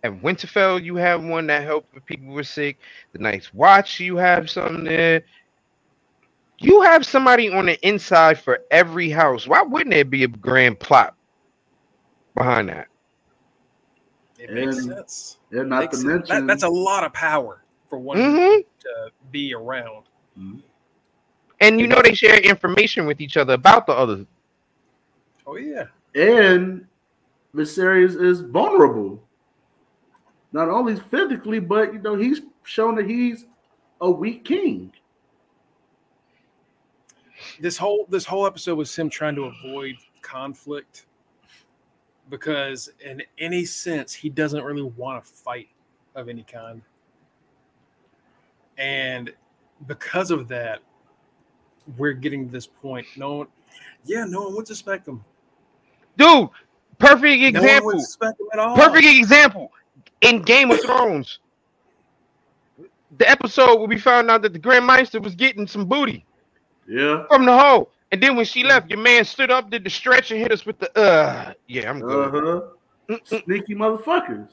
At 0.05 0.21
Winterfell 0.23 0.83
you 0.85 0.97
have 0.97 1.25
one 1.25 1.47
that 1.49 1.65
helped 1.65 1.93
when 1.95 2.03
people 2.03 2.29
were 2.35 2.45
sick. 2.45 2.79
The 3.13 3.19
Night's 3.21 3.53
Watch 3.55 4.01
you 4.01 4.17
have 4.17 4.51
some 4.51 4.85
there. 4.85 5.23
You 6.59 6.83
have 6.83 7.07
somebody 7.07 7.51
on 7.53 7.67
the 7.67 7.79
inside 7.87 8.39
for 8.41 8.61
every 8.71 9.11
house. 9.11 9.47
Why 9.49 9.63
wouldn't 9.63 9.93
there 9.93 10.05
be 10.05 10.25
a 10.25 10.29
grand 10.29 10.81
plot 10.81 11.15
behind 12.37 12.71
that? 12.71 12.89
it 14.39 14.53
makes 14.53 14.79
And 14.79 14.87
sense. 14.87 15.39
Yeah, 15.51 15.63
not 15.65 15.91
Makes 15.91 15.93
to 15.93 15.99
sense. 16.03 16.25
That- 16.29 16.47
mention 16.47 16.47
that's 16.47 16.65
a 16.65 16.69
lot 16.69 17.05
of 17.05 17.13
power 17.13 17.63
for 17.89 17.99
one 17.99 18.25
hmm 18.25 18.59
to 18.81 19.11
be 19.31 19.55
around. 19.55 20.07
And 21.61 21.81
you 21.81 21.89
know 21.89 22.03
they 22.03 22.15
share 22.15 22.39
information 22.39 23.07
with 23.07 23.21
each 23.21 23.37
other 23.37 23.55
about 23.55 23.87
the 23.87 23.95
other. 23.95 24.27
Oh 25.47 25.57
yeah, 25.57 25.87
and 26.17 26.87
Viserys 27.55 28.21
is 28.21 28.41
vulnerable. 28.41 29.23
Not 30.53 30.69
only 30.69 30.97
physically, 30.97 31.61
but 31.61 31.93
you 31.93 32.01
know, 32.01 32.17
he's 32.17 32.41
shown 32.65 32.97
that 32.97 33.09
he's 33.09 33.45
a 34.01 34.11
weak 34.11 34.45
king. 34.45 34.93
this 37.61 37.77
whole 37.77 38.07
this 38.09 38.25
whole 38.25 38.47
episode 38.47 38.77
was 38.77 38.95
him 38.95 39.09
trying 39.09 39.35
to 39.35 39.45
avoid 39.45 39.97
conflict 40.23 41.07
because 42.31 42.91
in 43.05 43.23
any 43.39 43.65
sense 43.65 44.13
he 44.13 44.29
doesn't 44.29 44.65
really 44.65 44.83
want 44.83 45.25
to 45.25 45.31
fight 45.31 45.69
of 46.15 46.29
any 46.29 46.43
kind 46.43 46.83
and 48.79 49.33
because 49.87 50.31
of 50.31 50.49
that 50.49 50.81
we're 51.97 52.13
getting 52.13 52.47
to 52.47 52.53
this 52.53 52.67
point 52.67 53.07
no 53.17 53.35
one 53.35 53.47
yeah 54.05 54.25
no 54.25 54.43
one 54.45 54.57
would 54.57 54.67
suspect 54.67 55.07
him 55.07 55.25
Dude, 56.17 56.49
perfect 56.99 57.43
example. 57.43 57.87
would 57.87 58.01
suspect 58.01 58.41
him 58.41 58.47
at 58.53 58.59
all 58.59 58.77
Perfect 58.77 59.07
example 59.07 59.73
in 60.23 60.43
Game 60.43 60.71
of 60.71 60.81
Thrones. 60.81 61.39
The 63.19 63.29
episode 63.29 63.77
where 63.79 63.89
we 63.89 63.99
found 63.99 64.31
out 64.31 64.43
that 64.43 64.53
the 64.53 64.59
Grand 64.59 64.87
Maester 64.87 65.21
was 65.21 65.35
getting 65.35 65.67
some 65.67 65.87
booty 65.87 66.25
Yeah. 66.89 67.25
from 67.29 67.45
the 67.47 67.57
hole. 67.57 67.91
And 68.13 68.23
then 68.23 68.37
when 68.37 68.45
she 68.45 68.63
left, 68.63 68.89
your 68.91 69.01
man 69.01 69.25
stood 69.25 69.51
up, 69.51 69.69
did 69.71 69.85
the 69.85 69.91
stretch, 69.91 70.31
and 70.31 70.41
hit 70.41 70.53
us 70.53 70.65
with 70.65 70.79
the 70.79 70.97
uh 70.99 71.53
yeah, 71.67 71.91
I'm 71.91 72.01
good. 72.01 72.35
Uh-huh. 72.35 72.61
Mm-mm. 73.11 73.45
Sneaky 73.45 73.75
motherfuckers. 73.75 74.49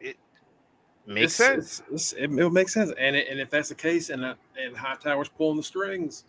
It 0.00 0.16
Makes 1.06 1.38
It's- 1.40 1.66
sense. 1.66 1.80
it's- 1.80 2.12
it's- 2.12 2.30
it, 2.38 2.38
it 2.44 2.50
makes 2.50 2.72
sense 2.74 2.92
and, 2.98 3.16
it, 3.16 3.28
and 3.28 3.40
if 3.40 3.50
that's 3.50 3.68
the 3.68 3.74
case 3.74 4.08
and 4.10 4.24
uh, 4.24 4.34
and 4.58 4.74
Hightower's 4.76 5.28
pulling 5.28 5.56
the 5.56 5.62
strings 5.62 6.24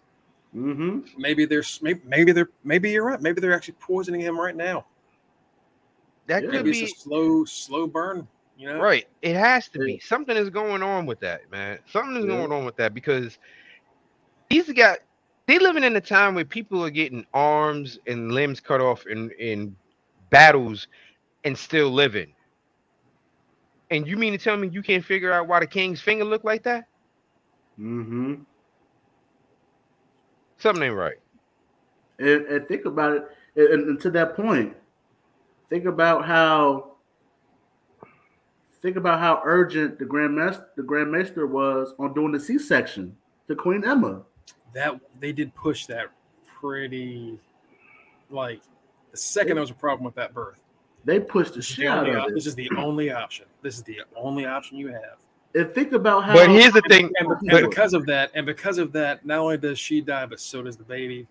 Mm-hmm. 0.56 1.00
maybe 1.18 1.46
there's 1.46 1.80
maybe, 1.82 2.02
maybe 2.06 2.32
they're 2.32 2.50
maybe 2.64 2.92
you're 2.92 3.06
right 3.06 3.22
maybe 3.22 3.42
they're 3.42 3.54
actually 3.54 3.76
poisoning 3.80 4.22
him 4.22 4.40
right 4.40 4.56
now 4.56 4.86
That 6.28 6.44
Yeah. 6.44 6.52
could 6.52 6.66
maybe 6.66 6.70
it's 6.72 6.80
be 6.80 6.86
a 6.86 6.88
slow 6.88 7.46
slow 7.46 7.88
burn 7.88 8.28
you 8.58 8.68
You 8.68 8.74
know, 8.74 8.82
Right. 8.82 9.08
It 9.22 9.36
has 9.36 9.68
to 9.70 9.80
be. 9.80 10.00
Something 10.00 10.38
is 10.38 10.50
going 10.50 10.84
on 10.84 11.06
with 11.06 11.20
that, 11.22 11.50
man. 11.52 11.80
Something 11.88 12.16
is 12.18 12.26
Yeah. 12.26 12.32
going 12.32 12.52
on 12.52 12.66
with 12.66 12.76
that 12.78 12.94
because 12.94 13.38
these 14.50 14.72
got 14.74 15.00
they 15.48 15.60
living 15.60 15.84
in 15.84 15.96
a 15.96 16.02
time 16.02 16.36
where 16.36 16.46
people 16.46 16.84
are 16.84 16.90
getting 16.92 17.26
arms 17.34 17.98
and 18.08 18.32
limbs 18.32 18.60
cut 18.60 18.80
off 18.82 19.06
in 19.08 19.32
in 19.40 19.76
battles 20.30 20.88
and 21.44 21.58
still 21.58 21.90
living. 21.92 22.34
And 23.90 24.08
you 24.08 24.18
mean 24.18 24.34
to 24.34 24.38
tell 24.40 24.58
me 24.58 24.68
you 24.70 24.82
can't 24.82 25.04
figure 25.04 25.32
out 25.32 25.48
why 25.48 25.60
the 25.60 25.68
king's 25.68 26.02
finger 26.02 26.26
looked 26.26 26.46
like 26.46 26.64
that? 26.64 26.86
Mm-hmm. 27.80 28.34
Something 30.64 30.84
ain't 30.84 30.96
right. 30.96 31.18
And, 32.20 32.46
and 32.46 32.66
think 32.70 32.86
about 32.86 33.12
it, 33.18 33.24
and, 33.58 33.90
and 33.90 34.00
to 34.00 34.10
that 34.12 34.34
point, 34.34 34.74
think 35.68 35.84
about 35.84 36.26
how 36.26 36.94
think 38.82 38.96
about 38.96 39.20
how 39.20 39.42
urgent 39.44 40.00
the 40.00 40.06
Grand 40.06 40.34
Master 40.34 40.66
the 40.78 40.84
Grand 40.84 41.12
Maester 41.12 41.48
was 41.48 41.94
on 42.00 42.14
doing 42.14 42.32
the 42.32 42.40
C-section 42.40 43.14
to 43.50 43.56
Queen 43.56 43.82
Aemma. 43.82 44.24
that 44.74 44.98
they 45.20 45.34
did 45.34 45.54
push 45.54 45.86
that 45.88 46.08
pretty. 46.62 47.38
Like 48.30 48.62
the 49.12 49.18
second 49.18 49.56
there 49.56 49.62
was 49.62 49.70
a 49.70 49.74
problem 49.76 50.06
with 50.06 50.16
that 50.16 50.34
birth, 50.34 50.60
They 51.04 51.20
pushed 51.20 51.56
the 51.56 51.62
shit 51.62 51.80
the 51.86 51.88
out 51.92 52.08
of 52.10 52.16
op- 52.16 52.30
it. 52.30 52.36
this 52.36 52.46
is 52.48 52.56
the 52.56 52.70
only 52.78 53.12
option. 53.12 53.48
This 53.62 53.76
is 53.76 53.84
the 53.84 54.00
only 54.16 54.46
option 54.46 54.78
you 54.78 54.88
have. 54.88 55.18
And 55.56 55.74
think 55.74 55.92
about 55.92 56.24
how 56.24 56.34
But 56.34 56.50
here's 56.50 56.74
the 56.74 56.82
thing. 56.90 57.12
And, 57.20 57.30
and 57.52 57.70
because 57.70 57.94
of 57.94 58.06
that, 58.08 58.32
and 58.34 58.46
because 58.46 58.80
of 58.80 58.92
that, 58.94 59.26
not 59.26 59.40
only 59.40 59.58
does 59.58 59.78
she 59.78 60.02
die, 60.02 60.26
but 60.26 60.40
so 60.40 60.64
does 60.64 60.78
the 60.78 60.84
baby. 60.84 61.28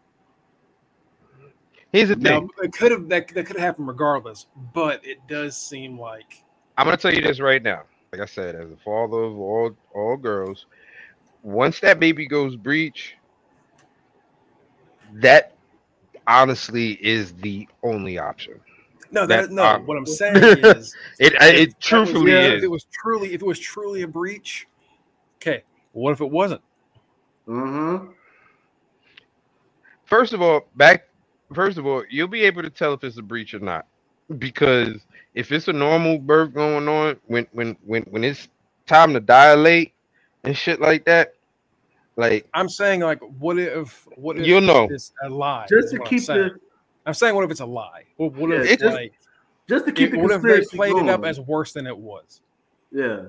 Here's 1.92 2.08
the 2.08 2.14
thing. 2.14 2.22
Now, 2.22 2.48
it 2.62 2.72
could 2.72 2.92
have 2.92 3.08
that, 3.08 3.28
that 3.28 3.46
could 3.46 3.56
have 3.56 3.64
happened 3.64 3.88
regardless, 3.88 4.46
but 4.72 5.04
it 5.04 5.18
does 5.28 5.56
seem 5.56 5.98
like 5.98 6.42
I'm 6.78 6.86
gonna 6.86 6.96
tell 6.96 7.12
you 7.12 7.20
this 7.20 7.38
right 7.38 7.62
now. 7.62 7.82
Like 8.12 8.22
I 8.22 8.26
said, 8.26 8.54
as 8.54 8.70
a 8.70 8.76
father 8.84 9.18
of 9.18 9.38
all 9.38 9.76
all 9.94 10.16
girls, 10.16 10.66
once 11.42 11.80
that 11.80 12.00
baby 12.00 12.26
goes 12.26 12.56
breech, 12.56 13.14
that 15.14 15.54
honestly 16.26 16.92
is 16.92 17.34
the 17.34 17.68
only 17.82 18.18
option. 18.18 18.58
No, 19.12 19.26
That- 19.26 19.50
that, 19.50 19.50
no. 19.52 19.78
what 19.84 19.96
I'm 19.98 20.06
saying 20.06 20.36
is, 20.42 20.94
It 21.18 21.34
if 21.34 21.34
it 21.34 21.38
that 21.38 21.66
was- 21.66 21.74
truthfully 21.80 22.32
if 22.32 22.52
is. 22.54 22.64
it 22.64 22.70
was 22.70 22.84
truly, 22.90 23.34
if 23.34 23.42
it 23.42 23.46
was 23.46 23.58
truly 23.58 24.02
a 24.02 24.08
breech, 24.08 24.66
okay. 25.36 25.62
What 25.92 26.12
if 26.12 26.20
it 26.20 26.30
wasn't? 26.30 26.62
uh-huh. 27.48 28.00
First 30.06 30.32
of 30.32 30.42
all, 30.42 30.66
back 30.76 31.08
first 31.54 31.78
of 31.78 31.86
all, 31.86 32.04
you'll 32.10 32.28
be 32.28 32.42
able 32.42 32.62
to 32.62 32.70
tell 32.70 32.92
if 32.94 33.04
it's 33.04 33.18
a 33.18 33.22
breech 33.22 33.54
or 33.54 33.58
not. 33.60 33.86
Because 34.38 35.00
if 35.34 35.52
it's 35.52 35.68
a 35.68 35.72
normal 35.72 36.18
birth 36.18 36.54
going 36.54 36.88
on, 36.88 37.16
when 37.26 37.46
when 37.52 37.76
when 37.84 38.02
when 38.04 38.24
it's 38.24 38.48
time 38.86 39.12
to 39.14 39.20
dilate 39.20 39.92
and 40.44 40.56
shit 40.56 40.80
like 40.80 41.04
that, 41.06 41.34
like 42.16 42.46
I'm 42.54 42.68
saying 42.68 43.00
like, 43.00 43.20
what 43.38 43.58
if 43.58 44.06
what 44.16 44.38
if 44.38 44.46
You'll 44.46 44.60
know. 44.62 44.88
it's 44.90 45.12
a 45.24 45.28
lie? 45.28 45.66
Just 45.68 45.90
to 45.92 45.98
keep 46.00 46.24
the 46.26 46.50
I'm 47.06 47.14
saying 47.14 47.34
what 47.34 47.44
if 47.44 47.50
it's 47.50 47.60
a 47.60 47.66
lie? 47.66 48.04
What, 48.16 48.32
what 48.34 48.50
if 48.52 48.64
Yeah, 48.66 48.72
it's 48.72 48.82
just- 48.82 48.94
like 48.94 49.12
just 49.68 49.86
to 49.86 49.92
keep 49.92 50.08
it, 50.08 50.12
the 50.12 50.18
what 50.18 50.30
if 50.32 50.42
they 50.42 50.58
conspiracy 50.58 50.76
played 50.76 50.96
it 50.96 51.08
up 51.08 51.24
as 51.24 51.40
worse 51.40 51.72
than 51.72 51.86
it 51.86 51.96
was? 51.96 52.40
Yeah. 52.90 53.26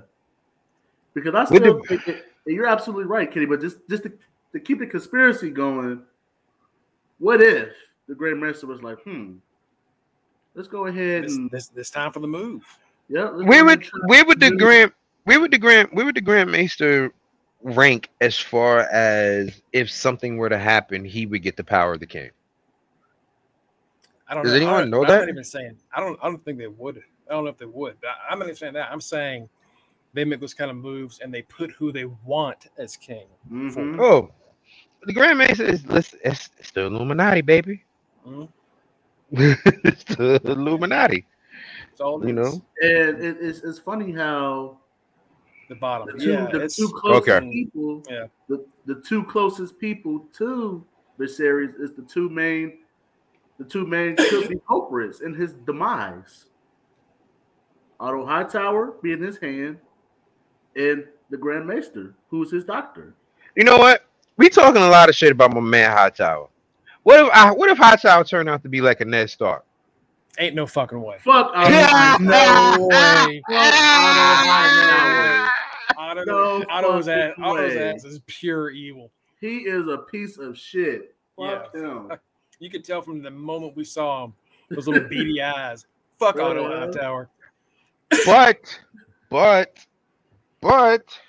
Because 1.14 1.36
I 1.36 1.46
still 1.46 1.80
the- 1.82 1.88
think 1.88 2.08
it- 2.08 2.26
and 2.46 2.56
you're 2.56 2.68
absolutely 2.68 3.06
right, 3.06 3.32
Kitty. 3.32 3.46
but 3.46 3.62
just 3.62 3.78
just 3.90 4.04
to, 4.04 4.12
to 4.52 4.60
keep 4.60 4.80
the 4.80 4.88
conspiracy 4.88 5.50
going, 5.50 6.02
what 7.20 7.42
if 7.42 7.70
the 8.08 8.16
Great 8.16 8.36
Master 8.38 8.68
was 8.68 8.84
like, 8.84 9.00
hmm, 9.04 9.36
let's 10.56 10.68
go 10.68 10.88
ahead 10.88 11.24
This, 11.24 11.36
and 11.38 11.50
this 11.52 11.68
this 11.68 11.90
time 11.90 12.12
for 12.12 12.20
the 12.20 12.28
move. 12.28 12.64
yeah, 13.08 13.30
let's 13.30 13.48
where 13.48 13.64
would 13.64 13.80
ahead 13.82 13.92
where 14.08 14.26
would 14.26 14.40
the 14.40 14.50
do- 14.50 14.58
grand 14.58 14.92
where 15.24 15.40
would 15.40 15.52
the 15.52 15.58
grand 15.58 15.90
where 15.94 16.06
would 16.06 16.16
the 16.16 16.22
grand 16.22 16.52
maester 16.52 17.14
rank 17.62 18.10
as 18.20 18.38
far 18.38 18.82
as 18.92 19.62
if 19.72 19.90
something 19.90 20.36
were 20.36 20.50
to 20.50 20.58
happen 20.60 21.06
he 21.06 21.26
would 21.26 21.42
get 21.42 21.56
the 21.56 21.64
power 21.64 21.94
of 21.94 22.02
the 22.02 22.06
king 22.06 22.30
I 24.34 24.36
don't 24.36 24.44
Does 24.46 24.54
know. 24.54 24.58
anyone 24.58 24.74
I 24.74 24.80
don't- 24.82 24.90
know 24.90 25.02
I'm 25.04 25.08
that? 25.10 25.20
not 25.20 25.30
even 25.30 25.44
saying. 25.44 25.78
I 25.96 26.00
don't. 26.00 26.18
I 26.24 26.26
don't 26.28 26.44
think 26.44 26.58
they 26.58 26.66
would. 26.68 26.98
I 27.30 27.34
don't 27.34 27.44
know 27.44 27.52
if 27.52 27.58
they 27.58 27.66
would. 27.68 27.98
But 28.02 28.10
I, 28.10 28.32
I'm 28.34 28.40
not 28.40 28.46
even 28.46 28.56
saying 28.56 28.74
that. 28.74 28.92
I'm 28.92 29.00
saying 29.00 29.48
they 30.14 30.26
make 30.26 30.40
those 30.40 30.54
kind 30.56 30.72
of 30.72 30.78
moves 30.78 31.20
and 31.20 31.32
they 31.32 31.44
put 31.44 31.72
who 31.74 31.92
they 31.92 32.06
want 32.26 32.68
as 32.80 32.98
king. 32.98 33.28
Mhm. 33.52 34.00
oh 34.02 34.32
the 35.04 35.14
grand 35.14 35.38
maester 35.38 35.66
is 35.66 35.86
listen, 35.86 36.18
it's, 36.24 36.50
it's 36.58 36.72
the 36.72 36.82
illuminati 36.86 37.42
baby 37.42 37.84
Mhm. 38.26 38.50
it's 39.32 40.04
the 40.16 40.40
illuminati 40.46 41.26
It's 41.92 42.00
all 42.02 42.26
You 42.26 42.34
know? 42.34 42.62
And 42.82 43.22
it, 43.24 43.38
it's 43.40 43.60
it's 43.60 43.80
funny 43.80 44.12
how 44.14 44.80
the 45.70 45.76
bottom. 45.76 46.08
the 46.08 46.24
two, 46.24 46.32
yeah, 46.32 46.48
the 46.52 46.68
two 46.70 46.90
closest 46.90 47.30
Okay. 47.30 47.50
people, 47.52 48.04
Yeah. 48.10 48.26
the, 48.50 48.66
the 48.86 49.02
two 49.02 49.24
closest 49.24 49.78
people 49.80 50.28
to 50.38 50.86
Viserys 51.20 51.74
is 51.80 51.94
the 51.94 52.02
two 52.04 52.30
main, 52.30 52.80
the 53.60 53.66
two 53.66 53.86
main 53.86 54.16
could 54.16 54.50
be 54.50 54.56
culprits 54.68 55.22
in 55.22 55.34
his 55.34 55.54
demise. 55.66 56.46
Otto 58.00 58.26
Hightower 58.26 58.94
being 59.02 59.22
his 59.22 59.38
hand, 59.38 59.78
and 60.76 61.06
the 61.30 61.38
Grand 61.38 61.66
Maester, 61.68 62.14
who's 62.30 62.52
his 62.52 62.64
doctor. 62.64 63.14
you 63.56 63.64
know 63.64 63.78
what 63.78 64.06
we 64.38 64.50
talking 64.50 64.82
a 64.82 64.88
lot 64.90 65.10
of 65.10 65.16
shit 65.16 65.32
about 65.32 65.54
my 65.54 65.60
man 65.62 65.92
hightower 65.92 66.48
what 67.04 67.20
if 67.20 67.30
I, 67.32 67.52
what 67.52 67.70
if 67.70 67.78
hightower 67.78 68.24
turned 68.24 68.50
out 68.50 68.64
to 68.64 68.70
be 68.70 68.82
like 68.82 69.00
a 69.02 69.06
ned 69.06 69.30
stark 69.30 69.64
ain't 70.40 70.56
no 70.56 70.66
fucking 70.66 71.00
way. 71.00 71.18
Fuck 71.24 71.52
Otto 71.54 71.70
Hightower. 71.72 72.78
No 72.78 72.88
way. 72.88 73.42
Fuck 73.48 73.58
Otto 73.58 74.50
Hightower. 74.50 75.50
Otto, 75.98 76.24
No 76.26 76.66
Otto's, 76.70 77.08
ass, 77.08 77.34
Otto's 77.42 77.76
ass 77.76 78.04
is 78.06 78.20
pure 78.26 78.72
evil. 78.72 79.12
He 79.40 79.60
is 79.60 79.88
a 79.88 80.00
piece 80.00 80.40
of 80.40 80.58
shit. 80.58 81.14
Fuck 81.38 81.70
Yeah. 81.76 81.82
him. 81.82 82.12
You 82.64 82.70
could 82.70 82.86
tell 82.86 83.02
from 83.02 83.22
the 83.22 83.30
moment 83.30 83.76
we 83.76 83.84
saw 83.84 84.24
him, 84.24 84.34
those 84.70 84.88
little 84.88 85.06
beady 85.10 85.42
eyes. 85.42 85.86
Fuck 86.18 86.40
Otto 86.40 86.64
Uh, 86.64 86.80
Hightower. 86.88 87.30
but 88.26 88.80
but 89.30 89.78
but 90.62 91.20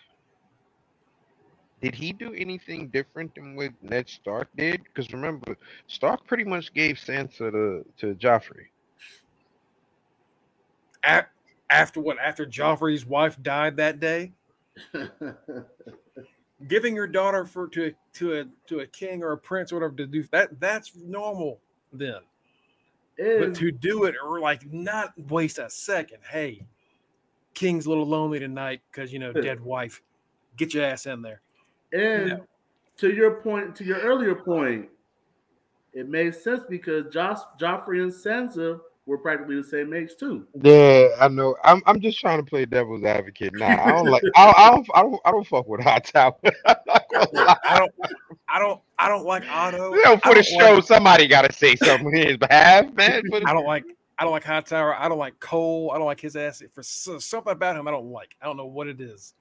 did 1.83 1.93
he 1.97 2.13
do 2.13 2.33
anything 2.35 2.87
different 2.87 3.35
than 3.35 3.57
what 3.57 3.73
Ned 3.83 4.09
Stark 4.09 4.47
did? 4.57 4.85
Because 4.85 5.13
remember, 5.13 5.57
Stark 5.89 6.25
pretty 6.25 6.45
much 6.45 6.73
gave 6.73 6.95
Sansa 6.99 7.51
to 7.51 7.85
to 7.99 8.15
Joffrey. 8.15 8.67
A- 11.05 11.27
after 11.69 12.01
what? 12.01 12.19
After 12.21 12.47
Joffrey's 12.47 13.05
wife 13.05 13.43
died 13.43 13.77
that 13.79 13.99
day, 13.99 14.31
giving 16.69 16.95
your 16.95 17.07
daughter 17.07 17.45
for 17.45 17.69
to 17.69 17.93
to 18.15 18.41
a 18.41 18.45
to 18.67 18.81
a 18.81 18.87
king 18.87 19.23
or 19.23 19.33
a 19.33 19.39
prince 19.39 19.73
or 19.73 19.77
whatever 19.77 19.95
to 19.97 20.07
do 20.07 20.23
that 20.31 20.59
that's 20.61 20.95
normal 20.97 21.61
then. 21.93 22.21
But 23.17 23.55
to 23.57 23.71
do 23.71 24.05
it 24.05 24.15
or 24.23 24.41
like 24.41 24.73
not 24.73 25.13
waste 25.29 25.59
a 25.59 25.71
second. 25.71 26.19
Hey, 26.29 26.67
king's 27.55 27.87
a 27.87 27.89
little 27.89 28.07
lonely 28.07 28.39
tonight 28.39 28.81
because 28.91 29.13
you 29.13 29.19
know 29.19 29.33
dead 29.33 29.61
wife. 29.61 30.03
Get 30.57 30.75
your 30.75 30.85
ass 30.85 31.07
in 31.07 31.23
there. 31.23 31.41
And 31.93 32.29
No. 32.29 32.47
to 32.99 33.13
your 33.13 33.41
point, 33.43 33.75
to 33.77 33.85
your 33.85 33.99
earlier 33.99 34.35
point, 34.35 34.89
it 35.93 36.09
made 36.09 36.35
sense 36.35 36.63
because 36.69 37.13
Josh, 37.13 37.39
Joffrey 37.59 38.03
and 38.03 38.13
Sansa 38.13 38.81
were 39.07 39.19
practically 39.19 39.57
the 39.57 39.65
same 39.65 39.93
age 39.93 40.11
too. 40.19 40.47
Yeah, 40.63 41.09
I 41.21 41.29
know. 41.29 41.57
I'm 41.65 41.83
I'm 41.87 42.01
just 42.01 42.19
trying 42.19 42.39
to 42.39 42.49
play 42.49 42.65
devil's 42.65 43.05
advocate 43.05 43.53
now. 43.55 43.83
I 43.85 43.93
don't 43.93 44.07
like. 44.07 44.23
I, 44.37 44.53
I 44.57 44.71
don't. 44.71 44.89
I 44.95 45.03
don't. 45.03 45.21
I 45.25 45.31
don't 45.31 45.47
fuck 45.47 45.69
with 45.69 45.81
Hightower. 45.83 46.35
I'm 46.67 46.77
not 46.87 47.05
gonna 47.13 47.29
lie. 47.33 47.57
I 47.65 47.79
don't. 47.79 47.93
I 48.49 48.59
don't. 48.59 48.81
I 48.99 49.09
don't 49.09 49.25
like 49.27 49.45
Otto. 49.51 49.95
You 49.95 50.05
know, 50.05 50.17
for 50.19 50.35
the 50.35 50.43
show, 50.43 50.75
like- 50.75 50.85
somebody 50.85 51.27
got 51.27 51.43
to 51.43 51.53
say 51.53 51.77
something 51.77 52.07
on 52.07 52.15
his 52.15 52.37
behalf, 52.37 52.93
man. 52.95 53.23
For 53.31 53.41
the- 53.41 53.49
I 53.49 53.53
don't 53.53 53.67
like. 53.67 53.85
I 54.19 54.23
don't 54.23 54.33
like 54.33 54.45
Hightower. 54.45 54.95
I 54.95 55.09
don't 55.09 55.19
like 55.19 55.39
Cole. 55.41 55.91
I 55.93 55.99
don't 55.99 56.07
like 56.07 56.21
his 56.21 56.37
ass. 56.37 56.63
For 56.73 56.83
something 56.83 57.53
about 57.53 57.77
him, 57.77 57.89
I 57.89 57.91
don't 57.91 58.11
like. 58.13 58.37
I 58.41 58.47
don't 58.47 58.57
know 58.57 58.67
what 58.67 58.87
it 58.87 59.01
is, 59.01 59.35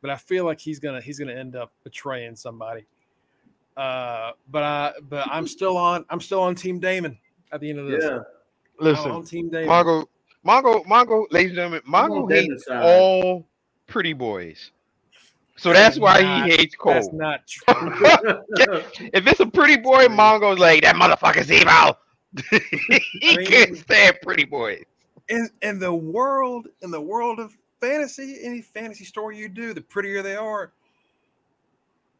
but 0.00 0.10
I 0.10 0.16
feel 0.16 0.44
like 0.44 0.60
he's 0.60 0.78
gonna 0.78 1.00
he's 1.00 1.18
gonna 1.18 1.32
end 1.32 1.56
up 1.56 1.72
betraying 1.82 2.36
somebody. 2.36 2.84
Uh, 3.76 4.32
but 4.50 4.62
I 4.62 4.92
but 5.08 5.26
I'm 5.28 5.46
still 5.48 5.76
on. 5.78 6.04
I'm 6.10 6.20
still 6.20 6.42
on 6.42 6.54
Team 6.54 6.78
Daemon 6.78 7.18
at 7.52 7.60
the 7.60 7.70
end 7.70 7.78
of 7.78 7.86
this. 7.86 8.04
Yeah, 8.04 8.16
I'm 8.16 8.24
Listen, 8.82 9.10
on 9.10 9.24
Team 9.24 9.48
Daemon. 9.50 9.68
Mongo, 9.86 10.06
Mongo, 10.46 10.84
Mongo, 10.86 11.26
ladies 11.30 11.50
and 11.50 11.56
gentlemen, 11.56 11.82
I'm 11.86 12.10
Mongo 12.10 12.30
hates 12.32 12.64
side. 12.66 12.82
all 12.82 13.46
pretty 13.86 14.12
boys. 14.12 14.70
So 15.56 15.68
That 15.68 15.74
that's 15.74 15.98
why 15.98 16.20
not- 16.22 16.46
he 16.48 16.56
hates 16.56 16.74
That's 16.84 17.12
not 17.12 17.46
true. 17.46 18.82
if 19.12 19.26
it's 19.26 19.40
a 19.40 19.46
pretty 19.46 19.76
boy, 19.76 20.06
Mongo's 20.06 20.58
like 20.58 20.82
that 20.82 20.96
motherfucker's 20.96 21.50
evil. 21.52 21.98
he 23.20 23.36
mean- 23.36 23.46
can't 23.46 23.76
stand 23.76 24.16
pretty 24.22 24.44
boys. 24.44 24.82
in 25.28 25.48
in 25.62 25.78
the 25.78 25.92
world 25.94 26.68
in 26.80 26.90
the 26.90 27.00
world 27.00 27.38
of 27.38 27.54
fantasy, 27.80 28.38
any 28.42 28.60
fantasy 28.62 29.04
story 29.04 29.36
you 29.38 29.48
do, 29.48 29.72
the 29.74 29.80
prettier 29.80 30.22
they 30.22 30.36
are, 30.36 30.72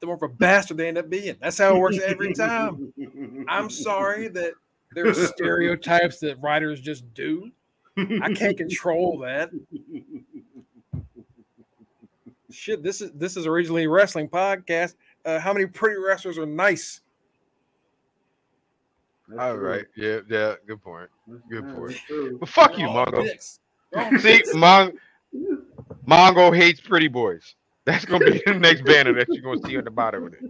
the 0.00 0.06
more 0.06 0.14
of 0.16 0.22
a 0.22 0.28
bastard 0.28 0.76
they 0.76 0.88
end 0.88 0.98
up 0.98 1.08
being. 1.08 1.36
That's 1.40 1.58
how 1.58 1.74
it 1.74 1.78
works 1.78 1.98
every 2.04 2.34
time. 2.34 2.92
I'm 3.48 3.70
sorry 3.70 4.28
that 4.28 4.52
there's 4.94 5.28
stereotypes 5.34 6.18
that 6.20 6.40
writers 6.40 6.80
just 6.80 7.12
do. 7.14 7.50
I 7.96 8.32
can't 8.32 8.56
control 8.56 9.18
that. 9.18 9.50
shit, 12.50 12.82
this 12.82 13.00
is 13.00 13.12
this 13.12 13.36
is 13.36 13.46
originally 13.46 13.84
a 13.84 13.88
wrestling 13.90 14.28
podcast. 14.28 14.94
Uh, 15.24 15.38
how 15.38 15.52
many 15.52 15.66
pretty 15.66 16.00
wrestlers 16.00 16.38
are 16.38 16.46
nice? 16.46 17.00
That's 19.28 19.40
All 19.40 19.54
true. 19.56 19.68
right. 19.70 19.84
Yeah. 19.96 20.20
Yeah. 20.28 20.54
Good 20.66 20.82
point. 20.82 21.08
Good 21.48 21.64
yeah, 21.66 21.74
point. 21.74 21.96
true. 22.06 22.38
But 22.38 22.48
fuck 22.48 22.72
you, 22.78 22.86
They're 22.86 22.88
all 22.88 23.06
Mongo. 23.06 23.24
dicks. 23.24 23.60
They're 23.92 24.04
all 24.04 24.18
See. 24.18 24.42
Mon- 24.54 24.92
Mongo 26.06 26.54
hates 26.54 26.80
pretty 26.80 27.08
boys. 27.08 27.54
That's 27.84 28.04
gonna 28.04 28.24
be 28.30 28.42
the 28.46 28.54
next 28.54 28.84
banner 28.84 29.12
that 29.14 29.26
you're 29.28 29.42
gonna 29.42 29.66
see 29.66 29.76
on 29.76 29.84
the 29.84 29.90
bottom 29.90 30.26
of 30.26 30.34
it. 30.34 30.40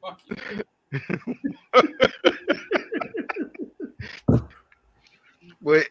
Fuck 0.00 0.20
you. 0.28 0.62
But 5.62 5.86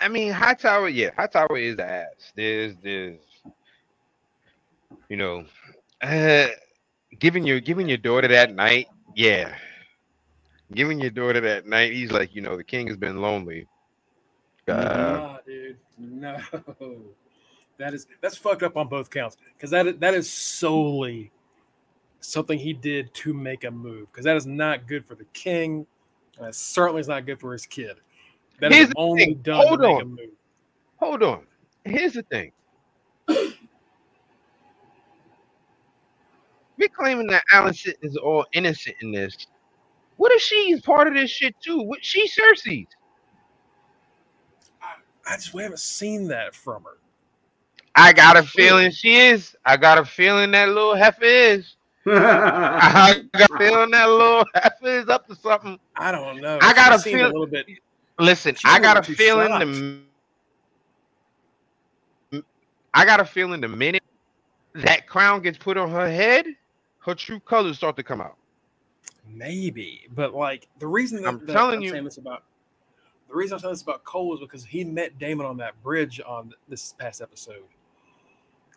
I 0.00 0.08
mean, 0.08 0.32
Hightower, 0.32 0.88
yeah, 0.88 1.10
Hightower 1.16 1.56
is 1.56 1.76
the 1.76 1.84
ass. 1.84 2.32
There's, 2.36 2.74
there's, 2.82 3.18
you 5.08 5.16
know, 5.16 5.44
uh, 6.02 6.48
giving 7.18 7.44
your 7.44 7.60
giving 7.60 7.88
your 7.88 7.98
daughter 7.98 8.28
that 8.28 8.54
night, 8.54 8.88
yeah, 9.16 9.54
giving 10.74 11.00
your 11.00 11.10
daughter 11.10 11.40
that 11.40 11.66
night. 11.66 11.92
He's 11.92 12.12
like, 12.12 12.34
you 12.34 12.42
know, 12.42 12.56
the 12.56 12.64
king 12.64 12.86
has 12.88 12.96
been 12.96 13.20
lonely. 13.20 13.66
Uh, 14.68 14.72
Nah, 14.72 15.38
dude, 15.46 15.78
no. 15.98 16.38
That 17.78 17.94
is 17.94 18.08
that's 18.20 18.36
fucked 18.36 18.64
up 18.64 18.76
on 18.76 18.88
both 18.88 19.08
counts 19.08 19.36
because 19.54 19.70
that 19.70 20.00
that 20.00 20.12
is 20.12 20.28
solely 20.28 21.30
something 22.20 22.58
he 22.58 22.72
did 22.72 23.12
to 23.14 23.32
make 23.32 23.64
a 23.64 23.70
move 23.70 24.10
because 24.10 24.24
that 24.24 24.36
is 24.36 24.46
not 24.46 24.86
good 24.86 25.06
for 25.06 25.14
the 25.14 25.24
king. 25.32 25.86
And 26.38 26.48
it 26.48 26.54
certainly 26.54 27.00
is 27.00 27.08
not 27.08 27.26
good 27.26 27.40
for 27.40 27.52
his 27.52 27.66
kid. 27.66 27.96
That 28.60 28.72
is 28.72 28.78
Here's 28.78 28.88
the 28.90 28.94
only 28.96 29.24
thing, 29.24 29.34
done 29.42 29.66
hold 29.66 29.80
to 29.80 29.88
make 29.88 30.00
a 30.00 30.04
on. 30.04 30.10
move. 30.10 30.30
hold 30.96 31.22
on. 31.22 31.46
Here's 31.84 32.14
the 32.14 32.22
thing. 32.22 32.52
We're 33.28 33.52
claiming 36.88 37.26
that 37.28 37.42
Sit 37.74 37.98
is 38.02 38.16
all 38.16 38.46
innocent 38.52 38.96
in 39.02 39.12
this. 39.12 39.46
What 40.16 40.32
if 40.32 40.42
she's 40.42 40.80
part 40.80 41.06
of 41.08 41.14
this 41.14 41.30
shit 41.30 41.54
too? 41.60 41.82
What 41.82 42.04
she's 42.04 42.36
Cersei's? 42.36 42.88
I 45.28 45.36
just 45.36 45.54
we 45.54 45.62
haven't 45.62 45.80
seen 45.80 46.28
that 46.28 46.54
from 46.54 46.84
her. 46.84 46.98
I 47.94 48.12
got 48.12 48.36
a 48.36 48.42
feeling 48.42 48.90
she 48.90 49.16
is. 49.16 49.56
I 49.64 49.76
got 49.76 49.98
a 49.98 50.04
feeling 50.04 50.50
that 50.52 50.68
little 50.68 50.94
heifer 50.94 51.24
is. 51.24 51.76
I 52.16 53.22
got 53.36 53.50
a 53.50 53.58
feeling 53.58 53.90
that 53.90 54.08
little 54.08 54.44
heifer 54.54 55.00
is 55.00 55.08
up 55.08 55.26
to 55.28 55.34
something. 55.34 55.78
I 55.96 56.10
don't 56.12 56.40
know. 56.40 56.58
I 56.62 56.72
got 56.74 56.88
She 56.90 56.94
a 56.94 56.98
seemed 56.98 57.18
feel- 57.18 57.26
a 57.26 57.32
little 57.32 57.46
bit. 57.46 57.66
Listen, 58.18 58.54
She's 58.54 58.70
I 58.70 58.78
a 58.78 58.80
got 58.80 58.96
a 58.98 59.02
feeling 59.14 60.02
the 62.30 62.42
I 62.94 63.04
got 63.04 63.20
a 63.20 63.24
feeling 63.24 63.60
the 63.60 63.68
minute 63.68 64.02
that 64.74 65.06
crown 65.06 65.40
gets 65.42 65.56
put 65.58 65.76
on 65.76 65.90
her 65.90 66.10
head, 66.10 66.46
her 67.00 67.14
true 67.14 67.38
colors 67.40 67.76
start 67.76 67.96
to 67.96 68.02
come 68.02 68.20
out. 68.20 68.36
Maybe, 69.30 70.08
but 70.14 70.34
like 70.34 70.66
the 70.78 70.86
reason 70.86 71.22
that, 71.22 71.28
I'm 71.28 71.46
that 71.46 71.52
telling 71.52 71.76
I'm 71.76 71.82
you- 71.82 72.02
this 72.02 72.16
about 72.18 72.42
the 73.28 73.34
reason 73.34 73.54
I'm 73.56 73.60
saying 73.60 73.72
this 73.74 73.82
about 73.82 74.04
Cole 74.04 74.34
is 74.34 74.40
because 74.40 74.64
he 74.64 74.84
met 74.84 75.18
Daemon 75.18 75.44
on 75.46 75.58
that 75.58 75.80
bridge 75.82 76.18
on 76.26 76.54
this 76.68 76.94
past 76.98 77.20
episode, 77.20 77.62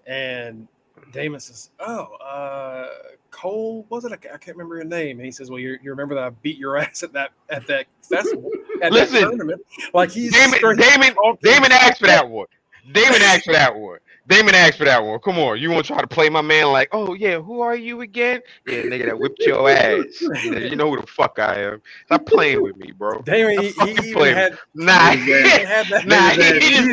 and 0.06 0.68
Daemon 1.12 1.40
says, 1.40 1.70
"Oh, 1.80 2.04
uh, 2.24 2.88
Cole 3.32 3.86
was 3.90 4.06
it? 4.06 4.12
I 4.14 4.18
can't 4.18 4.56
remember 4.58 4.76
your 4.76 4.86
name." 4.86 5.18
And 5.18 5.26
he 5.26 5.32
says, 5.32 5.50
"Well, 5.50 5.60
you, 5.60 5.78
you 5.84 5.92
remember 5.92 6.16
that 6.16 6.24
I 6.24 6.30
beat 6.30 6.58
your 6.58 6.78
ass 6.80 7.04
at 7.04 7.14
that 7.14 7.32
at 7.50 7.68
that 7.68 7.86
festival 8.02 8.52
at 8.82 8.92
Listen. 8.92 9.16
that 9.16 9.22
tournament?" 9.22 9.62
Like 9.94 10.12
he's 10.12 10.32
Daemon, 10.34 10.78
Daemon, 10.78 11.16
Daemon 11.42 11.72
asked 11.72 12.00
for 12.00 12.08
that 12.08 12.28
one. 12.30 12.48
Daemon 12.92 13.22
asked 13.22 13.46
for 13.46 13.54
that 13.54 13.76
one. 13.76 14.00
Daemon 14.28 14.56
asked 14.56 14.78
for 14.78 14.86
that 14.86 15.04
one. 15.04 15.20
Come 15.20 15.38
on, 15.40 15.60
you 15.60 15.70
want 15.72 15.86
to 15.86 15.92
try 15.94 16.02
to 16.02 16.08
play 16.08 16.30
my 16.30 16.42
man 16.42 16.68
like, 16.72 16.90
oh 16.94 17.14
yeah, 17.14 17.40
who 17.40 17.60
are 17.62 17.76
you 17.76 18.02
again? 18.02 18.42
Yeah, 18.66 18.84
nigga 18.84 19.06
that 19.06 19.20
whipped 19.20 19.40
your 19.40 19.70
ass. 19.70 20.22
You 20.22 20.76
know 20.76 20.90
who 20.90 21.02
the 21.02 21.08
fuck 21.08 21.38
I 21.40 21.62
am. 21.64 21.82
Stop 22.06 22.26
playing 22.26 22.62
with 22.62 22.78
me, 22.78 22.92
bro. 22.92 23.22
Daemon, 23.24 23.64
he, 23.64 23.72
he 23.72 23.92
even 23.92 24.14
play. 24.14 24.34
had, 24.34 24.58
Nah, 24.74 25.12
he 25.12 25.32
had 25.32 25.88
that. 25.88 26.06
Nah, 26.08 26.36
that 26.36 26.62
he 26.62 26.70
just- 26.76 26.90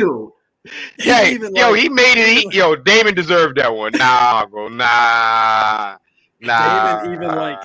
heel. 0.63 0.73
he 0.97 1.09
yeah, 1.09 1.27
even, 1.29 1.55
yo, 1.55 1.71
like- 1.71 1.81
he 1.81 1.89
made 1.89 2.17
it. 2.17 2.51
He, 2.51 2.57
yo, 2.57 2.75
Daemon 2.75 3.15
deserved 3.15 3.57
that 3.57 3.73
one. 3.75 3.93
Nah, 3.95 4.45
bro, 4.45 4.67
nah, 4.67 5.97
nah. 6.41 7.01
Daemon 7.03 7.13
even, 7.13 7.35
like, 7.35 7.59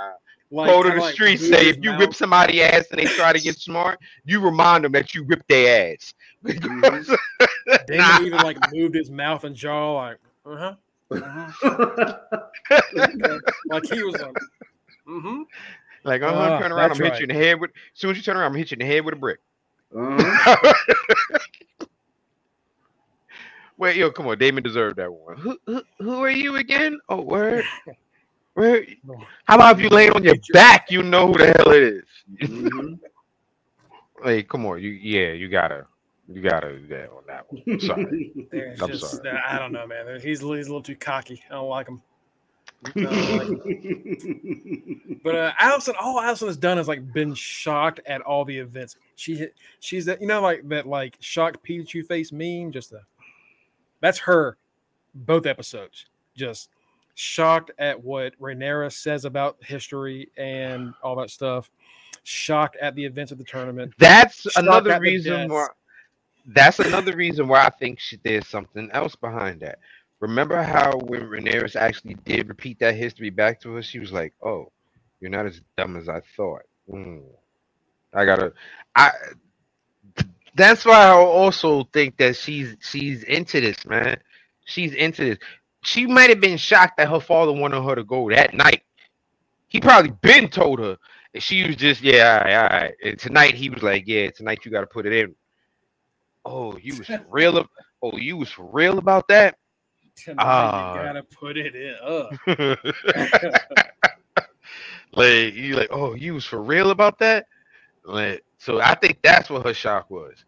like, 0.50 0.68
go 0.68 0.82
to 0.82 0.90
the 0.90 0.96
like 1.00 1.14
streets. 1.14 1.46
Say 1.46 1.68
if 1.68 1.78
you 1.82 1.90
mouth. 1.90 2.00
whip 2.00 2.14
somebody 2.14 2.62
ass 2.62 2.86
and 2.90 2.98
they 3.00 3.06
try 3.06 3.32
to 3.32 3.40
get 3.40 3.58
smart, 3.60 3.98
you 4.24 4.40
remind 4.40 4.84
them 4.84 4.92
that 4.92 5.14
you 5.14 5.24
whipped 5.24 5.48
their 5.48 5.92
ass. 5.94 6.14
Because- 6.42 7.10
Daemon 7.86 8.20
Nah. 8.20 8.20
even 8.20 8.40
like 8.42 8.58
moved 8.72 8.94
his 8.94 9.10
mouth 9.10 9.44
and 9.44 9.56
jaw 9.56 9.92
like, 9.94 10.18
uh 10.46 10.56
huh, 10.56 10.74
like 13.70 13.84
he 13.90 14.02
was 14.02 14.16
like, 14.20 14.36
mm-hmm. 15.08 15.42
Like, 16.04 16.22
uh 16.22 16.32
huh. 16.32 16.50
Ah, 16.52 16.58
turn 16.58 16.72
around. 16.72 16.92
I'm 16.92 16.98
gonna 16.98 17.10
hit 17.10 17.20
you 17.20 17.24
in 17.24 17.28
the 17.28 17.34
head 17.44 17.60
with. 17.60 17.70
As 17.70 17.76
soon 18.00 18.10
as 18.10 18.16
you 18.16 18.22
turn 18.22 18.36
around, 18.36 18.46
I'm 18.46 18.52
gonna 18.52 18.58
hit 18.60 18.70
you 18.72 18.76
in 18.76 18.86
the 18.86 18.94
head 18.94 19.04
with 19.04 19.14
a 19.14 19.18
brick. 19.18 19.40
Uh-huh. 19.96 20.74
Wait, 23.84 23.96
yo, 23.96 24.10
come 24.10 24.26
on. 24.28 24.38
Daemon 24.38 24.62
deserved 24.62 24.96
that 24.96 25.12
one. 25.12 25.36
Who, 25.36 25.58
who, 25.66 25.82
who 25.98 26.24
are 26.24 26.30
you 26.30 26.56
again? 26.56 26.98
Oh, 27.10 27.20
where? 27.20 27.62
Where? 28.54 28.86
How 29.44 29.56
about 29.56 29.76
if 29.76 29.82
you 29.82 29.90
lay 29.90 30.08
on 30.08 30.24
your 30.24 30.36
back? 30.54 30.90
You 30.90 31.02
know 31.02 31.26
who 31.26 31.34
the 31.36 31.46
hell 31.58 31.70
it 31.70 31.82
is. 31.82 32.04
Mhm. 32.48 32.98
Like, 34.24 34.48
come 34.48 34.64
on. 34.64 34.80
You, 34.80 34.88
yeah, 34.88 35.32
you 35.32 35.50
gotta, 35.50 35.84
you 36.32 36.40
gotta 36.40 36.78
do 36.78 36.86
that 36.86 37.10
on 37.10 37.24
that 37.26 37.44
one. 37.52 37.78
Sorry. 37.78 38.32
I'm 38.80 38.88
just, 38.88 39.16
sorry. 39.16 39.38
I 39.46 39.58
don't 39.58 39.72
know, 39.72 39.86
man. 39.86 40.06
He's, 40.14 40.22
he's 40.22 40.40
a 40.40 40.46
little 40.46 40.82
too 40.82 40.96
cocky. 40.96 41.42
I 41.50 41.54
don't 41.56 41.68
like 41.68 41.86
him. 41.86 42.00
I 42.86 43.00
like. 43.00 43.48
But 45.22 45.34
uh, 45.34 45.52
Alicent, 45.60 45.96
all 46.00 46.22
Alicent 46.22 46.46
has 46.46 46.56
done 46.56 46.78
is 46.78 46.88
like 46.88 47.12
been 47.12 47.34
shocked 47.34 48.00
at 48.06 48.22
all 48.22 48.46
the 48.46 48.56
events. 48.56 48.96
She 49.16 49.46
she's 49.80 50.04
that 50.06 50.20
you 50.20 50.26
know 50.26 50.40
like 50.40 50.66
that 50.68 50.86
like 50.86 51.16
shocked 51.20 51.62
Pikachu 51.66 52.06
face 52.06 52.32
meme. 52.32 52.72
Just 52.72 52.92
a, 52.92 53.00
that's 54.04 54.18
her. 54.18 54.58
Both 55.14 55.46
episodes, 55.46 56.04
just 56.36 56.68
shocked 57.14 57.70
at 57.78 58.02
what 58.04 58.38
Rhaenyra 58.38 58.92
says 58.92 59.24
about 59.24 59.56
history 59.60 60.28
and 60.36 60.92
all 61.02 61.16
that 61.16 61.30
stuff. 61.30 61.70
Shocked 62.22 62.76
at 62.82 62.94
the 62.96 63.04
events 63.04 63.32
of 63.32 63.38
the 63.38 63.44
tournament. 63.44 63.94
That's 63.98 64.42
Shocked 64.42 64.58
another 64.58 65.00
reason 65.00 65.48
why. 65.48 65.68
That's 66.46 66.80
another 66.80 67.16
reason 67.16 67.48
why 67.48 67.64
I 67.64 67.70
think 67.70 67.98
she, 67.98 68.18
there's 68.22 68.46
something 68.46 68.90
else 68.92 69.16
behind 69.16 69.60
that. 69.60 69.78
Remember 70.20 70.62
how 70.62 70.98
when 70.98 71.22
Rhaenyra 71.22 71.74
actually 71.74 72.16
did 72.26 72.48
repeat 72.48 72.78
that 72.80 72.96
history 72.96 73.30
back 73.30 73.58
to 73.62 73.72
her, 73.72 73.82
she 73.82 74.00
was 74.00 74.12
like, 74.12 74.34
"Oh, 74.42 74.70
you're 75.20 75.30
not 75.30 75.46
as 75.46 75.62
dumb 75.78 75.96
as 75.96 76.10
I 76.10 76.20
thought." 76.36 76.62
Hmm. 76.90 77.20
I 78.12 78.26
gotta. 78.26 78.52
I. 78.96 79.12
That's 80.54 80.84
why 80.84 81.06
I 81.06 81.12
also 81.12 81.84
think 81.92 82.16
that 82.18 82.36
she's 82.36 82.76
she's 82.80 83.22
into 83.24 83.60
this, 83.60 83.84
man. 83.86 84.18
She's 84.66 84.92
into 84.94 85.24
this. 85.24 85.38
She 85.84 86.06
might 86.06 86.30
have 86.30 86.40
been 86.40 86.56
shocked 86.58 86.96
that 86.98 87.08
her 87.08 87.20
father 87.20 87.52
wanted 87.52 87.82
her 87.82 87.94
to 87.96 88.04
go 88.04 88.30
that 88.30 88.54
night. 88.54 88.82
He 89.68 89.80
probably 89.80 90.12
been 90.22 90.48
told 90.48 90.78
her, 90.78 90.96
and 91.34 91.42
she 91.42 91.66
was 91.66 91.76
just, 91.76 92.02
yeah, 92.02 92.38
all 92.38 92.44
right, 92.44 92.56
all 92.56 92.80
right. 92.80 92.94
And 93.04 93.18
tonight 93.18 93.54
he 93.54 93.68
was 93.70 93.82
like, 93.82 94.04
yeah, 94.06 94.30
tonight 94.30 94.64
you 94.64 94.70
got 94.70 94.82
to 94.82 94.86
put 94.86 95.06
it 95.06 95.12
in. 95.12 95.34
Oh, 96.44 96.76
you 96.78 96.96
was 96.98 97.10
real? 97.30 97.58
ab- 97.58 97.68
Oh, 98.02 98.16
you 98.18 98.36
was 98.36 98.52
real 98.58 98.98
about 98.98 99.28
that? 99.28 99.56
Tonight 100.16 100.44
Ah. 100.44 100.94
you 100.94 101.02
gotta 101.02 101.22
put 101.24 101.56
it 101.56 101.74
in. 101.74 101.94
Like 105.14 105.54
you 105.54 105.76
like, 105.76 105.88
oh, 105.92 106.14
you 106.14 106.34
was 106.34 106.44
for 106.44 106.62
real 106.62 106.90
about 106.90 107.18
that? 107.20 107.46
Like, 108.04 108.44
so 108.64 108.80
I 108.80 108.94
think 108.94 109.18
that's 109.22 109.50
what 109.50 109.66
her 109.66 109.74
shock 109.74 110.10
was, 110.10 110.42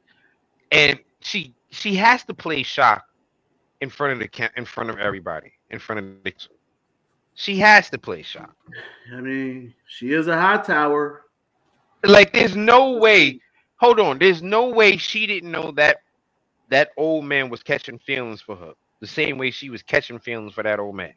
and 0.73 0.99
she 1.21 1.55
she 1.69 1.95
has 1.97 2.25
to 2.25 2.33
play 2.33 2.63
shock 2.63 3.05
in 3.83 3.91
front 3.91 4.15
of 4.15 4.19
the 4.21 4.51
in 4.57 4.65
front 4.65 4.89
of 4.89 4.99
everybody, 4.99 5.53
in 5.71 5.79
front 5.79 5.99
of 5.99 6.25
the. 6.25 6.33
She 7.35 7.59
has 7.59 7.91
to 7.91 7.99
play 7.99 8.23
shock. 8.23 8.57
I 9.15 9.21
mean, 9.21 9.75
she 9.87 10.13
is 10.13 10.29
a 10.29 10.41
Hightower. 10.41 11.25
Like, 12.05 12.33
there's 12.33 12.57
no 12.57 12.93
way. 12.93 13.39
Hold 13.81 14.01
on, 14.01 14.19
there's 14.19 14.41
no 14.41 14.71
way 14.71 14.97
she 14.97 15.27
didn't 15.27 15.51
know 15.51 15.71
that 15.73 15.99
that 16.71 16.93
old 16.97 17.27
man 17.27 17.51
was 17.51 17.63
catching 17.63 17.99
feelings 17.99 18.41
for 18.41 18.57
her, 18.57 18.73
the 19.01 19.07
same 19.07 19.37
way 19.37 19.51
she 19.51 19.69
was 19.69 19.83
catching 19.83 20.19
feelings 20.19 20.55
for 20.55 20.63
that 20.63 20.81
old 20.81 20.97
man. 20.97 21.13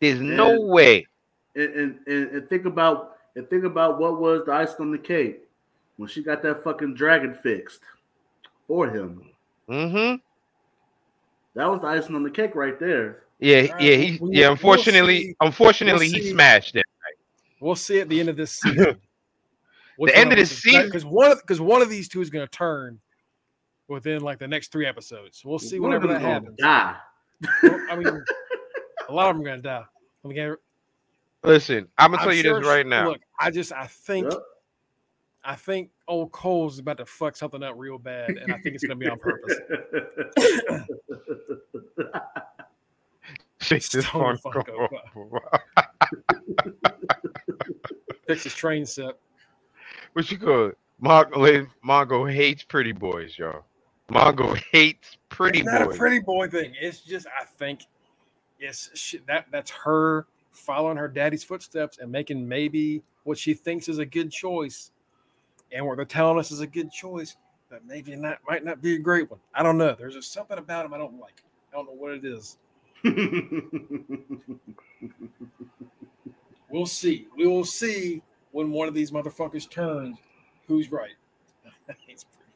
There's 0.00 0.20
no 0.20 0.62
way. 0.62 1.06
And, 1.54 1.72
and, 1.74 1.98
and, 2.08 2.30
and 2.30 2.48
think 2.48 2.64
about 2.64 3.17
and 3.38 3.48
think 3.48 3.62
about 3.64 4.00
what 4.00 4.20
was 4.20 4.42
the 4.44 4.52
icing 4.52 4.76
on 4.80 4.90
the 4.90 4.98
cake 4.98 5.42
when 5.96 6.08
she 6.08 6.22
got 6.24 6.42
that 6.42 6.64
fucking 6.64 6.94
dragon 6.94 7.32
fixed 7.32 7.82
for 8.66 8.90
him. 8.90 9.22
Mm-hmm. 9.70 10.16
That 11.54 11.66
was 11.66 11.80
the 11.80 11.86
icing 11.86 12.16
on 12.16 12.24
the 12.24 12.30
cake 12.30 12.56
right 12.56 12.78
there. 12.80 13.22
Yeah, 13.38 13.62
Alright, 13.70 13.80
yeah, 13.80 13.94
he, 13.94 14.18
we'll- 14.20 14.32
yeah. 14.34 14.46
we'll 14.46 14.52
Unfortunately, 14.52 15.36
unfortunately, 15.40 16.08
We'll 16.12 16.20
he 16.20 16.30
smashed 16.30 16.74
it. 16.74 16.84
We'll 17.60 17.76
see 17.76 18.00
at 18.00 18.08
the 18.08 18.18
end 18.18 18.28
of 18.28 18.36
this 18.36 18.50
season. 18.60 18.98
The 20.00 20.16
end 20.16 20.32
of 20.32 20.38
this 20.38 20.58
season- 20.60 20.86
because 20.86 21.04
one 21.04 21.36
because 21.36 21.60
one 21.60 21.80
of 21.80 21.88
these 21.88 22.08
two 22.08 22.20
is 22.20 22.30
going 22.30 22.44
to 22.46 22.50
turn 22.50 22.98
within 23.86 24.20
like 24.22 24.40
the 24.40 24.48
next 24.48 24.72
three 24.72 24.86
episodes. 24.86 25.42
We'll 25.44 25.58
see 25.60 25.78
One 25.78 25.90
whenever 25.90 26.08
that 26.08 26.20
happens. 26.20 26.56
Die. 26.58 26.96
Well, 27.62 27.80
I 27.90 27.96
mean, 27.96 28.24
a 29.08 29.12
lot 29.12 29.30
of 29.30 29.36
them 29.36 29.42
are 29.46 29.48
gonna 29.50 29.62
die. 29.62 29.84
I 30.24 30.28
mean, 30.28 30.56
Listen, 31.44 31.88
I'm 31.98 32.10
gonna 32.10 32.22
I'm 32.22 32.28
tell 32.28 32.36
you 32.36 32.42
sure- 32.42 32.58
this 32.60 32.68
right 32.68 32.86
now. 32.86 33.10
Look, 33.10 33.20
I 33.38 33.50
just 33.50 33.72
I 33.72 33.86
think 33.86 34.30
Yep. 34.30 34.42
I 35.44 35.54
think 35.54 35.90
old 36.08 36.32
Cole's 36.32 36.78
about 36.78 36.98
to 36.98 37.06
fuck 37.06 37.36
something 37.36 37.62
up 37.62 37.74
real 37.76 37.96
bad, 37.98 38.30
and 38.30 38.52
I 38.52 38.58
think 38.58 38.74
it's 38.74 38.84
gonna 38.84 38.96
be 38.96 39.08
on 39.08 39.18
purpose. 39.18 39.54
Fix 43.60 43.88
this 43.90 44.06
Stone 44.06 44.38
Funko. 44.38 44.88
Fix 48.26 48.44
his 48.44 48.54
train 48.54 48.84
set. 48.86 49.14
what 50.12 50.30
you 50.30 50.38
call 50.38 50.66
it? 50.66 50.78
Mongo, 51.02 51.68
Mongo 51.84 52.32
hates 52.32 52.62
pretty 52.64 52.92
boys, 52.92 53.38
y'all. 53.38 53.64
Mongo 54.10 54.56
hates 54.72 55.16
pretty 55.28 55.60
it's 55.60 55.66
not 55.66 55.82
a 55.82 55.88
pretty 55.88 56.18
boy 56.18 56.48
thing. 56.48 56.74
It's 56.80 57.00
just 57.00 57.26
I 57.26 57.44
think 57.44 57.82
it's 58.58 58.90
shit, 58.98 59.26
that 59.26 59.46
that's 59.50 59.70
her 59.70 60.26
following 60.50 60.96
her 60.96 61.08
daddy's 61.08 61.44
footsteps 61.44 61.98
and 61.98 62.10
making 62.10 62.46
maybe 62.46 63.02
what 63.24 63.38
she 63.38 63.54
thinks 63.54 63.88
is 63.88 63.98
a 63.98 64.06
good 64.06 64.30
choice, 64.30 64.90
and 65.72 65.86
what 65.86 65.96
they're 65.96 66.04
telling 66.04 66.38
us 66.38 66.50
is 66.50 66.60
a 66.60 66.66
good 66.66 66.90
choice, 66.90 67.36
but 67.70 67.84
maybe 67.86 68.16
not 68.16 68.38
might 68.48 68.64
not 68.64 68.80
be 68.80 68.94
a 68.94 68.98
great 68.98 69.30
one. 69.30 69.40
I 69.54 69.62
don't 69.62 69.78
know. 69.78 69.94
There's 69.98 70.14
just 70.14 70.32
something 70.32 70.58
about 70.58 70.86
him 70.86 70.94
I 70.94 70.98
don't 70.98 71.18
like. 71.20 71.42
I 71.72 71.76
don't 71.76 71.86
know 71.86 71.92
what 71.92 72.12
it 72.12 72.24
is. 72.24 72.56
We'll 76.70 76.86
see. 76.86 77.26
We 77.36 77.46
will 77.46 77.64
see 77.64 78.22
when 78.52 78.70
one 78.70 78.88
of 78.88 78.94
these 78.94 79.10
motherfuckers 79.10 79.68
turns. 79.70 80.18
Who's 80.66 80.92
right? 80.92 81.14
it's 82.08 82.24
pretty 82.24 82.52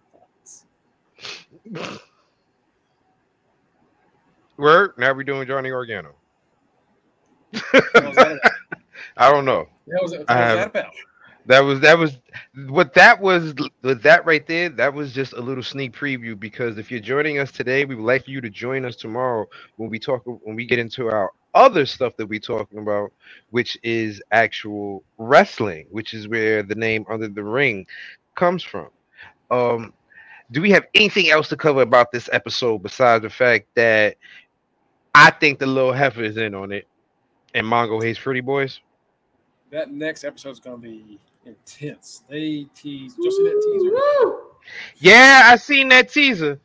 boys. 1.73 1.99
Word. 4.59 4.93
Now 4.99 5.13
we 5.15 5.25
doing 5.25 5.47
Johnny 5.47 5.71
Organo. 5.71 6.13
That, 8.15 8.41
I 9.17 9.31
don't 9.33 9.45
know. 9.47 9.69
what 9.87 10.03
was, 10.03 10.13
what 10.29 10.41
was 10.41 10.53
that 10.53 10.69
about? 10.69 10.93
That 11.47 11.61
was 11.61 11.81
that 11.81 11.99
was 11.99 12.19
what 12.69 12.95
that 12.95 13.21
was 13.21 13.55
with 13.83 14.03
that 14.05 14.25
right 14.27 14.47
there. 14.47 14.69
That 14.69 14.95
was 14.95 15.13
just 15.13 15.33
a 15.33 15.41
little 15.41 15.65
sneak 15.65 15.93
preview 15.93 16.39
because 16.39 16.79
if 16.79 16.91
you're 16.91 17.01
joining 17.01 17.39
us 17.39 17.51
today, 17.51 17.85
we 17.85 17.97
would 17.97 18.05
like 18.05 18.27
for 18.27 18.31
you 18.31 18.41
to 18.41 18.51
join 18.51 18.85
us 18.85 18.97
tomorrow 18.97 19.47
when 19.77 19.91
we 19.91 19.99
talk 19.99 20.23
when 20.25 20.57
we 20.57 20.67
get 20.67 20.79
into 20.79 21.09
our 21.11 21.33
other 21.55 21.85
stuff 21.85 22.17
that 22.19 22.27
we're 22.27 22.41
talking 22.41 22.79
about, 22.79 23.13
which 23.51 23.77
is 23.83 24.23
actual 24.31 25.03
wrestling, 25.19 25.87
which 25.91 26.15
is 26.15 26.29
where 26.29 26.63
the 26.63 26.77
name 26.77 27.05
Under 27.11 27.29
the 27.29 27.43
Ring 27.45 27.87
comes 28.37 28.63
from. 28.63 28.89
Um, 29.51 29.93
do 30.53 30.63
we 30.63 30.71
have 30.71 30.87
anything 30.95 31.31
else 31.31 31.49
to 31.51 31.57
cover 31.57 31.83
about 31.83 32.13
this 32.13 32.29
episode 32.33 32.83
besides 32.83 33.23
the 33.23 33.31
fact 33.31 33.67
that 33.75 34.17
I 35.15 35.31
think 35.31 35.59
the 35.59 35.67
little 35.67 35.93
heifer 35.93 36.23
is 36.25 36.39
in 36.39 36.55
on 36.55 36.73
it, 36.73 36.89
and 37.55 37.67
Mongo 37.67 38.03
hates 38.03 38.19
pretty 38.19 38.41
boys? 38.41 38.81
That 39.71 39.91
next 39.91 40.25
episode 40.25 40.51
is 40.51 40.61
gonna 40.61 40.79
be 40.79 41.19
intense. 41.47 42.25
They 42.29 42.67
tease. 42.75 43.15
Just 43.23 43.37
see 43.37 43.45
that 43.45 43.63
teaser. 43.63 43.91
Woo! 44.27 44.39
Yeah, 44.99 45.43
I 45.47 45.57
seen 45.57 45.89
that 45.89 46.11
teaser, 46.13 46.61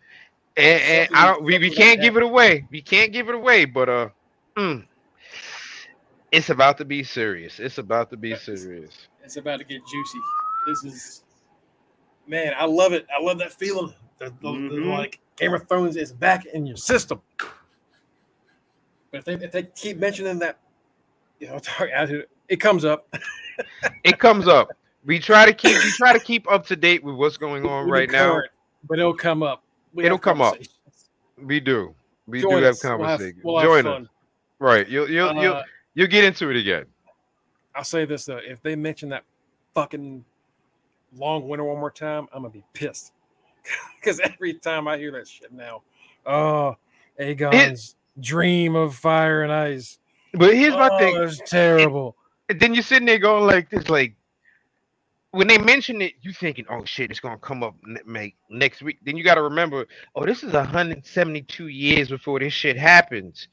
and, 0.56 0.82
and 0.82 1.16
I 1.16 1.26
don't. 1.28 1.44
We, 1.44 1.58
we 1.58 1.70
can't 1.70 2.00
like 2.00 2.02
give 2.02 2.14
that. 2.16 2.24
it 2.24 2.26
away. 2.26 2.68
We 2.70 2.82
can't 2.82 3.12
give 3.12 3.30
it 3.30 3.36
away. 3.36 3.66
But 3.66 3.90
uh, 3.90 4.10
mm, 4.58 4.86
it's 6.32 6.50
about 6.50 6.78
to 6.80 6.86
be 6.86 7.04
serious. 7.04 7.60
It's 7.60 7.78
about 7.78 8.10
to 8.12 8.18
be 8.18 8.30
Yes. 8.30 8.44
serious. 8.44 9.08
It's 9.24 9.38
about 9.38 9.60
to 9.60 9.66
get 9.66 9.82
juicy. 9.86 10.20
This 10.68 10.84
is, 10.84 11.24
man, 12.28 12.54
I 12.58 12.66
love 12.66 12.94
it. 12.94 13.06
I 13.18 13.22
love 13.24 13.40
that 13.40 13.54
feeling. 13.54 13.94
The, 14.20 14.26
the, 14.42 14.52
the, 14.52 14.52
Mhm. 14.52 14.98
like 14.98 15.20
Game 15.38 15.54
of 15.54 15.68
Thrones 15.68 15.96
is 15.96 16.12
back 16.12 16.46
in 16.46 16.66
your 16.66 16.78
system. 16.78 17.22
But 19.12 19.20
if 19.20 19.26
they, 19.26 19.34
if 19.34 19.52
they 19.52 19.64
keep 19.64 19.98
mentioning 19.98 20.40
that, 20.40 20.60
you 21.40 21.48
know, 21.48 21.60
talk, 21.60 21.90
it 22.50 22.58
comes 22.58 22.86
up. 22.86 23.08
It 24.04 24.20
comes 24.20 24.48
up. 24.48 24.70
We 25.04 25.18
try 25.18 25.46
to 25.46 25.52
keep. 25.52 25.84
We 25.84 25.90
try 25.92 26.14
to 26.14 26.20
keep 26.20 26.50
up 26.52 26.68
to 26.68 26.76
date 26.76 27.04
with 27.04 27.16
what's 27.16 27.38
going 27.38 27.66
on 27.66 27.86
We'll 27.86 27.94
right 27.94 28.12
now. 28.12 28.40
but 28.88 29.00
it'll 29.00 29.16
come 29.16 29.42
up. 29.42 29.64
We 29.94 30.06
It'll 30.06 30.20
come 30.20 30.42
up. 30.42 30.58
We 31.42 31.60
do. 31.60 31.96
We 32.28 32.42
Join 32.42 32.58
do 32.58 32.64
have 32.64 32.74
us. 32.74 32.84
We'll 32.84 32.98
conversations. 32.98 33.44
We'll 33.44 33.58
have, 33.58 33.66
Join 33.66 33.84
fun. 33.84 34.04
us. 34.04 34.10
Right. 34.60 34.88
You'll 34.88 35.10
you'll 35.10 35.34
you'll 35.42 35.54
Uh, 35.56 35.64
you'll 35.96 36.08
get 36.08 36.24
into 36.24 36.52
it 36.52 36.56
again. 36.58 36.86
I'll 37.74 37.84
say 37.84 38.06
this 38.06 38.26
though: 38.26 38.38
if 38.38 38.62
they 38.62 38.76
mention 38.76 39.10
that 39.10 39.24
fucking 39.74 40.24
long 41.18 41.48
winter 41.48 41.64
one 41.64 41.80
more 41.80 41.90
time, 41.92 42.28
I'm 42.32 42.44
gonna 42.44 42.54
be 42.54 42.64
pissed. 42.74 43.14
Because 44.00 44.20
every 44.22 44.54
time 44.54 44.88
I 44.88 44.98
hear 44.98 45.12
that 45.14 45.28
shit 45.28 45.52
now, 45.52 45.82
oh, 46.26 46.78
Aegon's 47.20 47.96
dream 48.20 48.76
of 48.76 48.96
fire 48.96 49.44
and 49.44 49.52
ice. 49.52 50.00
But 50.34 50.56
here's 50.56 50.74
my 50.74 50.90
oh, 50.92 50.98
thing. 51.00 51.16
it's 51.18 51.50
terrible. 51.50 52.16
And 52.50 52.60
then 52.60 52.74
you're 52.74 52.84
sitting 52.84 53.06
there 53.06 53.20
going 53.20 53.46
like 53.46 53.70
this, 53.70 53.90
like 53.90 54.16
when 55.32 55.48
they 55.48 55.58
mention 55.58 56.02
it, 56.02 56.14
you 56.22 56.34
thinking, 56.34 56.66
"Oh 56.70 56.84
shit, 56.86 57.12
it's 57.12 57.20
gonna 57.20 57.38
come 57.38 57.64
up 57.64 57.76
make 58.06 58.36
next 58.50 58.82
week." 58.82 58.98
Then 59.04 59.18
you 59.18 59.24
got 59.24 59.36
to 59.36 59.42
remember, 59.42 59.86
oh, 60.16 60.26
this 60.26 60.44
is 60.44 60.54
172 60.54 61.68
years 61.68 62.10
before 62.10 62.40
this 62.40 62.54
shit 62.54 62.78
happens. 62.78 63.48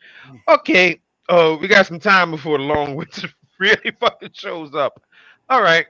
Okay, 0.49 1.01
oh, 1.29 1.57
we 1.59 1.69
got 1.69 1.87
some 1.87 2.01
time 2.01 2.31
before 2.31 2.59
the 2.59 2.65
long 2.65 2.95
winter 2.95 3.29
really 3.59 3.91
fucking 4.01 4.31
shows 4.33 4.75
up. 4.75 5.03
All 5.51 5.63
right, 5.63 5.87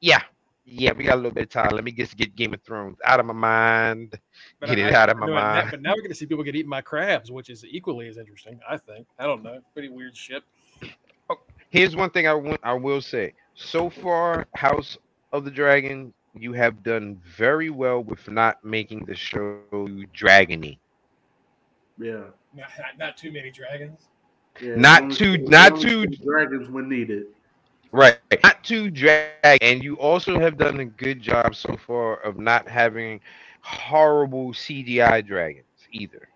yeah, 0.00 0.22
yeah, 0.66 0.92
we 0.92 1.04
got 1.04 1.14
a 1.14 1.16
little 1.16 1.30
bit 1.30 1.44
of 1.44 1.48
time. 1.50 1.70
Let 1.72 1.84
me 1.84 1.92
just 1.92 2.16
get 2.16 2.34
Game 2.36 2.54
of 2.54 2.62
Thrones 2.62 2.96
out 3.04 3.20
of 3.20 3.26
my 3.26 3.32
mind. 3.34 4.18
But 4.60 4.70
Get 4.70 4.78
I- 4.78 4.88
it 4.88 4.94
out 4.94 5.10
of 5.10 5.18
my 5.18 5.26
you 5.26 5.32
know, 5.32 5.38
and 5.38 5.46
that- 5.46 5.54
mind. 5.64 5.70
But 5.72 5.82
now 5.82 5.94
we're 5.94 6.02
gonna 6.02 6.14
see 6.14 6.26
people 6.26 6.44
get 6.44 6.56
eaten 6.56 6.70
by 6.70 6.80
crabs, 6.80 7.30
which 7.30 7.50
is 7.50 7.64
equally 7.66 8.08
as 8.08 8.16
interesting. 8.18 8.58
I 8.68 8.76
think. 8.76 9.06
I 9.18 9.24
don't 9.26 9.42
know. 9.42 9.60
Pretty 9.72 9.88
weird 9.88 10.16
shit. 10.16 10.42
Oh, 11.30 11.36
here's 11.70 11.94
one 11.96 12.10
thing 12.10 12.26
I 12.26 12.34
want 12.34 12.60
I 12.62 12.72
will 12.74 13.00
say. 13.00 13.34
So 13.54 13.88
far, 13.90 14.46
House 14.54 14.96
of 15.32 15.44
the 15.44 15.50
Dragon, 15.50 16.12
you 16.34 16.52
have 16.52 16.82
done 16.82 17.20
very 17.36 17.70
well 17.70 18.02
with 18.02 18.28
not 18.28 18.64
making 18.64 19.04
the 19.04 19.14
show 19.14 19.60
dragony. 20.16 20.78
Yeah. 21.98 22.24
Not, 22.54 22.68
not 22.98 23.16
too 23.16 23.30
many 23.32 23.50
dragons. 23.50 24.08
yeah. 24.60 24.74
Not 24.76 25.02
Only- 25.02 25.14
too- 25.16 25.38
not 25.38 25.80
two 25.80 26.06
too- 26.06 26.16
dragons 26.24 26.68
when 26.70 26.88
needed. 26.88 27.26
Right. 27.94 28.32
Not 28.42 28.64
too 28.64 28.90
drag 28.90 29.58
and 29.60 29.82
you 29.82 29.94
also 29.98 30.38
have 30.38 30.56
done 30.58 30.80
a 30.80 30.84
good 30.84 31.20
job 31.20 31.54
so 31.54 31.76
far 31.76 32.16
of 32.16 32.38
not 32.38 32.68
having 32.68 33.20
horrible 33.62 34.52
CGI 34.54 35.20
dragons 35.22 35.66
either. 35.92 36.28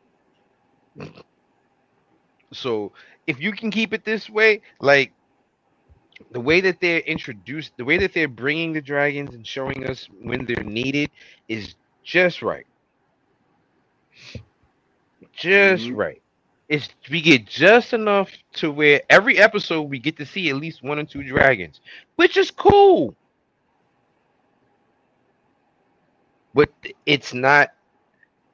So 2.53 2.93
if 3.27 3.41
you 3.41 3.53
can 3.53 3.71
keep 3.71 3.93
it 3.93 4.05
this 4.05 4.29
way, 4.31 4.63
like 4.81 5.15
the 6.31 6.41
way 6.41 6.61
that 6.61 6.81
they're 6.81 7.01
introduced, 7.01 7.73
the 7.77 7.85
way 7.85 7.99
that 7.99 8.13
they're 8.15 8.29
bringing 8.29 8.73
the 8.73 8.81
dragons 8.83 9.35
and 9.35 9.47
showing 9.47 9.87
us 9.87 10.09
when 10.11 10.47
they're 10.47 10.65
needed 10.65 11.11
is 11.49 11.77
just 12.05 12.43
right. 12.43 12.67
Just 15.33 15.91
Mhm. 15.91 15.93
right. 15.93 16.23
It's 16.69 16.89
we 17.11 17.23
get 17.23 17.47
just 17.47 17.95
enough 17.95 18.31
to 18.55 18.71
where 18.71 19.01
every 19.09 19.39
episode 19.39 19.83
we 19.83 19.99
get 19.99 20.17
to 20.19 20.27
see 20.27 20.51
at 20.51 20.57
least 20.57 20.83
one 20.83 20.99
or 20.99 21.05
two 21.05 21.23
dragons, 21.23 21.81
which 22.17 22.37
is 22.37 22.51
cool. 22.51 23.15
But 26.53 26.71
it's 27.07 27.33
not 27.33 27.71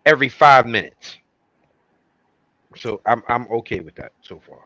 every 0.07 0.29
five 0.29 0.67
minutes. 0.67 1.17
So 2.77 3.01
I'm 3.05 3.23
I'm 3.29 3.49
okay 3.49 3.81
with 3.81 3.97
that 3.97 4.13
so 4.23 4.41
far. 4.47 4.61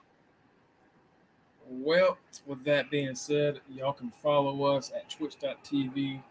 Well, 1.71 2.19
with 2.47 2.65
that 2.65 2.91
being 2.91 3.15
said, 3.15 3.61
y'all 3.71 3.93
can 3.93 4.11
follow 4.23 4.65
us 4.65 4.91
at 4.95 5.11
twitch.tv 5.11 6.23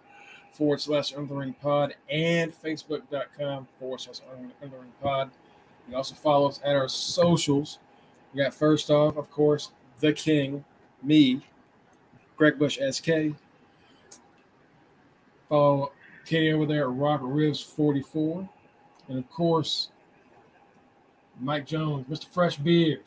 forward 0.52 0.82
slash 0.82 1.14
under 1.14 1.28
the 1.28 1.36
ring 1.36 1.56
pod 1.62 1.96
and 2.10 2.52
facebook.com 2.52 3.68
forward 3.80 4.02
slash 4.02 4.20
under 4.32 4.48
the 4.62 4.78
ring 4.78 4.92
pod. 5.02 5.30
You 5.90 5.96
also 5.96 6.16
follow 6.16 6.50
us 6.50 6.60
at 6.64 6.76
our 6.76 6.90
socials. 6.90 7.80
We 8.34 8.44
got 8.44 8.54
first 8.54 8.90
off, 8.90 9.18
of 9.18 9.32
course, 9.32 9.72
the 10.00 10.14
king, 10.14 10.64
me, 11.02 11.46
Greg 12.36 12.60
Bush 12.60 12.78
SK. 12.92 13.10
Follow 15.50 15.92
Kenny 16.26 16.52
over 16.52 16.66
there 16.66 16.84
at 16.84 16.96
Robert 16.96 17.28
Ribs 17.28 17.62
44. 17.62 18.48
And 19.08 19.18
of 19.18 19.30
course, 19.30 19.90
Mike 21.40 21.66
Jones, 21.66 22.06
Mr. 22.10 22.28
Fresh 22.28 22.58
Beard. 22.58 23.04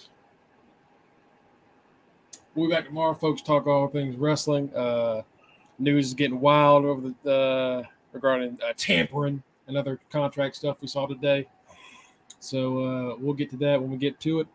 We'll 2.54 2.68
be 2.68 2.74
back 2.74 2.86
tomorrow, 2.86 3.14
folks. 3.14 3.42
Talk 3.42 3.66
all 3.66 3.88
things 3.88 4.16
wrestling. 4.16 4.74
Uh, 4.74 5.22
news 5.78 6.08
is 6.08 6.14
getting 6.14 6.40
wild 6.40 6.84
over 6.84 7.14
the 7.22 7.32
uh, 7.32 7.82
regarding 8.12 8.58
uh, 8.66 8.72
tampering 8.76 9.42
and 9.68 9.76
other 9.76 10.00
contract 10.10 10.56
stuff 10.56 10.78
we 10.80 10.88
saw 10.88 11.06
today. 11.06 11.46
So 12.40 12.84
uh, 12.84 13.16
we'll 13.18 13.34
get 13.34 13.50
to 13.50 13.56
that 13.58 13.80
when 13.80 13.90
we 13.90 13.96
get 13.98 14.18
to 14.20 14.40
it. 14.40 14.46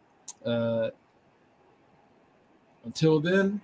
Uh, 0.45 0.89
until 2.83 3.19
then, 3.19 3.61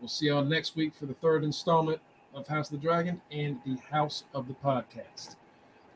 we'll 0.00 0.08
see 0.08 0.26
y'all 0.26 0.44
next 0.44 0.76
week 0.76 0.94
for 0.94 1.06
the 1.06 1.14
third 1.14 1.44
installment 1.44 2.00
of 2.34 2.46
House 2.46 2.70
of 2.70 2.80
the 2.80 2.86
Dragon 2.86 3.20
and 3.30 3.58
the 3.66 3.76
House 3.90 4.24
of 4.34 4.46
the 4.48 4.54
Podcast. 4.54 5.36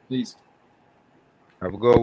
Peace. 0.08 0.36
Have 1.60 1.74
a 1.74 1.78
good 1.78 1.96
one. 1.96 2.02